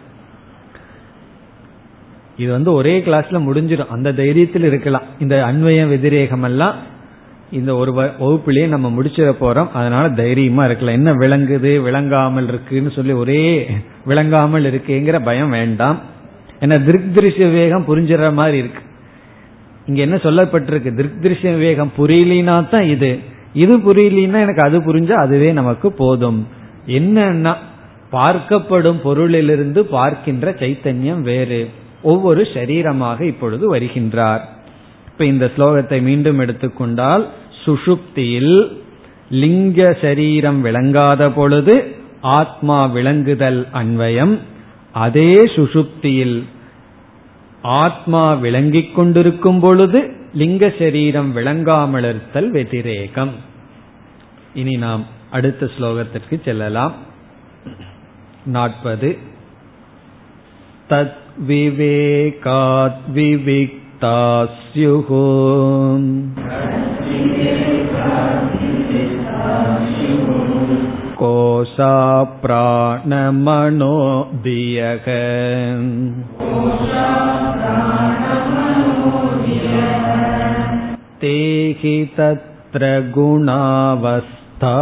இது 2.38 2.52
வந்து 2.52 2.74
ஒரே 2.74 3.00
கிளாஸ்ல 3.00 3.38
முடிஞ்சிடும். 3.48 3.88
அந்த 3.88 4.12
தைரியத்தில் 4.12 4.64
இருக்கலாம். 4.64 5.04
இந்த 5.20 5.46
அன்வய 5.46 5.88
வெதிரேகம் 5.88 6.44
எல்லாம் 6.44 6.92
இந்த 7.60 7.72
ஒரு 7.76 7.92
வகுப்பிலேயே 7.94 8.68
நம்ம 8.68 8.88
முடிச்சிட 8.98 9.32
போறோம். 9.42 9.72
அதனால 9.72 10.06
தைரியமா 10.22 10.64
இருக்கலாம். 10.66 10.98
என்ன 11.00 11.12
விளங்குது 11.14 11.72
விளங்காமல் 11.82 12.48
இருக்குன்னு 12.48 12.92
சொல்லி 12.92 13.14
ஒரே 13.24 13.44
விளங்காமல் 14.06 14.66
இருக்குங்கிற 14.70 15.20
பயம் 15.24 15.50
வேண்டாம். 15.50 16.00
ஏன்னா 16.60 16.78
திருஷ்ய 17.18 17.48
வேகம் 17.52 17.86
புரிஞ்சுற 17.88 18.34
மாதிரி 18.34 18.58
இருக்கு. 18.58 18.82
இங்க 19.86 20.02
என்ன 20.02 20.16
சொல்லப்பட்டிருக்கு? 20.16 20.92
திருஷ்ய 21.24 21.58
வேகம் 21.58 21.92
புரியலினா 21.98 22.56
தான் 22.70 22.90
இது. 22.96 23.12
இது 23.54 23.74
புரியலினா 23.78 24.40
எனக்கு 24.46 24.62
அது 24.62 24.80
புரிஞ்சா 24.80 25.18
அதுவே 25.26 25.52
நமக்கு 25.52 25.92
போதும். 25.92 26.40
என்னன்னா 26.88 27.54
பார்க்கப்படும் 28.12 29.00
பொருளிலிருந்து 29.04 29.80
பார்க்கின்ற 29.80 30.52
சைத்தன்யம் 30.62 31.22
வேறு. 31.22 31.62
ஒவ்வொரு 32.02 32.42
சரீரமாக 32.54 33.20
இப்பொழுது 33.22 33.66
வருகின்றார். 33.76 34.44
இப்ப 35.12 35.26
இந்த 35.26 35.46
ஸ்லோகத்தை 35.58 35.98
மீண்டும் 36.02 36.40
எடுத்துக்கொண்டால் 36.40 37.24
சுஷுப்தியில் 37.66 38.78
லிங்க 39.30 39.98
சரீரம் 40.02 40.62
விளங்காத 40.62 41.32
பொழுது 41.32 41.96
ஆத்மா 42.22 42.86
விளங்குதல் 42.86 43.68
அன்வயம். 43.74 44.40
அதே 44.92 45.34
சுஷுப்தியில் 45.34 46.44
ஆத்மா 47.62 48.34
விளங்கிக் 48.34 48.96
கொண்டிருக்கும் 48.96 49.60
பொழுது 49.60 50.12
லிங்க 50.34 50.74
சரீரம் 50.80 51.34
விளங்காமல் 51.34 52.04
இருத்தல் 52.04 52.52
வெதிரேகம். 52.52 53.32
இனி 54.54 54.76
நாம் 54.76 55.06
அடுத்த 55.32 55.70
ஸ்லோகத்திற்கு 55.78 56.44
செல்லலாம். 56.44 56.94
நாற்பது. 58.46 59.18
தத் 60.90 61.22
விவேகாத் 61.48 63.02
விவிக்தா 63.14 64.48
कोशा 71.23 71.95
प्राणमनो 72.43 73.97
दियः 74.47 75.07
ते 81.23 81.37
हि 81.81 81.95
तत्र 82.19 82.91
गुणावस्था 83.15 84.77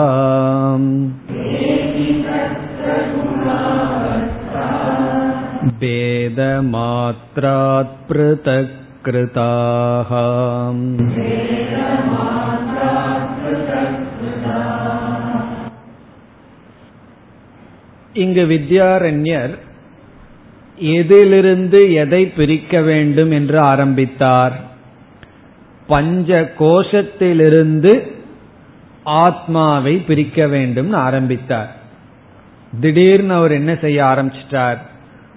भेदमात्रात् 5.80 7.94
पृथक् 8.09 8.74
कृताः 9.06 10.11
இங்கு 18.13 18.45
வித்யாரண்யர் 18.45 19.58
எதிலிருந்து 20.76 21.93
எதை 21.93 22.28
பிரிக்க 22.28 22.82
வேண்டும் 22.82 23.32
என்று 23.32 23.60
ஆரம்பித்தார். 23.60 24.60
பஞ்ச 25.88 26.54
கோஷத்திலிருந்து 26.60 28.12
ஆத்மாவை 29.04 29.95
பிரிக்க 29.97 30.47
வேண்டும் 30.47 30.93
ஆரம்பித்தார். 30.93 31.76
திடீர்னு 32.82 33.34
அவர் 33.34 33.52
என்ன 33.52 33.78
செய்ய 33.82 34.04
ஆரம்பிச்சிட்டார்? 34.04 34.78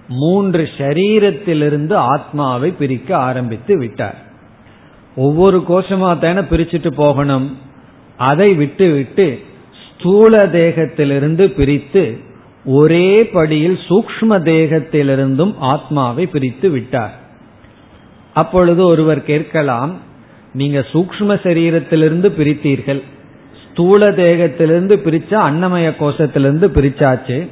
மூன்று 0.08 0.68
ஷரீரத்திலிருந்து 0.78 1.94
ஆத்மாவை 1.94 2.70
பிரிக்க 2.70 3.16
ஆரம்பித்து 3.16 3.78
விட்டார். 3.78 4.16
ஒவ்வொரு 5.16 5.64
கோஷமா 5.68 6.18
தானே 6.18 6.40
பிரிச்சுட்டு 6.40 6.90
போகணும். 6.90 7.58
அதை 8.16 8.54
விட்டு 8.54 8.92
விட்டு 8.92 9.40
ஸ்தூல 9.90 10.46
தேகத்திலிருந்து 10.46 11.46
பிரித்து 11.46 12.32
ஒரே 12.64 13.22
படியில் 13.22 13.78
சூக்ம 13.88 14.38
தேகத்திலிருந்தும் 14.50 15.54
ஆத்மாவை 15.58 16.26
பிரித்து 16.26 16.70
விட்டார். 16.70 17.14
அப்பொழுது 18.32 18.86
ஒருவர் 18.86 19.22
கேட்கலாம் 19.22 20.00
நீங்க 20.52 20.86
சூக்ம 20.92 21.34
சரீரத்திலிருந்து 21.42 22.28
பிரித்தீர்கள். 22.28 23.02
ஸ்தூல 23.64 24.10
தேகத்திலிருந்து 24.10 24.94
பிரிச்சா 25.06 25.38
அன்னமய 25.48 25.94
கோஷத்திலிருந்து 25.98 26.68
பிரிச்சாச்சு. 26.68 27.48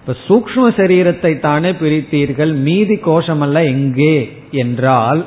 இப்ப 0.00 0.16
சூக்ம 0.28 0.66
சரீரத்தை 0.76 1.38
தானே 1.38 1.70
பிரித்தீர்கள் 1.70 2.54
மீதி 2.54 2.94
கோஷமல்ல 2.94 3.64
எங்கே 3.64 4.30
என்றால் 4.50 5.26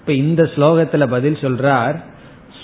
இப்ப 0.00 0.12
இந்த 0.12 0.42
ஸ்லோகத்துல 0.56 1.06
பதில் 1.06 1.34
சொல்றார் 1.34 1.96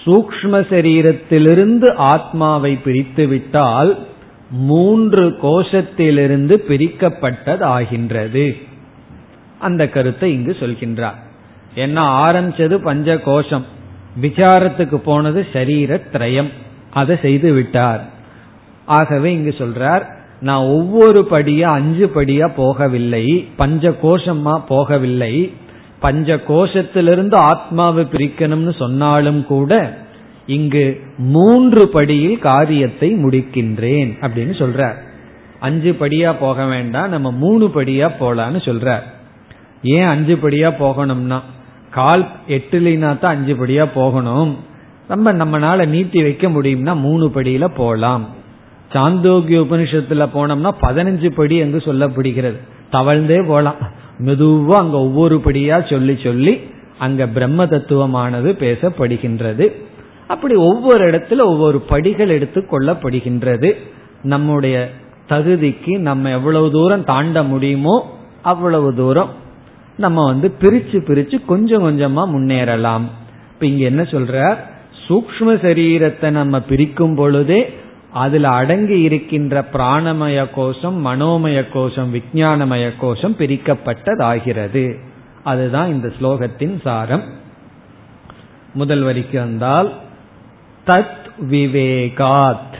சூக்ம 0.04 0.60
சரீரத்திலிருந்து 0.70 1.94
ஆத்மாவை 1.94 2.72
பிரித்து 2.76 3.26
விட்டால் 3.26 3.98
மூன்று 4.50 5.38
கோஷத்திலிருந்து 5.42 6.56
பிரிக்கப்பட்டதாகின்றது. 6.68 8.62
அந்த 9.58 9.88
கருத்தை 9.88 10.32
இங்கு 10.32 10.56
சொல்கின்றார். 10.60 11.18
என்ன 11.74 12.30
ஆரம்பிச்சது 12.32 12.74
பஞ்ச 12.74 13.18
கோஷம் 13.18 13.64
விசாரத்துக்கு 14.20 14.96
போனது 14.96 15.46
சரீர 15.52 16.00
திரயம் 16.12 16.50
அதை 16.90 17.18
செய்து 17.22 17.52
விட்டார் 17.52 18.04
ஆகவே 18.86 19.32
இங்கு 19.32 19.54
சொல்றார் 19.58 20.02
நான் 20.40 20.64
ஒவ்வொரு 20.64 21.26
படியா 21.30 21.60
அஞ்சு 21.60 22.10
படியா 22.14 22.50
போகவில்லை. 22.56 23.46
பஞ்ச 23.56 23.88
கோஷமா 24.02 24.62
போகவில்லை. 24.68 25.52
பஞ்ச 26.00 26.36
கோஷத்திலிருந்து 26.36 27.34
ஆத்மாவை 27.34 28.06
பிரிக்கணும்னு 28.12 28.76
சொன்னாலும் 28.76 29.46
கூட 29.46 29.98
இங்கு 30.56 30.84
மூன்று 31.16 31.82
படியில் 31.88 32.38
காரியத்தை 32.38 33.08
முடிக்கின்றேன் 33.24 34.10
அப்படின்னு 34.20 34.54
சொல்றார். 34.62 34.98
அஞ்சு 35.60 35.90
படியா 36.00 36.30
போக 36.40 36.64
வேண்டாம் 36.64 37.08
நம்ம 37.08 37.30
மூணு 37.42 37.66
படியா 37.74 38.08
போலான்னு 38.20 38.60
சொல்றார். 38.68 39.04
ஏன் 39.82 40.10
அஞ்சு 40.14 40.34
படியா 40.42 40.70
போகணும்னா 40.80 41.38
கால் 41.90 42.24
எட்டுலினா 42.48 43.10
தான் 43.18 43.34
அஞ்சு 43.36 43.54
படியா 43.60 43.84
போகணும். 43.94 44.52
நம்ம 45.08 45.32
நம்மனால 45.32 45.86
நீட்டி 45.86 46.22
வைக்க 46.22 46.48
முடியும்னா 46.48 46.94
மூணு 47.00 47.26
படியில 47.34 47.64
போலாம். 47.76 48.24
சாந்தோக்கிய 48.92 49.58
உபனிஷத்துல 49.64 50.26
போனோம்னா 50.34 50.72
பதினஞ்சு 50.82 51.30
படி 51.30 51.56
அங்கு 51.60 51.80
சொல்லப்படுகிறது. 51.86 52.58
தவழ்ந்தே 52.92 53.40
போலாம். 53.46 53.80
மெதுவா 54.26 54.76
அங்க 54.82 54.96
ஒவ்வொரு 54.98 55.36
படியா 55.44 55.76
சொல்லி 55.90 56.14
சொல்லி 56.22 56.54
அங்க 56.98 57.26
பிரம்ம 57.26 57.64
தத்துவமானது 57.64 58.50
பேசப்படுகின்றது. 58.64 59.66
அப்படி 60.30 60.54
ஒவ்வொரு 60.54 61.02
இடத்துல 61.10 61.40
ஒவ்வொரு 61.52 61.78
படிகள் 61.92 62.28
எடுத்து 62.28 62.60
கொள்ளப்படுகின்றது. 62.70 63.68
நம்முடைய 64.22 64.76
தகுதிக்கு 65.28 65.92
நம்ம 65.98 66.30
எவ்வளவு 66.30 66.68
தூரம் 66.70 67.04
தாண்ட 67.04 67.42
முடியுமோ 67.42 67.96
அவ்வளவு 68.42 68.90
தூரம் 68.94 69.30
நம்ம 69.96 70.24
வந்து 70.24 70.48
பிரிச்சு 70.60 70.98
பிரிச்சு 71.08 71.36
கொஞ்சம் 71.44 71.84
கொஞ்சமா 71.84 72.22
முன்னேறலாம். 72.34 73.06
இப்ப 73.52 73.66
இங்க 73.66 73.84
என்ன 73.84 74.02
சொல்ற 74.02 74.56
சூக்ம 75.04 75.54
சரீரத்தை 75.64 76.28
நம்ம 76.30 76.60
பிரிக்கும் 76.60 77.14
பொழுதே 77.14 77.60
அதுல 78.12 78.48
அடங்கி 78.60 78.98
இருக்கின்ற 79.00 79.64
பிராணமய 79.72 80.38
கோஷம் 80.54 80.96
மனோமய 81.06 81.58
கோஷம் 81.72 82.10
விஜயானமய 82.14 82.86
கோஷம் 82.98 83.36
பிரிக்கப்பட்டதாகிறது. 83.38 84.84
அதுதான் 85.42 85.88
இந்த 85.88 86.08
ஸ்லோகத்தின் 86.20 86.76
சாரம். 86.82 87.24
முதல் 88.74 89.02
வரிக்கு 89.02 89.38
வந்தால் 89.38 89.90
தத் 90.86 91.18
விவேகாத் 91.50 92.74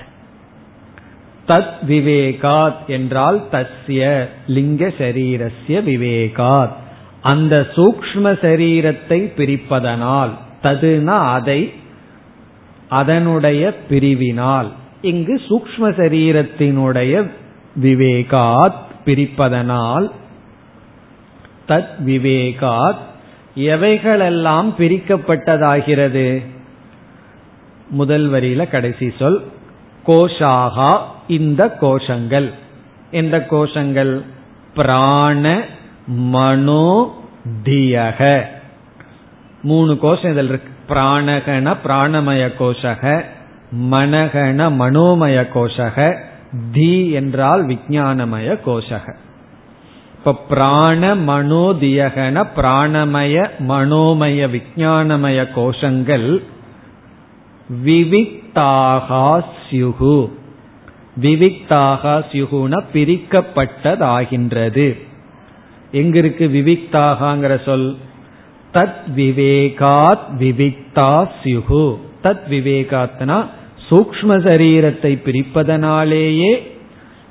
தத் 1.49 1.79
விவேகாத் 1.89 2.87
என்றால் 2.87 3.43
தஸ்ய 3.53 4.29
லிங்க 4.47 4.89
சரீரஸ்ய 4.89 5.69
விவேகாத். 5.69 6.73
அந்த 7.23 7.67
சூக்ம 7.75 8.39
சரீரத்தை 8.41 9.19
பிரிப்பதனால் 9.37 10.31
ததுனா 10.63 11.33
அதை 11.33 11.73
அதனுடைய 12.89 13.73
பிரிவினால் 13.91 14.69
இங்கு 15.03 15.41
சூக்ம 15.49 15.79
சரீரத்தினுடைய 15.79 17.31
விவேகாத் 17.83 18.81
பிரிப்பதனால் 19.05 20.11
தத் 21.69 21.95
விவேகாத் 22.07 23.03
எவைகளெல்லாம் 23.57 24.69
பிரிக்கப்பட்டதாகிறது? 24.79 26.43
முதல் 27.91 28.31
வரியில 28.31 28.71
கடைசி 28.71 29.13
சொல் 29.19 29.43
கோஷாகா 30.07 30.99
இந்த 31.29 31.77
கோஷங்கள். 31.81 32.53
எந்த 33.11 33.47
கோஷங்கள்? 33.51 34.23
பிராண 34.75 35.65
மனோ 36.07 37.15
தியக. 37.65 38.43
மூணு 39.63 39.99
கோஷம் 39.99 40.33
இதில் 40.33 40.49
இருக்கு. 40.49 40.95
பிராணகன 40.95 41.77
பிராணமய 41.85 42.53
கோஷக 42.59 43.25
மனகன 43.91 44.73
மனோமய 44.79 45.47
கோஷக 45.55 46.17
தி 46.73 47.11
என்றால் 47.11 47.67
விஜயானமய 47.67 48.59
கோஷக. 48.67 49.15
இப்ப 50.19 50.35
பிராண 50.49 51.15
மனோதியகன 51.15 52.47
பிராணமய 52.57 53.51
மனோமய 53.69 54.49
விஜயானமய 54.49 55.49
கோஷங்கள் 55.57 56.43
விவிக்தாகா 57.85 59.45
சியுகு 59.71 60.31
விவிக்தாகா 61.21 62.25
சியுகுன 62.33 62.83
பிரிக்கப்பட்டதாகின்றது. 62.93 64.99
எங்கிருக்கு 65.93 66.49
விவிக்தாகாங்கிற 66.57 67.65
சொல்? 67.65 67.97
தத் 68.73 69.03
விவேகாத் 69.17 70.27
விவிக்தா 70.39 71.29
சியுகு 71.43 71.97
தத் 72.23 72.45
விவேகாத்னா 72.51 73.47
சூக்ம 73.91 74.23
சரீரத்தை 74.23 75.19
பிரிப்பதனாலேயே 75.25 76.63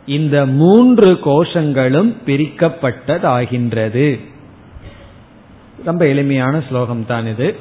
இந்த 0.05 0.45
மூன்று 0.45 1.19
கோஷங்களும் 1.25 2.15
பிரிக்கப்பட்டதாகின்றது. 2.25 4.19
ரொம்ப 5.85 6.07
எளிமையான 6.07 6.63
ஸ்லோகம் 6.69 7.05
தான் 7.05 7.27
இது. 7.27 7.55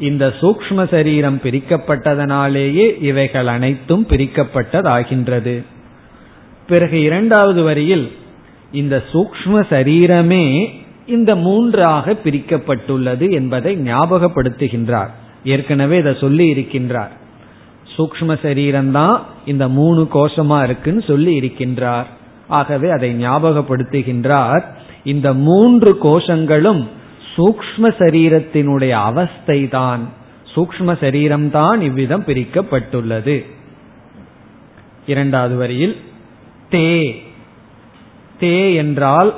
இந்த 0.00 0.34
சூக்ம 0.40 0.88
சரீரம் 0.90 1.40
பிரிக்கப்பட்டதனாலேயே 1.44 3.02
இவைகள் 3.02 3.46
அனைத்தும் 3.46 4.06
பிரிக்கப்பட்டதாகின்றது. 4.08 5.64
பிறகு 6.66 7.00
இரண்டாவது 7.00 7.62
வரியில் 7.62 8.12
இந்த 8.72 9.02
சூக்ம 9.12 9.64
சரீரமே 9.70 10.68
இந்த 11.06 11.36
மூன்றாக 11.36 12.16
பிரிக்கப்பட்டுள்ளது 12.24 13.30
என்பதை 13.30 13.76
ஞாபகப்படுத்துகின்றார். 13.76 15.10
ஏற்கனவே 15.44 15.96
இதை 15.96 16.16
சொல்லி 16.20 16.52
இருக்கின்றார். 16.52 17.10
சூக்ம 17.96 18.38
சரீரம்தான் 18.42 19.18
இந்த 19.46 19.68
மூணு 19.68 20.08
கோஷமா 20.14 20.62
இருக்குன்னு 20.62 21.02
சொல்லி 21.02 21.38
இருக்கின்றார். 21.40 22.04
ஆகவே 22.48 22.90
அதை 22.90 23.26
ஞாபகப்படுத்துகின்றார். 23.26 24.62
இந்த 25.04 25.34
மூன்று 25.34 25.98
கோஷங்களும் 25.98 26.88
சூக்ம 27.40 27.82
சரீரத்தினுடைய 27.82 28.90
அவஸ்தை 28.90 29.68
தான் 29.68 30.08
சூக்ம 30.54 30.96
சரீரம்தான் 31.00 31.80
இவ்விதம் 31.80 32.24
பிரிக்கப்பட்டுள்ளது. 32.24 33.46
இரண்டாவது 35.06 35.56
வரியில் 35.56 35.96
தே. 36.70 37.14
தே 38.40 38.74
என்றால் 38.74 39.34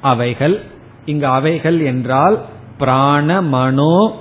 அவைகள் 0.00 0.60
இங்கு 1.04 1.26
அவைகள் 1.26 1.80
என்றால் 1.80 2.44
பிராண 2.78 3.42
மனோ 3.42 4.16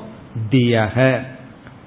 தியக. 0.51 1.19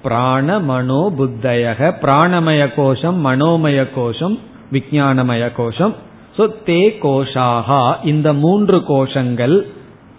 பிராண 0.02 0.58
மனோ 0.58 1.12
புத்தயக. 1.18 1.94
பிராணமய 2.02 2.70
கோஷம் 2.76 3.26
மனோமய 3.26 3.88
கோஷம் 3.94 4.38
விஜயானமய 4.72 5.52
கோஷம். 5.56 5.94
சோ 6.36 6.50
தே 6.66 6.80
கோஷாகா 7.02 7.96
இந்த 8.04 8.32
மூன்று 8.32 8.78
கோஷங்கள் 8.78 9.66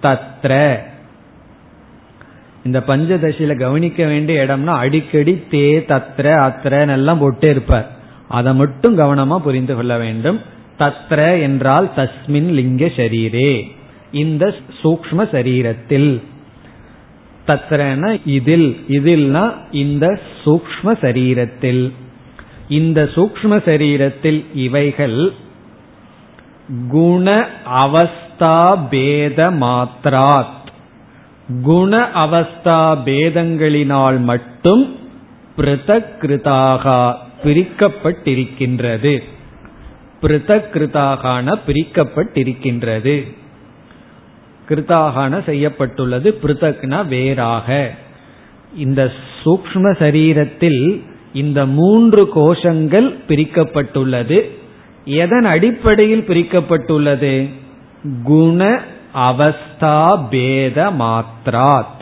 தத்ர. 0.01 0.77
இந்த 2.65 2.83
பஞ்சதசியில 2.87 3.55
கவனிக்க 3.55 4.05
வேண்டிய 4.05 4.43
இடம்னா 4.43 4.65
அடிக்கடி 4.65 5.43
தே 5.51 5.79
தத்ர 5.87 6.17
அத்திரன்னு 6.17 6.91
எல்லாம் 6.91 7.17
போட்டே 7.17 7.49
இருப்பார். 7.49 7.91
அதை 8.27 8.53
மட்டும் 8.53 8.97
கவனமா 8.97 9.37
புரிந்து 9.37 9.75
கொள்ள 9.75 9.97
வேண்டும். 9.97 10.41
தத்ர 10.79 11.41
என்றால் 11.41 11.91
தஸ்மின் 11.95 12.49
லிங்க 12.49 12.85
சரீரே 12.85 13.71
இந்த 14.11 14.53
சூக்ம 14.83 15.29
சரீரத்தில். 15.31 16.21
தத்ரன 17.47 18.19
இதில். 18.25 18.77
இதில்னா 18.89 19.53
இந்த 19.71 20.19
சூக்ம 20.45 20.83
சரீரத்தில். 20.83 21.91
இந்த 22.69 23.09
சூக்ம 23.15 23.49
சரீரத்தில் 23.49 24.45
இவைகள் 24.53 25.31
குண 26.89 27.47
அவஸ்த 27.73 28.30
பேத 28.89 29.51
மாத்ராத் 29.51 30.59
குண 31.63 32.09
அவஸ்தா 32.15 32.97
பேதங்களினால் 33.05 34.19
மட்டும் 34.19 34.95
பிருதகிருதாக 35.57 37.15
பிரிக்கப்பட்டிருக்கின்றது. 37.43 39.23
பிருதகிருதாகான 40.21 41.59
பிரிக்கப்பட்டிருக்கின்றது. 41.67 43.35
கிருதாகான 44.69 45.43
செய்யப்பட்டுள்ளது 45.43 46.39
பிருத்தக்னா 46.43 47.07
வேறாக. 47.07 47.91
இந்த 48.75 49.11
சூக்ம 49.45 49.95
சரீரத்தில் 49.99 51.01
இந்த 51.33 51.65
மூன்று 51.65 52.29
கோஷங்கள் 52.35 53.15
பிரிக்கப்பட்டுள்ளது. 53.27 54.51
எதன் 55.05 55.45
அடிப்படையில் 55.45 56.25
பிரிக்கப்பட்டுள்ளது? 56.27 57.49
குண 58.23 58.79
அவஸ்தா 59.13 60.27
பேத 60.29 60.91
மாத்ராத். 60.91 61.99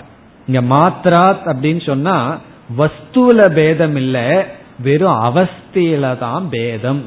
இங்க 0.48 0.76
மாத்ராத் 0.76 1.42
அப்படின்னு 1.46 1.86
சொன்னா 1.86 2.40
வஸ்துல 2.78 3.54
பேதம் 3.54 3.96
இல்ல 3.96 4.46
வெறும் 4.84 5.22
அவஸ்தையில 5.22 6.18
தான் 6.18 6.50
பேதம். 6.50 7.04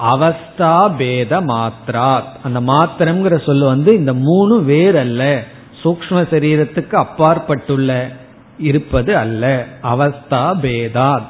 அவஸ்தா 0.00 0.96
பேத 0.96 1.40
மாத்ராத். 1.40 2.32
அந்த 2.42 2.60
மாத்திரம்ங்கிற 2.60 3.44
சொல்லு 3.44 3.66
வந்து 3.66 3.96
இந்த 3.96 4.14
மூணு 4.14 4.60
வேறல்ல. 4.60 5.40
சூக்ம 5.82 6.26
சரீரத்துக்கு 6.32 6.94
அப்பாற்பட்டுள்ள 6.94 8.10
இருப்பது 8.58 9.16
அல்ல. 9.16 9.66
அவஸ்தா 9.82 10.54
பேதாத். 10.62 11.28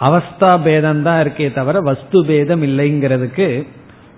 அவஸ்தா 0.00 0.62
பேதம் 0.62 1.02
தான் 1.02 1.26
இருக்கே 1.26 1.52
தவிர 1.52 1.80
வஸ்து 1.80 2.24
பேதம் 2.24 2.62
இல்லைங்கிறதுக்கு 2.62 3.66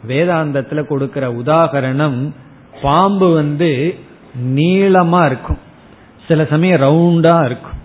வேதாந்தத்துல 0.08 0.86
கொடுக்கிற 0.86 1.32
உதாகரணம் 1.32 2.34
பாம்பு 2.82 3.34
வந்து 3.34 3.94
நீளமா 4.54 5.26
இருக்கும். 5.26 5.58
சில 6.28 6.44
சமயம் 6.44 6.80
ரவுண்டா 6.80 7.44
இருக்கும். 7.44 7.78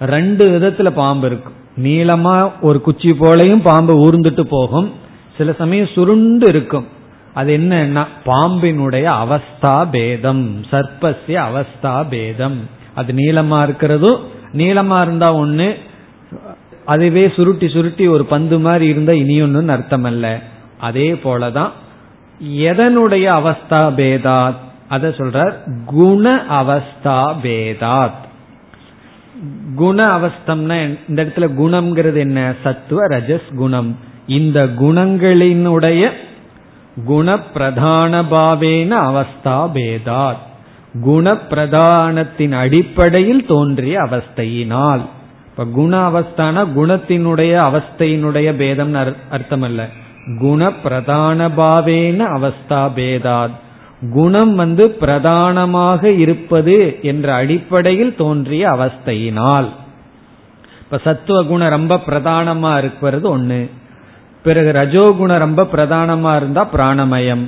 ரெண்டு 0.00 0.44
விதத்துல 0.50 0.90
பாம்பு 0.90 1.26
இருக்கும். 1.26 1.58
நீளமா 1.76 2.52
ஒரு 2.60 2.80
குச்சி 2.80 3.14
போலையும் 3.14 3.62
பாம்பு 3.62 3.94
ஊர்ந்துட்டு 4.06 4.40
போகும். 4.40 4.92
சில 5.38 5.52
சமயம் 5.52 5.92
சுருண்டு 5.94 6.48
இருக்கும். 6.48 6.86
அது 7.34 7.58
என்னன்னா 7.58 8.06
பாம்பினுடைய 8.24 9.06
அவஸ்தா 9.22 9.90
பேதம் 9.90 10.62
சர்ப்பசிய 10.70 11.44
அவஸ்தா 11.48 12.08
பேதம். 12.08 12.58
அது 12.94 13.12
நீளமா 13.12 13.58
இருக்கிறதும் 13.66 14.18
நீளமா 14.52 15.02
இருந்தா 15.02 15.36
ஒண்ணு 15.36 15.74
அதுவே 16.84 17.32
சுருட்டி 17.36 17.68
சுருட்டி 17.68 18.06
ஒரு 18.06 18.24
பந்து 18.24 18.58
மாதிரி 18.58 18.86
இருந்தா 18.86 19.12
இனியொன்னு 19.12 19.68
அர்த்தம் 19.68 20.04
அல்ல 20.04 20.40
அதே 20.80 21.12
போலதான் 21.12 21.70
எதனுடைய 22.44 23.26
அவஸ்தா 23.38 23.82
பேதாத்? 23.98 24.58
அத 24.88 25.08
சொல்றார் 25.08 25.52
குண 25.84 26.44
அவஸ்தா 26.50 27.34
பேதாத். 27.42 28.20
குண 29.76 30.18
அவஸ்தம்னா 30.18 30.98
இந்த 31.08 31.24
இடத்துல 31.24 31.46
குணம்ங்கிறது 31.60 32.16
என்ன? 32.16 32.52
சத்துவ 32.62 33.06
ரஜஸ் 33.06 33.54
குணம். 33.56 33.96
இந்த 34.26 34.64
குணங்களினுடைய 34.64 36.10
குண 37.04 37.38
பிரதான 37.38 38.22
பாவேன 38.22 38.92
அவஸ்தா 39.10 39.70
பேதாத். 39.74 40.42
குண 41.02 41.38
பிரதானத்தின் 41.50 42.52
அடிப்படையில் 42.52 43.46
தோன்றிய 43.46 44.00
அவஸ்தையினால். 44.00 45.02
இப்ப 45.50 45.64
குண 45.72 46.08
அவஸ்தான 46.08 46.66
குணத்தினுடைய 46.76 47.52
அவஸ்தையினுடைய 47.68 48.52
பேதம் 48.52 48.94
அர்த்தம் 49.30 49.62
அல்ல 49.62 49.88
குண 50.38 50.72
பிரதான 50.72 51.48
பாவேன 51.48 52.18
அவஸ்தா 52.18 52.70
பேதாத் 52.70 53.50
குணம் 54.10 54.54
வந்து 54.54 54.90
பிரதானமாக 54.90 56.14
இருப்பது 56.14 56.98
என்ற 57.02 57.34
அடிப்படையில் 57.34 58.16
தோன்றிய 58.16 58.68
அவஸ்தையினால். 58.68 59.68
இப்ப 60.82 61.00
சத்துவ 61.04 61.42
குணம் 61.42 61.68
ரொம்ப 61.68 62.00
பிரதானமா 62.06 62.78
இருக்கிறது 62.78 63.38
ஒண்ணு. 63.38 63.70
பிறகு 64.42 64.72
ரஜோகுணம் 64.72 65.38
ரொம்ப 65.38 65.68
பிரதானமா 65.72 66.36
இருந்தா 66.36 66.68
பிராணமயம். 66.72 67.46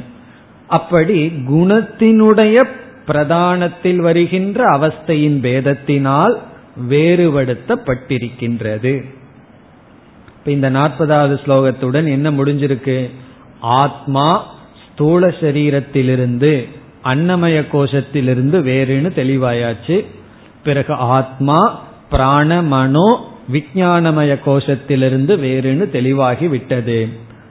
அப்படி 0.67 1.29
குணத்தினுடைய 1.29 2.63
பிரதானத்தில் 3.07 3.97
வருகின்ற 3.97 4.79
அவஸ்தையின் 4.79 5.41
பேதத்தினால் 5.41 6.37
வேறுபடுத்தப்பட்டிருக்கின்றது. 6.89 9.05
இப்ப 10.45 10.51
இந்த 10.51 10.71
நாற்பதாவது 10.71 11.39
ஸ்லோகத்துடன் 11.47 12.09
என்ன 12.09 12.31
முடிஞ்சிருக்கு? 12.31 13.11
ஆத்மா 13.61 14.55
ஸ்தூல 14.93 15.29
சரீரத்திலிருந்து 15.29 16.69
அன்னமய 17.05 17.67
கோஷத்திலிருந்து 17.73 18.59
வேறுன்னு 18.63 19.11
தெளிவாயாச்சு. 19.17 20.05
பிறகு 20.65 20.95
ஆத்மா 20.95 21.83
பிராண 22.11 22.63
மனோ 22.63 23.25
விஜயானமய 23.53 24.39
கோஷத்திலிருந்து 24.47 25.37
வேறுன்னு 25.37 25.91
தெளிவாகி 25.91 26.49
விட்டது. 26.49 27.09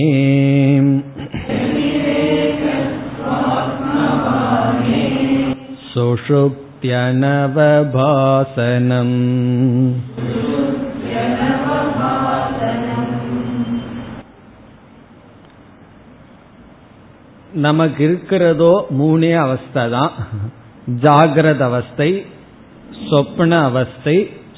सुषुप्त्यनवभासनम् 7.81 9.17
நமக்கு 17.59 18.01
இருக்கிறதோ 18.05 18.73
மூணே 18.91 19.31
அவஸ்தை 19.43 19.85
தான் 19.91 20.13
ஜாகிரத 21.03 21.63
அவஸ்தை 21.63 22.09
சொப்ன 23.09 23.53
அவஸ்தை 23.63 24.17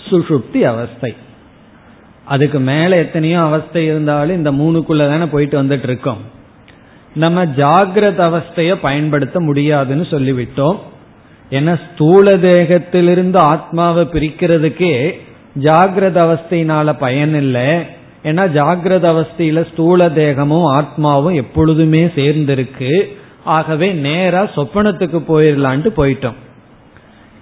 சுஷுப்தி 0.09 0.61
அவஸ்தை 0.65 1.13
அதுக்கு 2.26 2.60
மேல 2.60 2.98
எத்தனையோ 2.98 3.40
அவஸ்தை 3.42 3.86
இருந்தாலும் 3.86 4.38
இந்த 4.38 4.52
மூணுக்குள்ள 4.52 5.04
தானே 5.08 5.26
போயிட்டு 5.26 5.62
வந்துட்டு 5.62 5.84
இருக்கோம் 5.84 6.22
நம்ம 7.14 7.46
ஜாகிரத 7.46 8.20
அவஸ்தைய 8.30 8.72
பயன்படுத்த 8.82 9.40
முடியாதுன்னு 9.40 10.06
சொல்லிவிட்டோம். 10.12 10.78
ஏன்னா 11.52 11.74
ஸ்தூல 11.86 12.32
தேகத்திலிருந்து 12.32 13.40
ஆத்மாவை 13.52 14.04
பிரிக்கிறதுக்கே 14.14 14.96
ஜாகிரத 15.62 16.18
அவஸ்தையினால 16.28 16.94
பயன் 17.00 17.36
இல்லை 17.36 17.68
ஏன்னா 18.24 18.44
ஜாகிரத 18.58 19.06
அவஸ்தையில 19.14 19.62
ஸ்தூல 19.72 20.10
தேகமும் 20.10 20.68
ஆத்மாவும் 20.74 21.34
எப்பொழுதுமே 21.34 22.04
சேர்ந்திருக்கு. 22.06 22.92
ஆகவே 23.44 23.88
நேரா 24.08 24.42
சொப்பனத்துக்கு 24.56 25.20
போயிடலான்ட்டு 25.28 25.90
போயிட்டோம். 25.98 26.38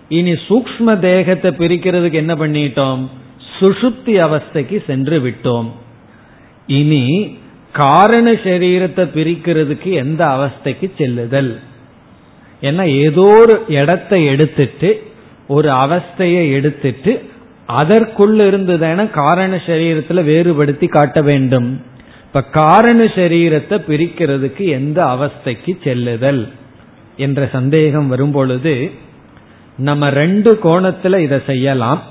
இனி 0.10 0.34
சூக்ம 0.48 1.00
தேகத்தை 1.00 1.52
பிரிக்கிறதுக்கு 1.52 2.18
என்ன 2.24 2.34
பண்ணிட்டோம்? 2.34 3.04
சுஷுப்தி 3.64 4.16
அவஸ்தைக்கு 4.28 4.86
சென்று 4.86 5.20
விட்டோம். 5.20 5.70
இனி 6.68 7.38
காரண 7.72 8.32
சரீரத்தை 8.32 9.04
பிரிக்கிறதுக்கு 9.16 9.92
எந்த 9.92 10.26
அவஸ்தைக்கு 10.26 10.92
செல்லுதல்? 10.98 11.60
ஏன்னா 12.62 12.84
ஏதோ 12.96 13.22
ஒரு 13.22 13.64
இடத்தை 13.68 14.26
எடுத்துட்டு 14.26 15.04
ஒரு 15.48 15.70
அவஸ்தையை 15.70 16.52
எடுத்துட்டு 16.52 17.32
அதற்குள்ள 17.68 18.40
இருந்ததான 18.48 19.10
காரண 19.10 19.62
சரீரத்துல 19.66 20.24
வேறுபடுத்தி 20.24 20.88
காட்ட 20.88 21.22
வேண்டும். 21.22 21.82
இப்ப 22.26 22.42
காரண 22.42 23.04
சரீரத்தை 23.04 23.78
பிரிக்கிறதுக்கு 23.90 24.64
எந்த 24.70 25.06
அவஸ்தைக்கு 25.06 25.78
செல்லுதல்? 25.84 26.52
என்ற 27.18 27.50
சந்தேகம் 27.52 28.08
வரும் 28.08 28.32
பொழுது 28.32 28.92
நம்ம 29.78 30.10
ரெண்டு 30.10 30.60
கோணத்துல 30.64 31.18
இதை 31.18 31.40
செய்யலாம். 31.46 32.02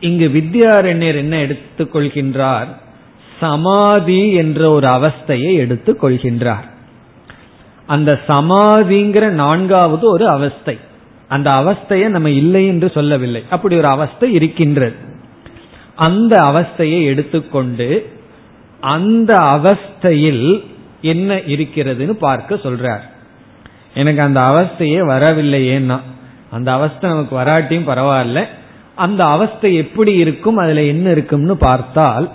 இங்கு 0.00 0.28
வித்யாரண்யர் 0.28 1.16
என்ன 1.16 1.46
எடுத்துக்கொள்கின்றார் 1.46 2.66
சமாதி 3.40 4.32
என்ற 4.32 4.70
ஒரு 4.70 4.86
அவஸ்தையை 4.86 5.54
எடுத்துக் 5.54 6.04
கொள்கின்றார். 6.04 6.70
அந்த 7.86 8.20
சமாதிங்கிற 8.28 9.28
நான்காவது 9.28 10.10
ஒரு 10.10 10.28
அவஸ்தை. 10.28 10.78
அந்த 11.28 11.50
அவஸ்தையை 11.50 12.08
நம்ம 12.08 12.30
இல்லை 12.30 12.66
என்று 12.66 12.90
சொல்லவில்லை. 12.90 13.44
அப்படி 13.50 13.76
ஒரு 13.76 13.86
அவஸ்தை 13.86 14.32
இருக்கின்றது. 14.32 14.94
அந்த 15.94 16.36
அவஸ்தையை 16.36 17.02
எடுத்துக்கொண்டு 17.02 18.12
அந்த 18.80 19.38
அவஸ்தையில் 19.38 20.64
என்ன 21.00 21.34
இருக்கிறதுன்னு 21.34 22.10
பார்க்க 22.10 22.54
சொல்றார். 22.54 23.00
எனக்கு 23.94 24.22
அந்த 24.22 24.40
அவஸ்தையே 24.40 25.06
வரவில்லை 25.06 25.68
ஏன்னா 25.68 26.00
அந்த 26.50 26.72
அவஸ்தை 26.72 27.10
நமக்கு 27.10 27.38
வராட்டியும் 27.38 27.88
பரவாயில்ல. 27.88 28.46
அந்த 28.96 29.24
அவஸ்தை 29.26 29.74
எப்படி 29.74 30.12
இருக்கும் 30.14 30.56
அதுல 30.56 30.82
என்ன 30.84 31.10
இருக்கும்னு 31.10 31.56
பார்த்தால் 31.58 32.26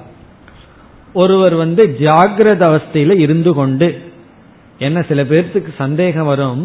ஒருவர் 1.15 1.55
வந்து 1.55 1.83
ஜாகிரத 1.99 2.61
அவஸ்தையில 2.67 3.17
இருந்து 3.19 3.53
கொண்டு 3.53 3.87
என்ன 4.79 5.01
சில 5.01 5.23
பேர்த்துக்கு 5.23 5.71
சந்தேகம் 5.77 6.25
வரும் 6.25 6.61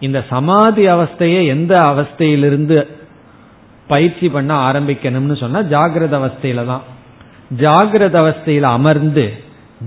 இந்த 0.00 0.24
சமாதி 0.28 0.86
அவஸ்தையை 0.86 1.46
எந்த 1.46 1.74
அவஸ்தையிலிருந்து 1.86 2.76
பயிற்சி 3.88 4.28
பண்ண 4.28 4.54
ஆரம்பிக்கணும்னு 4.68 5.34
சொன்னா 5.34 5.60
ஜாகிரத 5.70 6.14
அவஸ்தையில 6.20 6.64
தான். 6.66 6.84
ஜாகிரத 7.60 8.16
அவஸ்தையில் 8.22 8.68
அமர்ந்து 8.70 9.24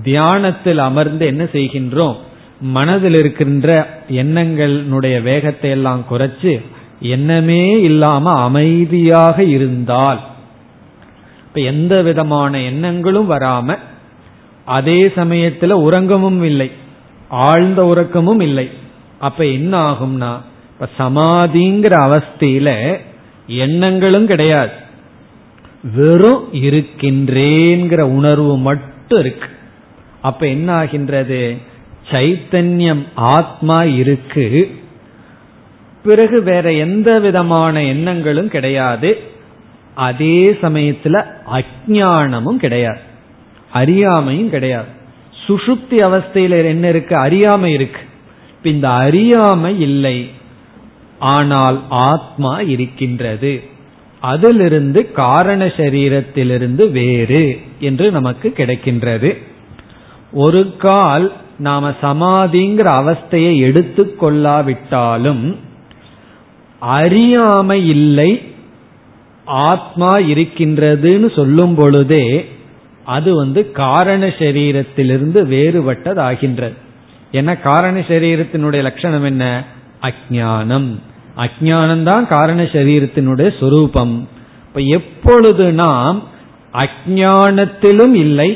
தியானத்தில் 0.03 0.77
அமர்ந்து 0.79 1.25
என்ன 1.25 1.43
செய்கின்றோம் 1.53 2.15
மனதில் 2.73 3.13
இருக்கின்ற 3.13 3.69
எண்ணங்களுடைய 4.15 5.21
வேகத்தை 5.21 5.69
எல்லாம் 5.69 6.05
குறைச்சு 6.09 6.53
எண்ணமே 7.03 7.81
இல்லாம 7.81 8.33
அமைதியாக 8.33 9.43
இருந்தால் 9.43 10.19
இப்ப 11.47 11.61
எந்த 11.61 12.01
விதமான 12.01 12.59
எண்ணங்களும் 12.59 13.31
வராம 13.31 13.77
அதே 14.65 15.07
சமயத்துல 15.07 15.71
உறங்கமும் 15.71 16.43
இல்லை 16.43 16.71
ஆழ்ந்த 17.29 17.85
உறக்கமும் 17.85 18.39
இல்லை. 18.39 18.69
அப்ப 19.19 19.45
என்ன 19.45 19.91
ஆகும்னா 19.91 20.31
இப்ப 20.73 20.87
சமாதிங்கிற 20.99 21.93
அவஸ்தையில 22.07 22.97
எண்ணங்களும் 23.47 24.25
கிடையாது. 24.25 24.71
வெறும் 25.95 26.43
இருக்கின்றேங்கிற 26.53 28.01
உணர்வு 28.01 28.57
மட்டும் 28.57 29.19
இருக்கு. 29.19 29.49
அப்ப 30.21 30.47
என்ன 30.47 30.73
ஆகின்றது 30.73 31.57
சைத்தன்யம் 32.11 33.03
ஆத்மா 33.15 33.83
இருக்கு. 33.83 34.75
பிறகு 36.03 36.43
வேற 36.43 36.73
எந்த 36.73 37.19
விதமான 37.19 37.83
எண்ணங்களும் 37.83 38.47
கிடையாது. 38.47 39.19
அதே 39.93 40.57
சமயத்துல 40.61 41.25
அஜானமும் 41.51 42.55
கிடையாது. 42.55 42.99
அறியாமையும் 43.73 44.49
கிடையாது. 44.49 44.87
சுஷுப்தி 45.47 45.95
அவஸ்தையில 45.95 46.63
என்ன 46.63 46.87
இருக்கு? 46.87 47.15
அறியாமை 47.15 47.73
இருக்கு. 47.73 48.01
இந்த 48.63 48.89
அறியாமை 48.89 49.79
இல்லை. 49.79 50.29
ஆனால் 51.19 51.81
ஆத்மா 51.89 52.61
இருக்கின்றது. 52.61 53.63
அதிலிருந்து 54.19 55.11
காரண 55.11 55.65
சரீரத்திலிருந்து 55.65 56.91
வேறு 56.91 57.59
என்று 57.79 58.11
நமக்கு 58.11 58.53
கிடைக்கின்றது. 58.57 59.37
ஒரு 60.31 60.75
கால் 60.77 61.33
நாம 61.57 61.89
சமாதிங்கிற 61.89 62.87
அவஸ்தையை 62.93 63.57
எடுத்துக்கொள்ளாவிட்டாலும் 63.65 65.55
அறியாமை 66.97 67.79
இல்லை 67.87 68.31
ஆத்மா 69.45 70.11
இருக்கின்றதுன்னு 70.31 71.27
சொல்லும் 71.35 71.75
பொழுதே 71.75 72.25
அது 73.05 73.29
வந்து 73.35 73.71
காரண 73.71 74.25
சரீரத்திலிருந்து 74.39 75.39
வேறுபட்டதாகின்றது. 75.53 76.75
ஏன்னா 77.31 77.53
காரண 77.61 77.99
சரீரத்தினுடைய 77.99 78.81
லட்சணம் 78.81 79.23
என்ன? 79.23 79.45
அஜானம் 80.01 80.89
அஜானம் 81.37 82.03
தான் 82.03 82.25
காரண 82.27 82.61
சரீரத்தினுடைய 82.63 83.49
சொரூபம். 83.59 84.27
இப்ப 84.67 84.79
எப்பொழுது 84.79 85.65
நாம் 85.71 86.17
அஜானத்திலும் 86.73 88.15
இல்லை 88.25 88.49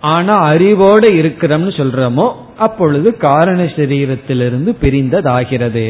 ஆனா 0.00 0.34
அறிவோடு 0.44 1.08
இருக்கிறோம்னு 1.14 1.72
சொல்றோமோ 1.80 2.26
அப்பொழுது 2.58 3.08
காரண 3.16 3.62
சரீரத்திலிருந்து 3.62 4.70
பிரிந்ததாகிறது. 4.82 5.86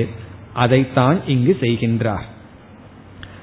அதைத்தான் 0.53 1.21
இங்கு 1.27 1.57
செய்கின்றார். 1.61 2.27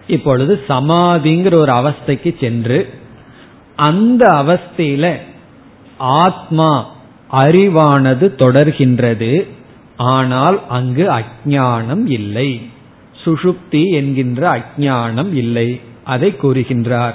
இப்பொழுது 0.07 0.61
சமாதிங்கிற 0.67 1.59
ஒரு 1.59 1.71
அவஸ்தைக்கு 1.71 2.39
சென்று 2.39 2.93
அந்த 3.75 4.27
அவஸ்தையில 4.27 5.17
ஆத்மா 5.97 6.91
அறிவானது 7.31 8.25
தொடர்கின்றது 8.35 9.47
ஆனால் 9.97 10.67
அங்கு 10.67 11.09
அஜானம் 11.09 12.05
இல்லை. 12.05 12.69
சுஷுப்தி 13.23 13.83
என்கின்ற 13.91 14.59
அஜானம் 14.59 15.33
இல்லை. 15.33 15.81
அதை 16.03 16.35
கூறுகின்றார். 16.41 17.13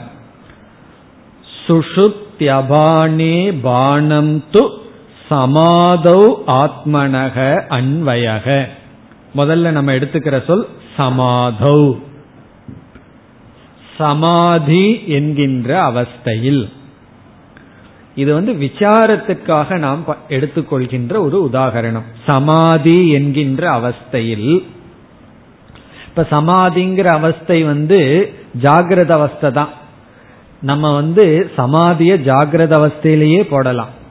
சுஷுப்தியபானே 1.67 3.55
பானம் 3.63 4.45
து 4.53 4.71
சமாதௌ 5.31 6.35
ஆத்மனக 6.47 7.63
அன்வயக. 7.69 8.69
முதல்ல 9.37 9.71
நம்ம 9.71 9.93
எடுத்துக்கிற 9.93 10.45
சொல் 10.45 10.69
சமாதௌ. 10.99 11.99
சமாதி 13.99 15.03
என்கின்ற 15.07 15.81
அவஸ்தையில். 15.91 16.69
இது 18.15 18.35
வந்து 18.35 18.53
விசாரத்துக்காக 18.53 19.79
நாம் 19.79 20.17
எடுத்துக்கொள்கின்ற 20.29 21.19
ஒரு 21.19 21.49
உதாகரணம். 21.53 22.03
சமாதி 22.27 23.11
என்கின்ற 23.11 23.71
அவஸ்தையில். 23.71 24.65
இப்ப 26.09 26.27
சமாதிங்கிற 26.31 27.05
அவஸ்தை 27.05 27.63
வந்து 27.63 28.33
ஜாகிரத 28.63 29.11
அவஸ்தை 29.11 29.53
தான். 29.53 29.69
நம்ம 30.61 30.95
வந்து 30.95 31.51
சமாதிய 31.57 32.15
ஜாகிரத 32.15 32.73
அவஸ்தையிலேயே 32.81 33.41
போடலாம். 33.41 34.03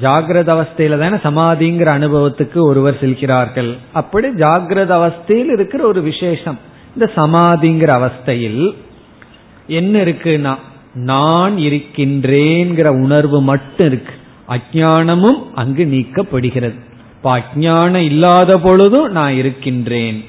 ஜாகிரத 0.00 0.66
அவஸ்தையில 0.66 0.98
தானே 0.98 1.16
சமாதிங்கிற 1.16 1.80
அனுபவத்துக்கு 1.80 2.60
ஒருவர் 2.60 2.98
செல்கிறார்கள். 2.98 3.76
அப்படி 3.92 4.28
ஜாகிரத 4.28 4.90
அவஸ்தையில் 4.90 5.52
இருக்கிற 5.52 5.86
ஒரு 5.86 6.02
விசேஷம். 6.02 6.58
இந்த 6.94 7.10
சமாதிங்கிற 7.16 7.90
அவஸ்தையில் 7.98 8.74
என்ன 9.66 10.04
இருக்குன்னா 10.04 10.56
நான் 10.94 11.56
இருக்கின்றேங்கிற 11.56 12.86
உணர்வு 12.86 13.42
மட்டும் 13.42 13.86
இருக்கு. 13.86 14.14
அஜானமும் 14.48 15.50
அங்கு 15.54 15.84
நீக்கப்படுகிறது. 15.84 16.80
இப்ப 17.16 17.38
அஜானம் 17.38 17.94
இல்லாத 17.94 18.58
பொழுதும் 18.58 19.12
நான் 19.12 19.34
இருக்கின்றேன். 19.34 20.24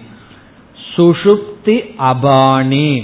சுஷுப்தி 0.95 1.83
அபானே. 1.99 3.03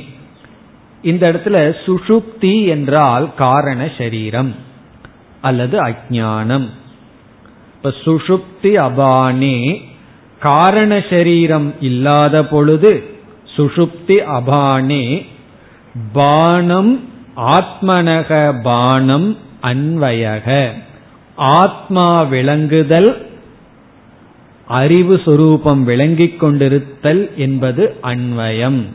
இந்த 1.01 1.31
இடத்துல 1.31 1.73
சுஷுப்தி 1.85 2.67
என்றால் 2.67 3.35
காரண 3.35 3.89
சரீரம். 3.97 4.55
அல்லது 5.41 5.83
அஜானம் 5.83 6.69
இப்ப 7.75 7.89
சுஷுப்தி 7.89 8.75
அபானே 8.77 9.81
காரண 10.39 11.03
சரீரம் 11.09 11.73
இல்லாத 11.79 12.45
பொழுது 12.45 13.03
சுஷுப்தி 13.55 14.17
அபானே 14.37 15.25
பானம் 16.13 17.07
ஆத்மனக 17.37 18.61
பானம் 18.61 19.37
அன்வயக. 19.61 20.71
ஆத்மா 21.35 22.21
விளங்குதல் 22.21 23.27
அறிவு 24.67 25.15
சுரூபம் 25.15 25.83
விளங்கிக் 25.83 26.39
கொண்டிருத்தல் 26.39 27.35
என்பது 27.35 27.95
அன்வயம். 28.03 28.85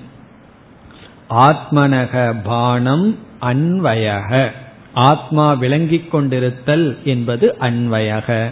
ஆத்மனக 1.30 2.34
பானம் 2.44 3.18
அன்வயக. 3.40 4.50
ஆத்மா 4.94 5.52
விளங்கிக் 5.52 6.14
கொண்டிருத்தல் 6.14 7.02
என்பது 7.04 7.56
அன்வயக. 7.60 8.50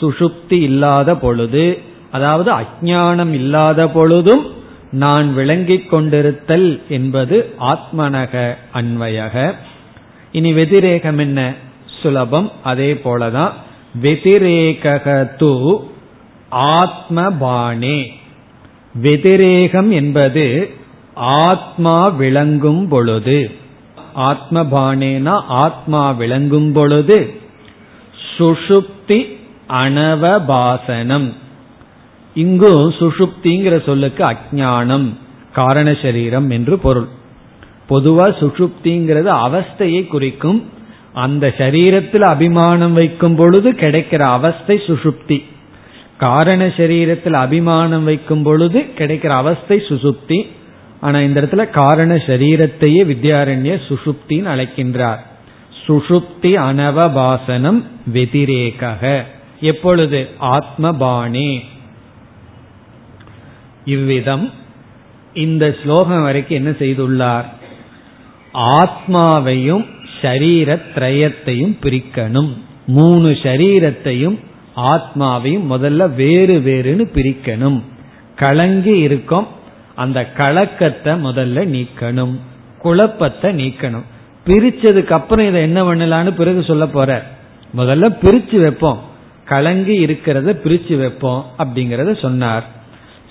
சுஷுப்தி 0.00 0.52
இல்லாத 0.52 1.16
பொழுது 1.16 1.78
அதாவது 2.10 2.52
அஜானம் 2.52 3.32
இல்லாத 3.32 3.88
பொழுதும் 3.88 4.52
நான் 4.90 5.34
விளங்கிக் 5.34 5.90
கொண்டிருத்தல் 5.90 6.80
என்பது 6.88 7.54
ஆத்மனக 7.60 8.54
அன்வயக. 8.74 9.54
இனி 10.32 10.52
வெதிரேகம் 10.52 11.18
என்ன? 11.18 11.54
சுலபம் 12.02 12.52
அதே 12.62 12.92
போலதான். 12.92 13.50
வெதிரேக 14.02 15.30
து 15.38 15.78
ஆத்மபானே. 16.52 18.06
வெதிரேகம் 19.02 19.90
என்பது 19.90 20.70
ஆத்மா 21.14 22.08
விளங்கும் 22.08 22.88
பொழுது. 22.88 23.50
ஆத்மபானேனா 24.14 25.42
ஆத்மா 25.48 26.10
விளங்கும் 26.10 26.72
பொழுது 26.72 27.34
சுஷுப்தி 28.36 29.36
அனவபாசனம். 29.68 31.32
இங்கும் 32.34 32.90
சுஷுப்திங்கிற 32.90 33.84
சொல்லுக்கு 33.84 34.24
அஜானம் 34.24 35.14
காரண 35.52 35.96
சரீரம் 36.02 36.50
என்று 36.50 36.78
பொருள். 36.78 37.08
பொதுவா 37.88 38.26
சுஷுப்திங்கிறது 38.40 39.30
அவஸ்தையை 39.46 40.06
குறிக்கும் 40.06 40.70
அந்த 41.12 41.54
சரீரத்தில் 41.58 42.20
அபிமானம் 42.20 42.92
வைக்கும் 42.92 43.34
பொழுது 43.34 43.70
கிடைக்கிற 43.70 44.18
அவஸ்தை 44.18 44.80
சுஷுப்தி. 44.86 45.44
காரண 46.18 46.66
சரீரத்தில் 46.66 47.32
அபிமானம் 47.32 48.04
வைக்கும் 48.04 48.42
பொழுது 48.42 48.86
கிடைக்கிற 48.98 49.28
அவஸ்தை 49.28 49.82
சுசுப்தி 49.88 50.46
ஆனா 51.04 51.18
இந்த 51.18 51.38
இடத்துல 51.42 51.70
காரண 51.70 52.14
சரீரத்தையே 52.14 53.00
வித்யாரண்ய 53.10 53.72
சுசுப்தின்னு 53.88 54.50
அழைக்கின்றார். 54.54 55.22
சுஷுப்தி 55.86 56.52
அனவபாசனம் 56.68 57.80
வெதிரேக 58.12 59.22
எப்பொழுது? 59.60 60.28
ஆத்மபாணி. 60.40 61.60
இவ்விதம் 63.84 64.50
இந்த 65.34 65.76
ஸ்லோகம் 65.82 66.22
வரைக்கும் 66.22 66.56
என்ன 66.56 66.70
செய்துள்ளார்? 66.70 67.44
ஆத்மாவையும் 68.54 69.86
ஷரீரத்ரயத்தையும் 70.22 71.76
பிரிக்கணும். 71.82 72.52
மூணு 72.86 73.30
ஷரீரத்தையும் 73.30 74.38
ஆத்மாவையும் 74.76 75.70
முதல்ல 75.72 76.14
வேறு 76.14 76.54
வேறுனு 76.66 77.04
பிரிக்கணும். 77.16 77.82
கலங்கி 78.36 78.96
இருக்கும் 78.98 79.46
அந்த 79.94 80.30
கலக்கத்தை 80.30 81.12
முதல்ல 81.12 81.64
நீக்கணும் 81.76 82.34
குழப்பத்தை 82.78 83.50
நீக்கணும். 83.56 84.06
பிரிச்சதுக்கு 84.46 85.10
அப்புறம் 85.10 85.46
இதை 85.46 85.62
என்ன 85.62 85.94
பண்ணலான்னு 85.94 86.30
பிறகு 86.30 86.62
சொல்ல 86.62 86.86
போற. 86.86 87.26
முதல்ல 87.76 88.08
பிரிச்சு 88.22 88.60
வைப்போம். 88.60 89.00
கலங்கி 89.44 90.06
இருக்கிறத 90.06 90.50
பிரிச்சு 90.64 90.98
வைப்போம் 90.98 91.44
அப்படிங்கறத 91.58 92.20
சொன்னார். 92.20 92.64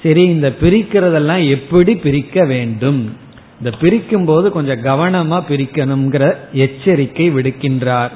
சரி 0.04 0.24
இந்த 0.24 0.54
பிரிக்கிறதெல்லாம் 0.62 1.50
எப்படி 1.50 1.96
பிரிக்க 1.96 2.46
வேண்டும்? 2.46 3.16
இந்த 3.60 3.78
பிரிக்கும் 3.78 4.26
போது 4.26 4.52
கொஞ்சம் 4.52 4.82
கவனமா 4.82 5.38
பிரிக்கணுங்கிற 5.50 6.36
எச்சரிக்கை 6.54 7.32
விடுக்கின்றார். 7.32 8.12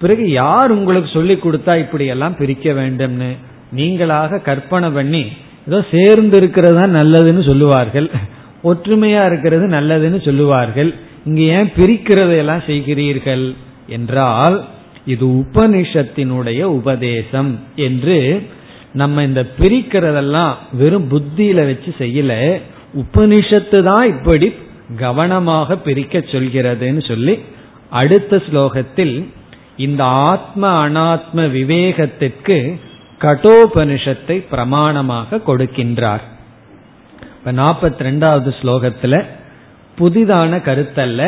பிறகு 0.00 0.30
யார் 0.30 0.70
உங்களுக்கு 0.70 1.08
சொல்லி 1.08 1.34
கொடுத்தா 1.34 1.78
இப்படி 1.78 2.06
எல்லாம் 2.06 2.36
பிரிக்க 2.36 2.72
வேண்டும்னு? 2.72 3.36
நீங்களாக 3.76 4.42
கற்பனை 4.42 4.90
பண்ணி 4.90 5.32
ஏதோ 5.66 5.78
சேர்ந்து 5.90 6.36
இருக்கிறது 6.40 6.76
தான் 6.80 6.96
நல்லதுன்னு 7.00 7.42
சொல்லுவார்கள். 7.50 8.08
ஒற்றுமையா 8.70 9.22
இருக்கிறது 9.30 9.64
நல்லதுன்னு 9.76 10.20
சொல்லுவார்கள். 10.28 10.90
இங்க 11.28 11.40
ஏன் 11.56 11.70
பிரிக்கிறதையெல்லாம் 11.78 12.66
செய்கிறீர்கள் 12.70 13.44
என்றால் 13.96 14.56
இது 15.12 15.24
உபனிஷத்தினுடைய 15.42 16.60
உபதேசம் 16.80 17.50
என்று 17.86 18.18
நம்ம 19.00 19.22
இந்த 19.28 19.42
பிரிக்கிறதெல்லாம் 19.58 20.52
வெறும் 20.80 21.08
புத்தியில 21.12 21.60
வச்சு 21.70 21.90
செய்யல. 22.02 22.32
உபனிஷத்து 23.02 23.78
தான் 23.90 24.06
இப்படி 24.14 24.48
கவனமாக 25.04 25.76
பிரிக்க 25.86 26.18
சொல்கிறதுன்னு 26.32 27.02
சொல்லி 27.10 27.34
அடுத்த 28.00 28.36
ஸ்லோகத்தில் 28.46 29.14
இந்த 29.86 30.02
ஆத்ம 30.30 30.62
அனாத்ம 30.86 31.46
விவேகத்திற்கு 31.56 32.58
கடோபனிஷத்தை 33.24 34.36
பிரமாணமாக 34.52 35.40
கொடுக்கின்றார். 35.46 36.24
இப்ப 37.36 37.52
நாற்பத்தி 37.52 38.02
ரெண்டாவது 38.08 38.50
ஸ்லோகத்துல 38.60 39.14
புதிதான 39.98 40.58
கருத்தல்ல 40.68 41.22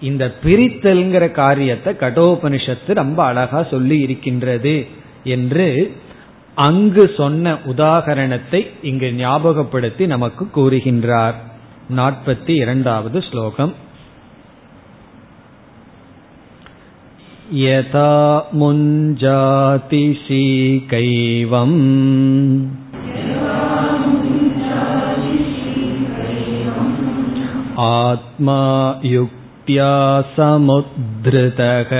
இந்த 0.00 0.24
பிரித்தல்ங்கிற 0.44 1.24
காரியத்தை 1.30 1.92
கடோபனிஷத்து 2.00 2.94
ரொம்ப 2.94 3.24
அழகா 3.24 3.60
சொல்லி 3.62 3.98
இருக்கின்றது 3.98 4.86
என்று 5.24 5.66
அங்கு 6.54 7.04
சொன்ன 7.16 7.52
உதாகரணத்தை 7.72 8.60
இங்கு 8.82 9.08
ஞாபகப்படுத்தி 9.12 10.06
நமக்கு 10.06 10.44
கூறுகின்றார். 10.56 11.36
நாற்பத்தி 11.96 12.54
இரண்டாவது 12.64 13.18
ஸ்லோகம். 13.22 13.74
यथा 17.53 18.51
मुञ्जाति 18.55 20.01
शीकैवम् 20.21 21.75
आत्मा 27.85 28.59
युक्त्या 29.05 29.91
समुद्धृतः 30.37 31.91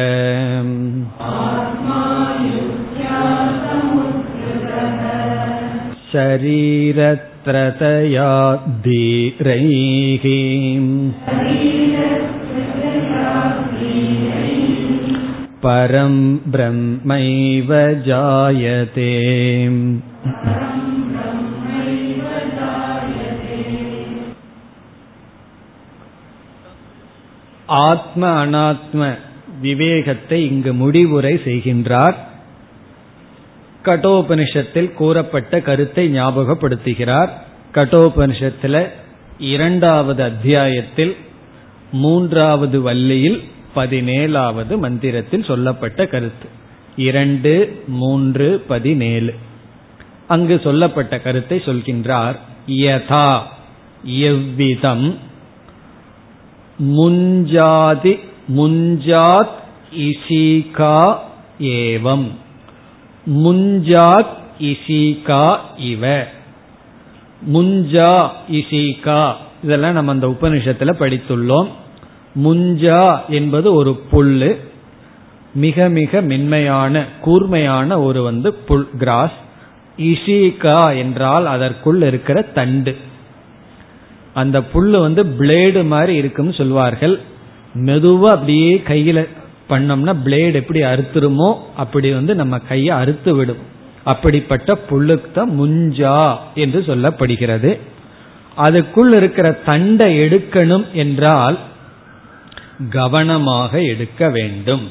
शरीरत्रतया 6.12 8.30
धीरैः 8.88 10.26
परं 15.62 16.16
ब्रह्मैव 16.52 17.70
जायते 18.06 19.12
ஆத்ம 27.86 28.24
அனாத்ம 28.46 29.02
விவேகத்தை 29.62 30.40
இங்கு 30.50 30.74
முடிவுரை 30.74 31.34
செய்கின்றார் 31.46 32.18
கட்டோபனிஷத்தில் 33.86 34.92
கூறப்பட்ட 34.94 35.60
கருத்தை 35.62 36.06
ஞாபகப்படுத்துகிறார் 36.10 37.32
கட்டோபனிஷத்தில் 37.74 38.82
இரண்டாவது 39.46 40.24
அத்தியாயத்தில் 40.24 41.14
மூன்றாவது 41.92 42.78
வள்ளியில் 42.82 43.40
பதினேழாவது 43.77 44.79
மந்திரத்தில் 44.79 45.45
சொல்லப்பட்ட 45.45 46.07
கருத்து. 46.07 46.49
இரண்டு 46.97 47.83
மூன்று 47.87 48.65
பதினேழு. 48.69 49.35
அங்கு 50.29 50.61
சொல்லப்பட்ட 50.65 51.21
கருத்தை 51.21 51.59
சொல்கின்றார் 51.59 52.37
யதா 52.67 53.41
எவ்விதம்? 54.05 55.19
முஞ்சாதி 56.83 58.19
முஞ்சாத் 58.57 59.49
இசிகா 59.99 61.19
ஏவம். 61.61 62.31
முஞ்சாத் 63.27 64.39
இசிகா 64.61 65.59
இவ. 65.77 66.27
முஞ்சா 67.53 68.31
இசிகா. 68.51 69.35
இதெல்லாம் 69.63 69.93
நம்ம 69.93 70.13
அந்த 70.13 70.27
உபனிஷத்துல 70.27 70.93
படித்துள்ளோம். 70.99 71.69
முஞ்சா 72.45 73.03
என்பது 73.39 73.69
ஒரு 73.75 73.93
புல்லு 74.11 74.51
மிக 75.55 75.89
மிக 75.99 76.21
மென்மையான 76.31 76.95
கூர்மையான 77.25 77.99
ஒரு 78.01 78.21
வந்து 78.23 78.49
புல் 78.69 78.89
கிராஸ். 78.99 79.39
இஷிகா 79.99 80.81
என்றால் 80.97 81.47
அதற்குள் 81.47 82.01
இருக்கிற 82.03 82.39
தண்டு. 82.59 82.93
அந்த 84.35 84.57
புல்லு 84.73 84.99
வந்து 85.01 85.23
பிளேடு 85.39 85.81
மாதிரி 85.87 86.15
இருக்குன்னு 86.15 86.53
சொல்வார்கள். 86.53 87.17
மெதுவா 87.89 88.31
அப்படியே 88.37 88.75
கையில 88.91 89.19
பண்ணோம்னா 89.69 90.15
பிளேடு 90.25 90.59
எப்படி 90.63 90.81
அறுத்துருமோ 90.83 91.51
அப்படி 91.77 92.09
வந்து 92.13 92.33
நம்ம 92.35 92.55
கையை 92.71 92.93
அறுத்து 93.01 93.33
விடும். 93.37 93.61
அப்படிப்பட்ட 94.05 94.71
புல்லுக்கு 94.91 95.31
தான் 95.33 95.53
முஞ்சா 95.61 96.19
என்று 96.55 96.81
சொல்லப்படுகிறது. 96.87 97.73
அதுக்குள் 98.57 99.13
இருக்கிற 99.17 99.49
தண்டை 99.69 100.09
எடுக்கணும் 100.25 100.87
என்றால் 101.03 101.57
கவனமாக 102.89 103.83
எடுக்க 103.83 104.29
வேண்டும். 104.29 104.89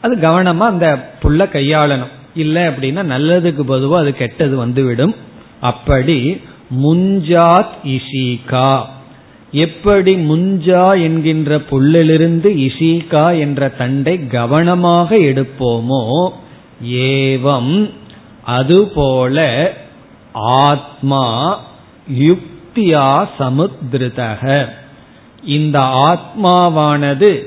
அது 0.00 0.16
கவனமா 0.16 0.58
அந்த 0.58 1.14
புள்ள 1.22 1.42
கையாளணும். 1.42 2.12
இல்லை 2.34 2.62
அப்படின்னா 2.62 3.02
நல்லதுக்கு 3.04 3.60
பொதுவாக 3.60 4.02
அது 4.02 4.14
கெட்டது 4.14 4.56
வந்துவிடும். 4.56 5.14
அப்படி 5.60 6.40
முஞ்சாத் 6.82 7.74
இசிகா 7.84 8.82
எப்படி 9.50 10.14
முஞ்சா 10.14 11.02
என்கின்ற 11.02 11.58
புல்லிலிருந்து 11.58 12.50
இசிகா 12.66 13.38
என்ற 13.38 13.68
தண்டை 13.68 14.26
கவனமாக 14.26 15.16
எடுப்போமோ 15.16 16.28
ஏவம் 16.82 17.90
அதுபோல 18.44 19.72
ஆத்மா 20.32 21.58
யுக்தியா 22.18 23.28
சமுத்திருதக 23.38 24.68
இந்த 25.44 25.80
ஆத்மாவானது 25.80 27.46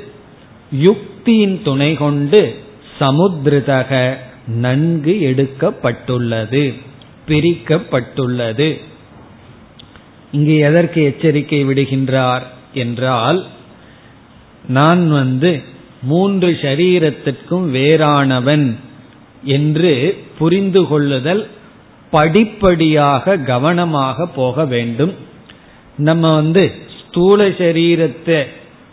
யுக்தியின் 0.82 1.62
துணை 1.64 1.94
கொண்டு 1.94 2.56
சமுத்திருதக 3.00 4.18
நன்கு 4.48 5.12
எடுக்கப்பட்டுள்ளது 5.12 6.74
பிரிக்கப்பட்டுள்ளது. 7.28 8.82
இங்கு 10.32 10.58
எதற்கு 10.58 11.04
எச்சரிக்கை 11.04 11.66
விடுகின்றார் 11.66 12.42
என்றால் 12.74 13.46
நான் 14.68 15.10
வந்து 15.10 15.62
மூன்று 16.02 16.50
சரீரத்திற்கும் 16.62 17.68
வேறானவன் 17.74 18.76
என்று 19.44 20.24
புரிந்து 20.38 20.88
கொள்ளுதல் 20.88 21.48
படிப்படியாக 22.10 23.38
கவனமாக 23.38 24.28
போக 24.28 24.66
வேண்டும். 24.66 25.14
நம்ம 25.98 26.36
வந்து 26.36 26.86
ஸ்தூல 27.18 27.46
சரீரத்தை 27.48 28.40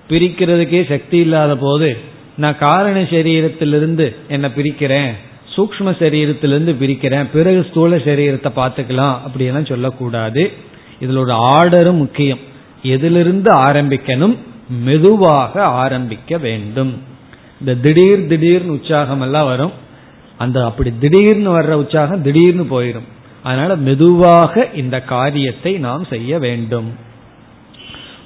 பிரிக்கிறதுக்கே 0.09 0.89
சக்தி 0.89 1.19
இல்லாத 1.19 1.57
போது 1.57 1.97
நான் 2.37 2.59
காரண 2.59 3.01
சரீரத்திலிருந்து 3.01 4.17
என்ன 4.29 4.47
பிரிக்கிறேன் 4.49 5.11
சூக்ம 5.55 5.93
சரீரத்திலிருந்து 6.01 6.73
பிரிக்கிறேன் 6.81 7.27
பிறகு 7.33 7.67
ஸ்தூல 7.71 7.97
சரீரத்தை 7.97 8.51
பார்த்துக்கலாம் 8.57 9.17
அப்படியெல்லாம் 9.27 9.65
சொல்லக்கூடாது. 9.65 10.51
இதில் 11.01 11.17
ஒரு 11.17 11.33
ஆர்டரும் 11.33 12.01
முக்கியம். 12.05 12.39
எதிலிருந்து 12.83 13.51
ஆரம்பிக்கணும்? 13.53 14.37
மெதுவாக 14.69 15.63
ஆரம்பிக்க 15.63 16.39
வேண்டும். 16.39 16.93
இந்த 17.61 17.75
திடீர் 17.75 18.27
திடீர்னு 18.27 18.73
உற்சாகம் 18.73 19.21
எல்லாம் 19.21 19.47
வரும். 19.47 19.73
அந்த 20.39 20.65
அப்படி 20.65 20.93
திடீர்னு 21.01 21.59
வர்ற 21.59 21.73
உற்சாகம் 21.73 22.23
திடீர்னு 22.23 22.67
போயிடும் 22.71 23.09
அதனால 23.43 23.77
மெதுவாக 23.77 24.69
இந்த 24.75 25.01
காரியத்தை 25.01 25.75
நாம் 25.79 26.05
செய்ய 26.05 26.39
வேண்டும். 26.39 27.04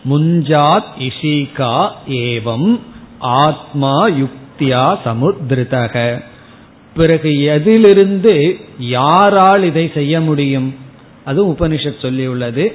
முஞ்சாத் 0.08 0.84
இஷிகா 0.98 1.90
ஏவம் 2.08 2.78
ஆத்மா 3.18 4.06
யுக்தியா 4.06 4.98
சமுத்திருதக 5.04 6.22
பிறகு 6.94 7.42
எதிலிருந்து 7.42 8.56
யாரால் 8.78 9.62
இதை 9.62 9.90
செய்ய 9.94 10.20
முடியும்? 10.20 10.74
அது 11.24 11.46
உபனிஷத் 11.46 12.00
சொல்லியுள்ளது. 12.02 12.72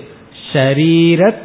ஷரீரத்ரதயாத். 0.53 1.41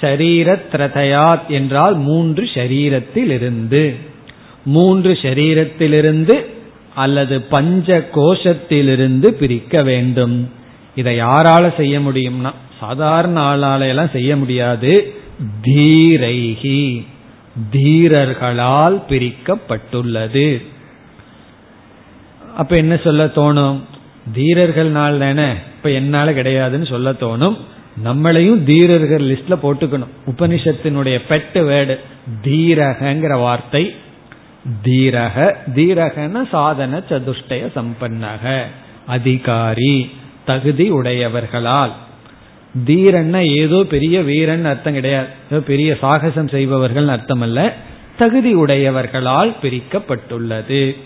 ஷரீரத்ரதயாத் 0.00 1.46
என்றால் 1.48 1.94
மூன்று 1.94 2.44
ஷரீரத்திலிருந்து. 2.44 3.96
மூன்று 4.64 5.12
ஷரீரத்திலிருந்து 5.12 6.46
அல்லது 6.94 7.42
பஞ்ச 7.42 8.08
கோஷத்திலிருந்து 8.14 9.26
பிரிக்க 9.26 9.82
வேண்டும். 9.82 10.50
இதை 10.94 11.20
யாரால 11.20 11.76
செய்ய 11.76 12.00
முடியும்னா 12.00 12.52
சாதாரண 12.80 13.56
ஆளால 13.56 13.88
எல்லாம் 13.88 14.08
செய்ய 14.08 14.36
முடியாது. 14.36 15.14
தீரைகி 15.62 17.06
தீரர்களால் 17.72 19.02
பிரிக்கப்பட்டுள்ளது. 19.08 20.66
அப்ப 22.56 22.76
என்ன 22.76 22.96
சொல்ல 22.96 23.24
தோணும்? 23.24 23.80
தீரர்கள்னால் 24.34 25.18
தானே? 25.18 25.50
இப்ப 25.50 25.90
என்னால 25.90 26.30
கிடையாதுன்னு 26.30 26.88
சொல்ல 26.88 27.12
தோணும். 27.12 27.56
நம்மளையும் 28.04 28.62
தீரர்கள் 28.62 29.22
லிஸ்ட்ல 29.22 29.52
போட்டுக்கணும். 29.52 30.08
உபனிஷத்தினுடைய 30.26 31.18
பெட்டு 31.28 31.54
வேர்டு 31.54 31.98
தீரகங்கிற 32.44 33.38
வார்த்தை. 33.38 33.94
தீரக 34.84 35.54
தீரகன 35.74 36.48
சாதன 36.48 37.02
சதுஷ்டய 37.08 37.70
சம்பன்னக. 37.76 38.62
அதிகாரி 39.06 40.10
தகுதி 40.44 40.90
உடையவர்களால். 40.90 41.92
தீரன்னா 42.86 43.46
ஏதோ 43.56 43.84
பெரிய 43.88 44.20
வீரன் 44.22 44.64
அர்த்தம் 44.64 44.92
கிடையாது. 44.92 45.26
பெரிய 45.66 45.96
சாகசம் 46.00 46.48
செய்பவர்கள் 46.48 47.08
அர்த்தம் 47.08 47.40
அல்ல 47.40 47.74
தகுதி 48.16 48.54
உடையவர்களால் 48.54 49.54
பிரிக்கப்பட்டுள்ளது. 49.62 50.96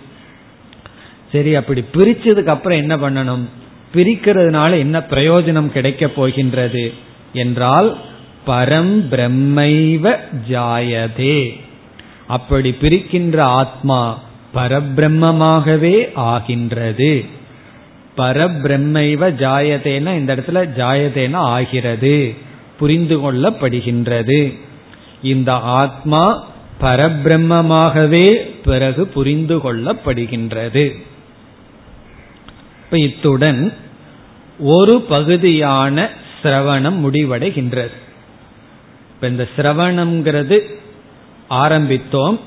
சரி 1.33 1.55
அப்படி 1.55 1.85
பிரிச்சதுக்கு 1.95 2.47
அப்புறம் 2.47 2.79
என்ன 2.79 2.97
பண்ணணும்? 2.97 3.49
பிரிக்கிறதுனால 3.95 4.79
என்ன 4.79 4.99
பிரயோஜனம் 4.99 5.69
கிடைக்க 5.69 6.09
போகின்றது? 6.09 6.93
என்றால் 7.33 7.99
பரம் 8.47 9.01
பிரம்மைவ 9.11 10.17
ஜாயதே. 10.51 11.61
அப்படி 12.27 12.77
பிரிக்கின்ற 12.81 13.39
ஆத்மா 13.39 14.23
பரபிரம்மமாகவே 14.55 16.15
ஆகின்றது. 16.15 17.25
பரபிரம்மைவ 18.17 19.31
ஜாயதேன 19.31 20.15
இந்த 20.15 20.37
இடத்துல 20.37 20.69
ஜாயதேன 20.79 21.35
ஆகிறது 21.35 22.35
புரிந்து 22.79 23.33
கொள்ளப்படுகின்றது. 23.33 24.59
இந்த 25.23 25.53
ஆத்மா 25.53 26.47
பரபிரம்மமாகவே 26.81 28.51
பிறகு 28.65 29.07
புரிந்து 29.07 29.57
கொள்ளப்படுகின்றது. 29.59 30.93
இத்துடன் 32.91 33.73
ஒரு 34.59 35.01
பகுதியான 35.01 36.09
சிரவணம் 36.43 36.99
முடிவடைகின்றது. 36.99 37.93
இப்ப 39.15 39.29
இந்த 39.29 39.49
சிரவணம்ங்கிறது 39.57 40.61
ஆரம்பித்தோம். 41.51 42.39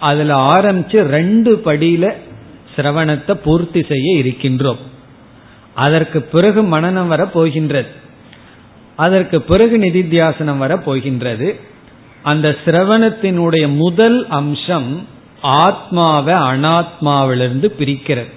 அதுல 0.00 0.36
ஆரம்பிச்சு 0.36 1.00
ரெண்டு 1.00 1.62
படியில 1.64 2.12
சிரவணத்தை 2.76 3.34
பூர்த்தி 3.34 3.82
செய்ய 3.82 4.22
இருக்கின்றோம். 4.22 4.88
அதற்கு 5.74 6.22
பிறகு 6.22 6.62
மனநம் 6.62 7.06
வர 7.06 7.26
போகின்றது. 7.26 7.88
அதற்கு 8.96 9.42
பிறகு 9.42 9.78
நிதித்தியாசனம் 9.78 10.56
வர 10.56 10.78
போகின்றது. 10.78 11.60
அந்த 12.22 12.56
சிரவணத்தினுடைய 12.64 13.74
முதல் 13.74 14.28
அம்சம் 14.28 15.06
ஆத்மாவை 15.40 16.34
அனாத்மாவிலிருந்து 16.34 17.72
பிரிக்கிறது. 17.78 18.30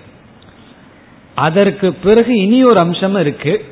அதற்கு 1.35 1.93
பிறகு 1.93 2.37
இனி 2.37 2.63
ஒரு 2.63 2.79
அம்சம் 2.79 3.15
இருக்கு. 3.15 3.65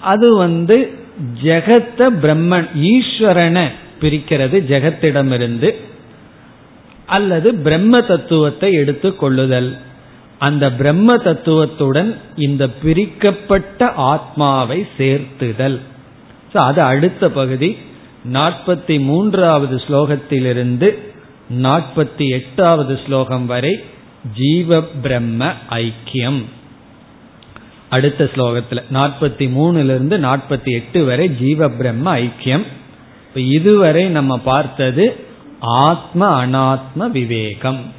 அது 0.00 0.36
வந்து 0.36 0.98
ஜெகத்த 1.42 2.10
பிரம்மன் 2.22 2.68
ஈஸ்வரனை 2.76 3.68
பிரிக்கிறது 4.00 4.60
ஜெகத்திடமிருந்து. 4.60 5.74
அல்லது 7.06 7.54
பிரம்ம 7.54 7.98
தத்துவத்தை 7.98 8.72
எடுத்துக் 8.72 9.18
கொள்ளுதல். 9.18 9.76
அந்த 10.38 10.72
பிரம்ம 10.72 11.16
தத்துவத்துடன் 11.16 12.20
இந்த 12.36 12.68
பிரிக்கப்பட்ட 12.68 13.92
ஆத்மாவை 13.92 14.86
சேர்த்துதல். 14.98 15.78
அது 16.52 16.82
அடுத்த 16.82 17.30
பகுதி. 17.30 17.76
நாற்பத்தி 18.32 19.00
மூன்றாவது 19.00 19.76
ஸ்லோகத்திலிருந்து 19.76 20.98
நாற்பத்தி 21.50 22.28
எட்டாவது 22.28 23.00
ஸ்லோகம் 23.06 23.46
வரை 23.46 23.84
ஜீவ 24.34 24.80
பிரம்ம 24.82 25.52
ஐக்கியம். 25.70 26.44
அடுத்த 27.88 28.30
ஸ்லோகத்தில் 28.34 28.82
நாற்பத்தி 28.92 29.50
மூணுலேருந்து 29.58 30.16
நாற்பத்தி 30.18 30.70
எட்டு 30.70 31.04
வரை 31.04 31.28
ஜீவ 31.28 31.68
பிரம்ம 31.68 32.18
ஐக்கியம். 32.18 32.66
இதுவரை 33.34 34.08
நம்ம 34.08 34.38
பார்த்தது 34.38 35.16
ஆத்ம 35.60 36.46
அனாத்ம 36.46 37.10
விவேகம். 37.10 37.92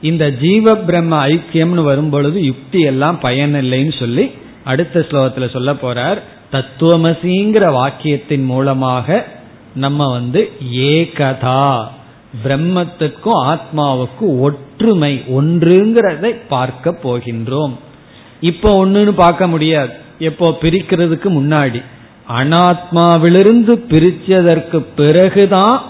இந்த 0.00 0.30
ஜீவ 0.30 0.74
பிரம்ம 0.74 1.28
ஐக்கியம்னு 1.28 1.82
வரும்பொழுது 1.82 2.44
யுக்தி 2.44 2.80
எல்லாம் 2.80 3.18
பயனில்லைன்னு 3.22 3.98
சொல்லி 3.98 4.30
அடுத்த 4.64 5.06
ஸ்லோகத்துல 5.10 5.50
சொல்ல 5.50 5.72
போறார். 5.72 6.18
தத்துவமசிங்கிற 6.52 7.64
வாக்கியத்தின் 7.72 8.44
மூலமாக 8.44 9.26
நம்ம 9.74 10.10
வந்து 10.10 10.52
ஏகதா 10.70 11.84
பிரம்மத்துக்கும் 12.44 13.40
ஆத்மாவுக்கும் 13.46 14.40
ஒற்றுமை 14.40 15.22
ஒன்றுங்கிறதை 15.28 16.36
பார்க்க 16.48 16.98
போகின்றோம். 17.02 17.72
இப்போ 18.40 18.86
ஒன்றுன்னு 18.86 19.10
பார்க்க 19.10 19.46
முடியாது. 19.46 19.92
எப்போ 20.18 20.58
பிரிக்கிறதுக்கு 20.60 21.28
முன்னாடி. 21.28 21.82
அனாத்மாவிலிருந்து 22.28 23.72
பிரிச்சதற்கு 23.90 24.86
பிறகுதான் 24.96 25.82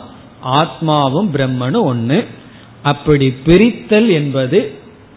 ஆத்மாவும் 0.45 1.29
பிரம்மனும் 1.33 1.83
ஒன்று 1.83 2.27
அப்படி 2.91 3.27
பிரித்தல் 3.47 4.09
என்பது 4.19 4.59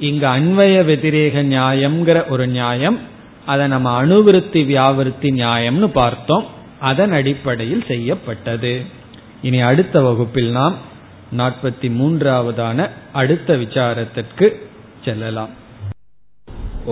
இங்கு 0.07 0.27
அன்வய 0.27 0.75
வெதிரேக 0.89 1.41
நியாயம்ங்கிற 1.53 2.17
ஒரு 2.29 2.45
நியாயம் 2.47 2.97
அதை 3.45 3.65
நம்ம 3.67 3.89
அணுவிருத்தி 4.01 4.61
வியாவிருத்தி 4.71 5.29
நியாயம்னு 5.39 5.89
பார்த்தோம் 6.01 6.45
அதன் 6.89 7.13
அடிப்படையில் 7.17 7.87
செய்யப்பட்டது. 7.87 8.73
இனி 9.47 9.59
அடுத்த 9.69 10.01
வகுப்பில் 10.01 10.51
நாம் 10.51 10.75
நாற்பத்தி 11.37 11.89
மூன்றாவதான 11.99 12.87
அடுத்த 13.13 13.49
விசாரத்திற்கு 13.63 14.47
செல்லலாம். 15.05 15.53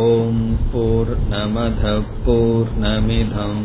ஓம் 0.05 0.43
போர் 0.73 1.13
நமத 1.31 1.83
போர் 2.25 2.71
நமிதம் 2.81 3.63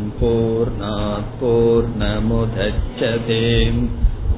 போர் 1.40 1.90
நமுதச்சதேம் 2.02 3.82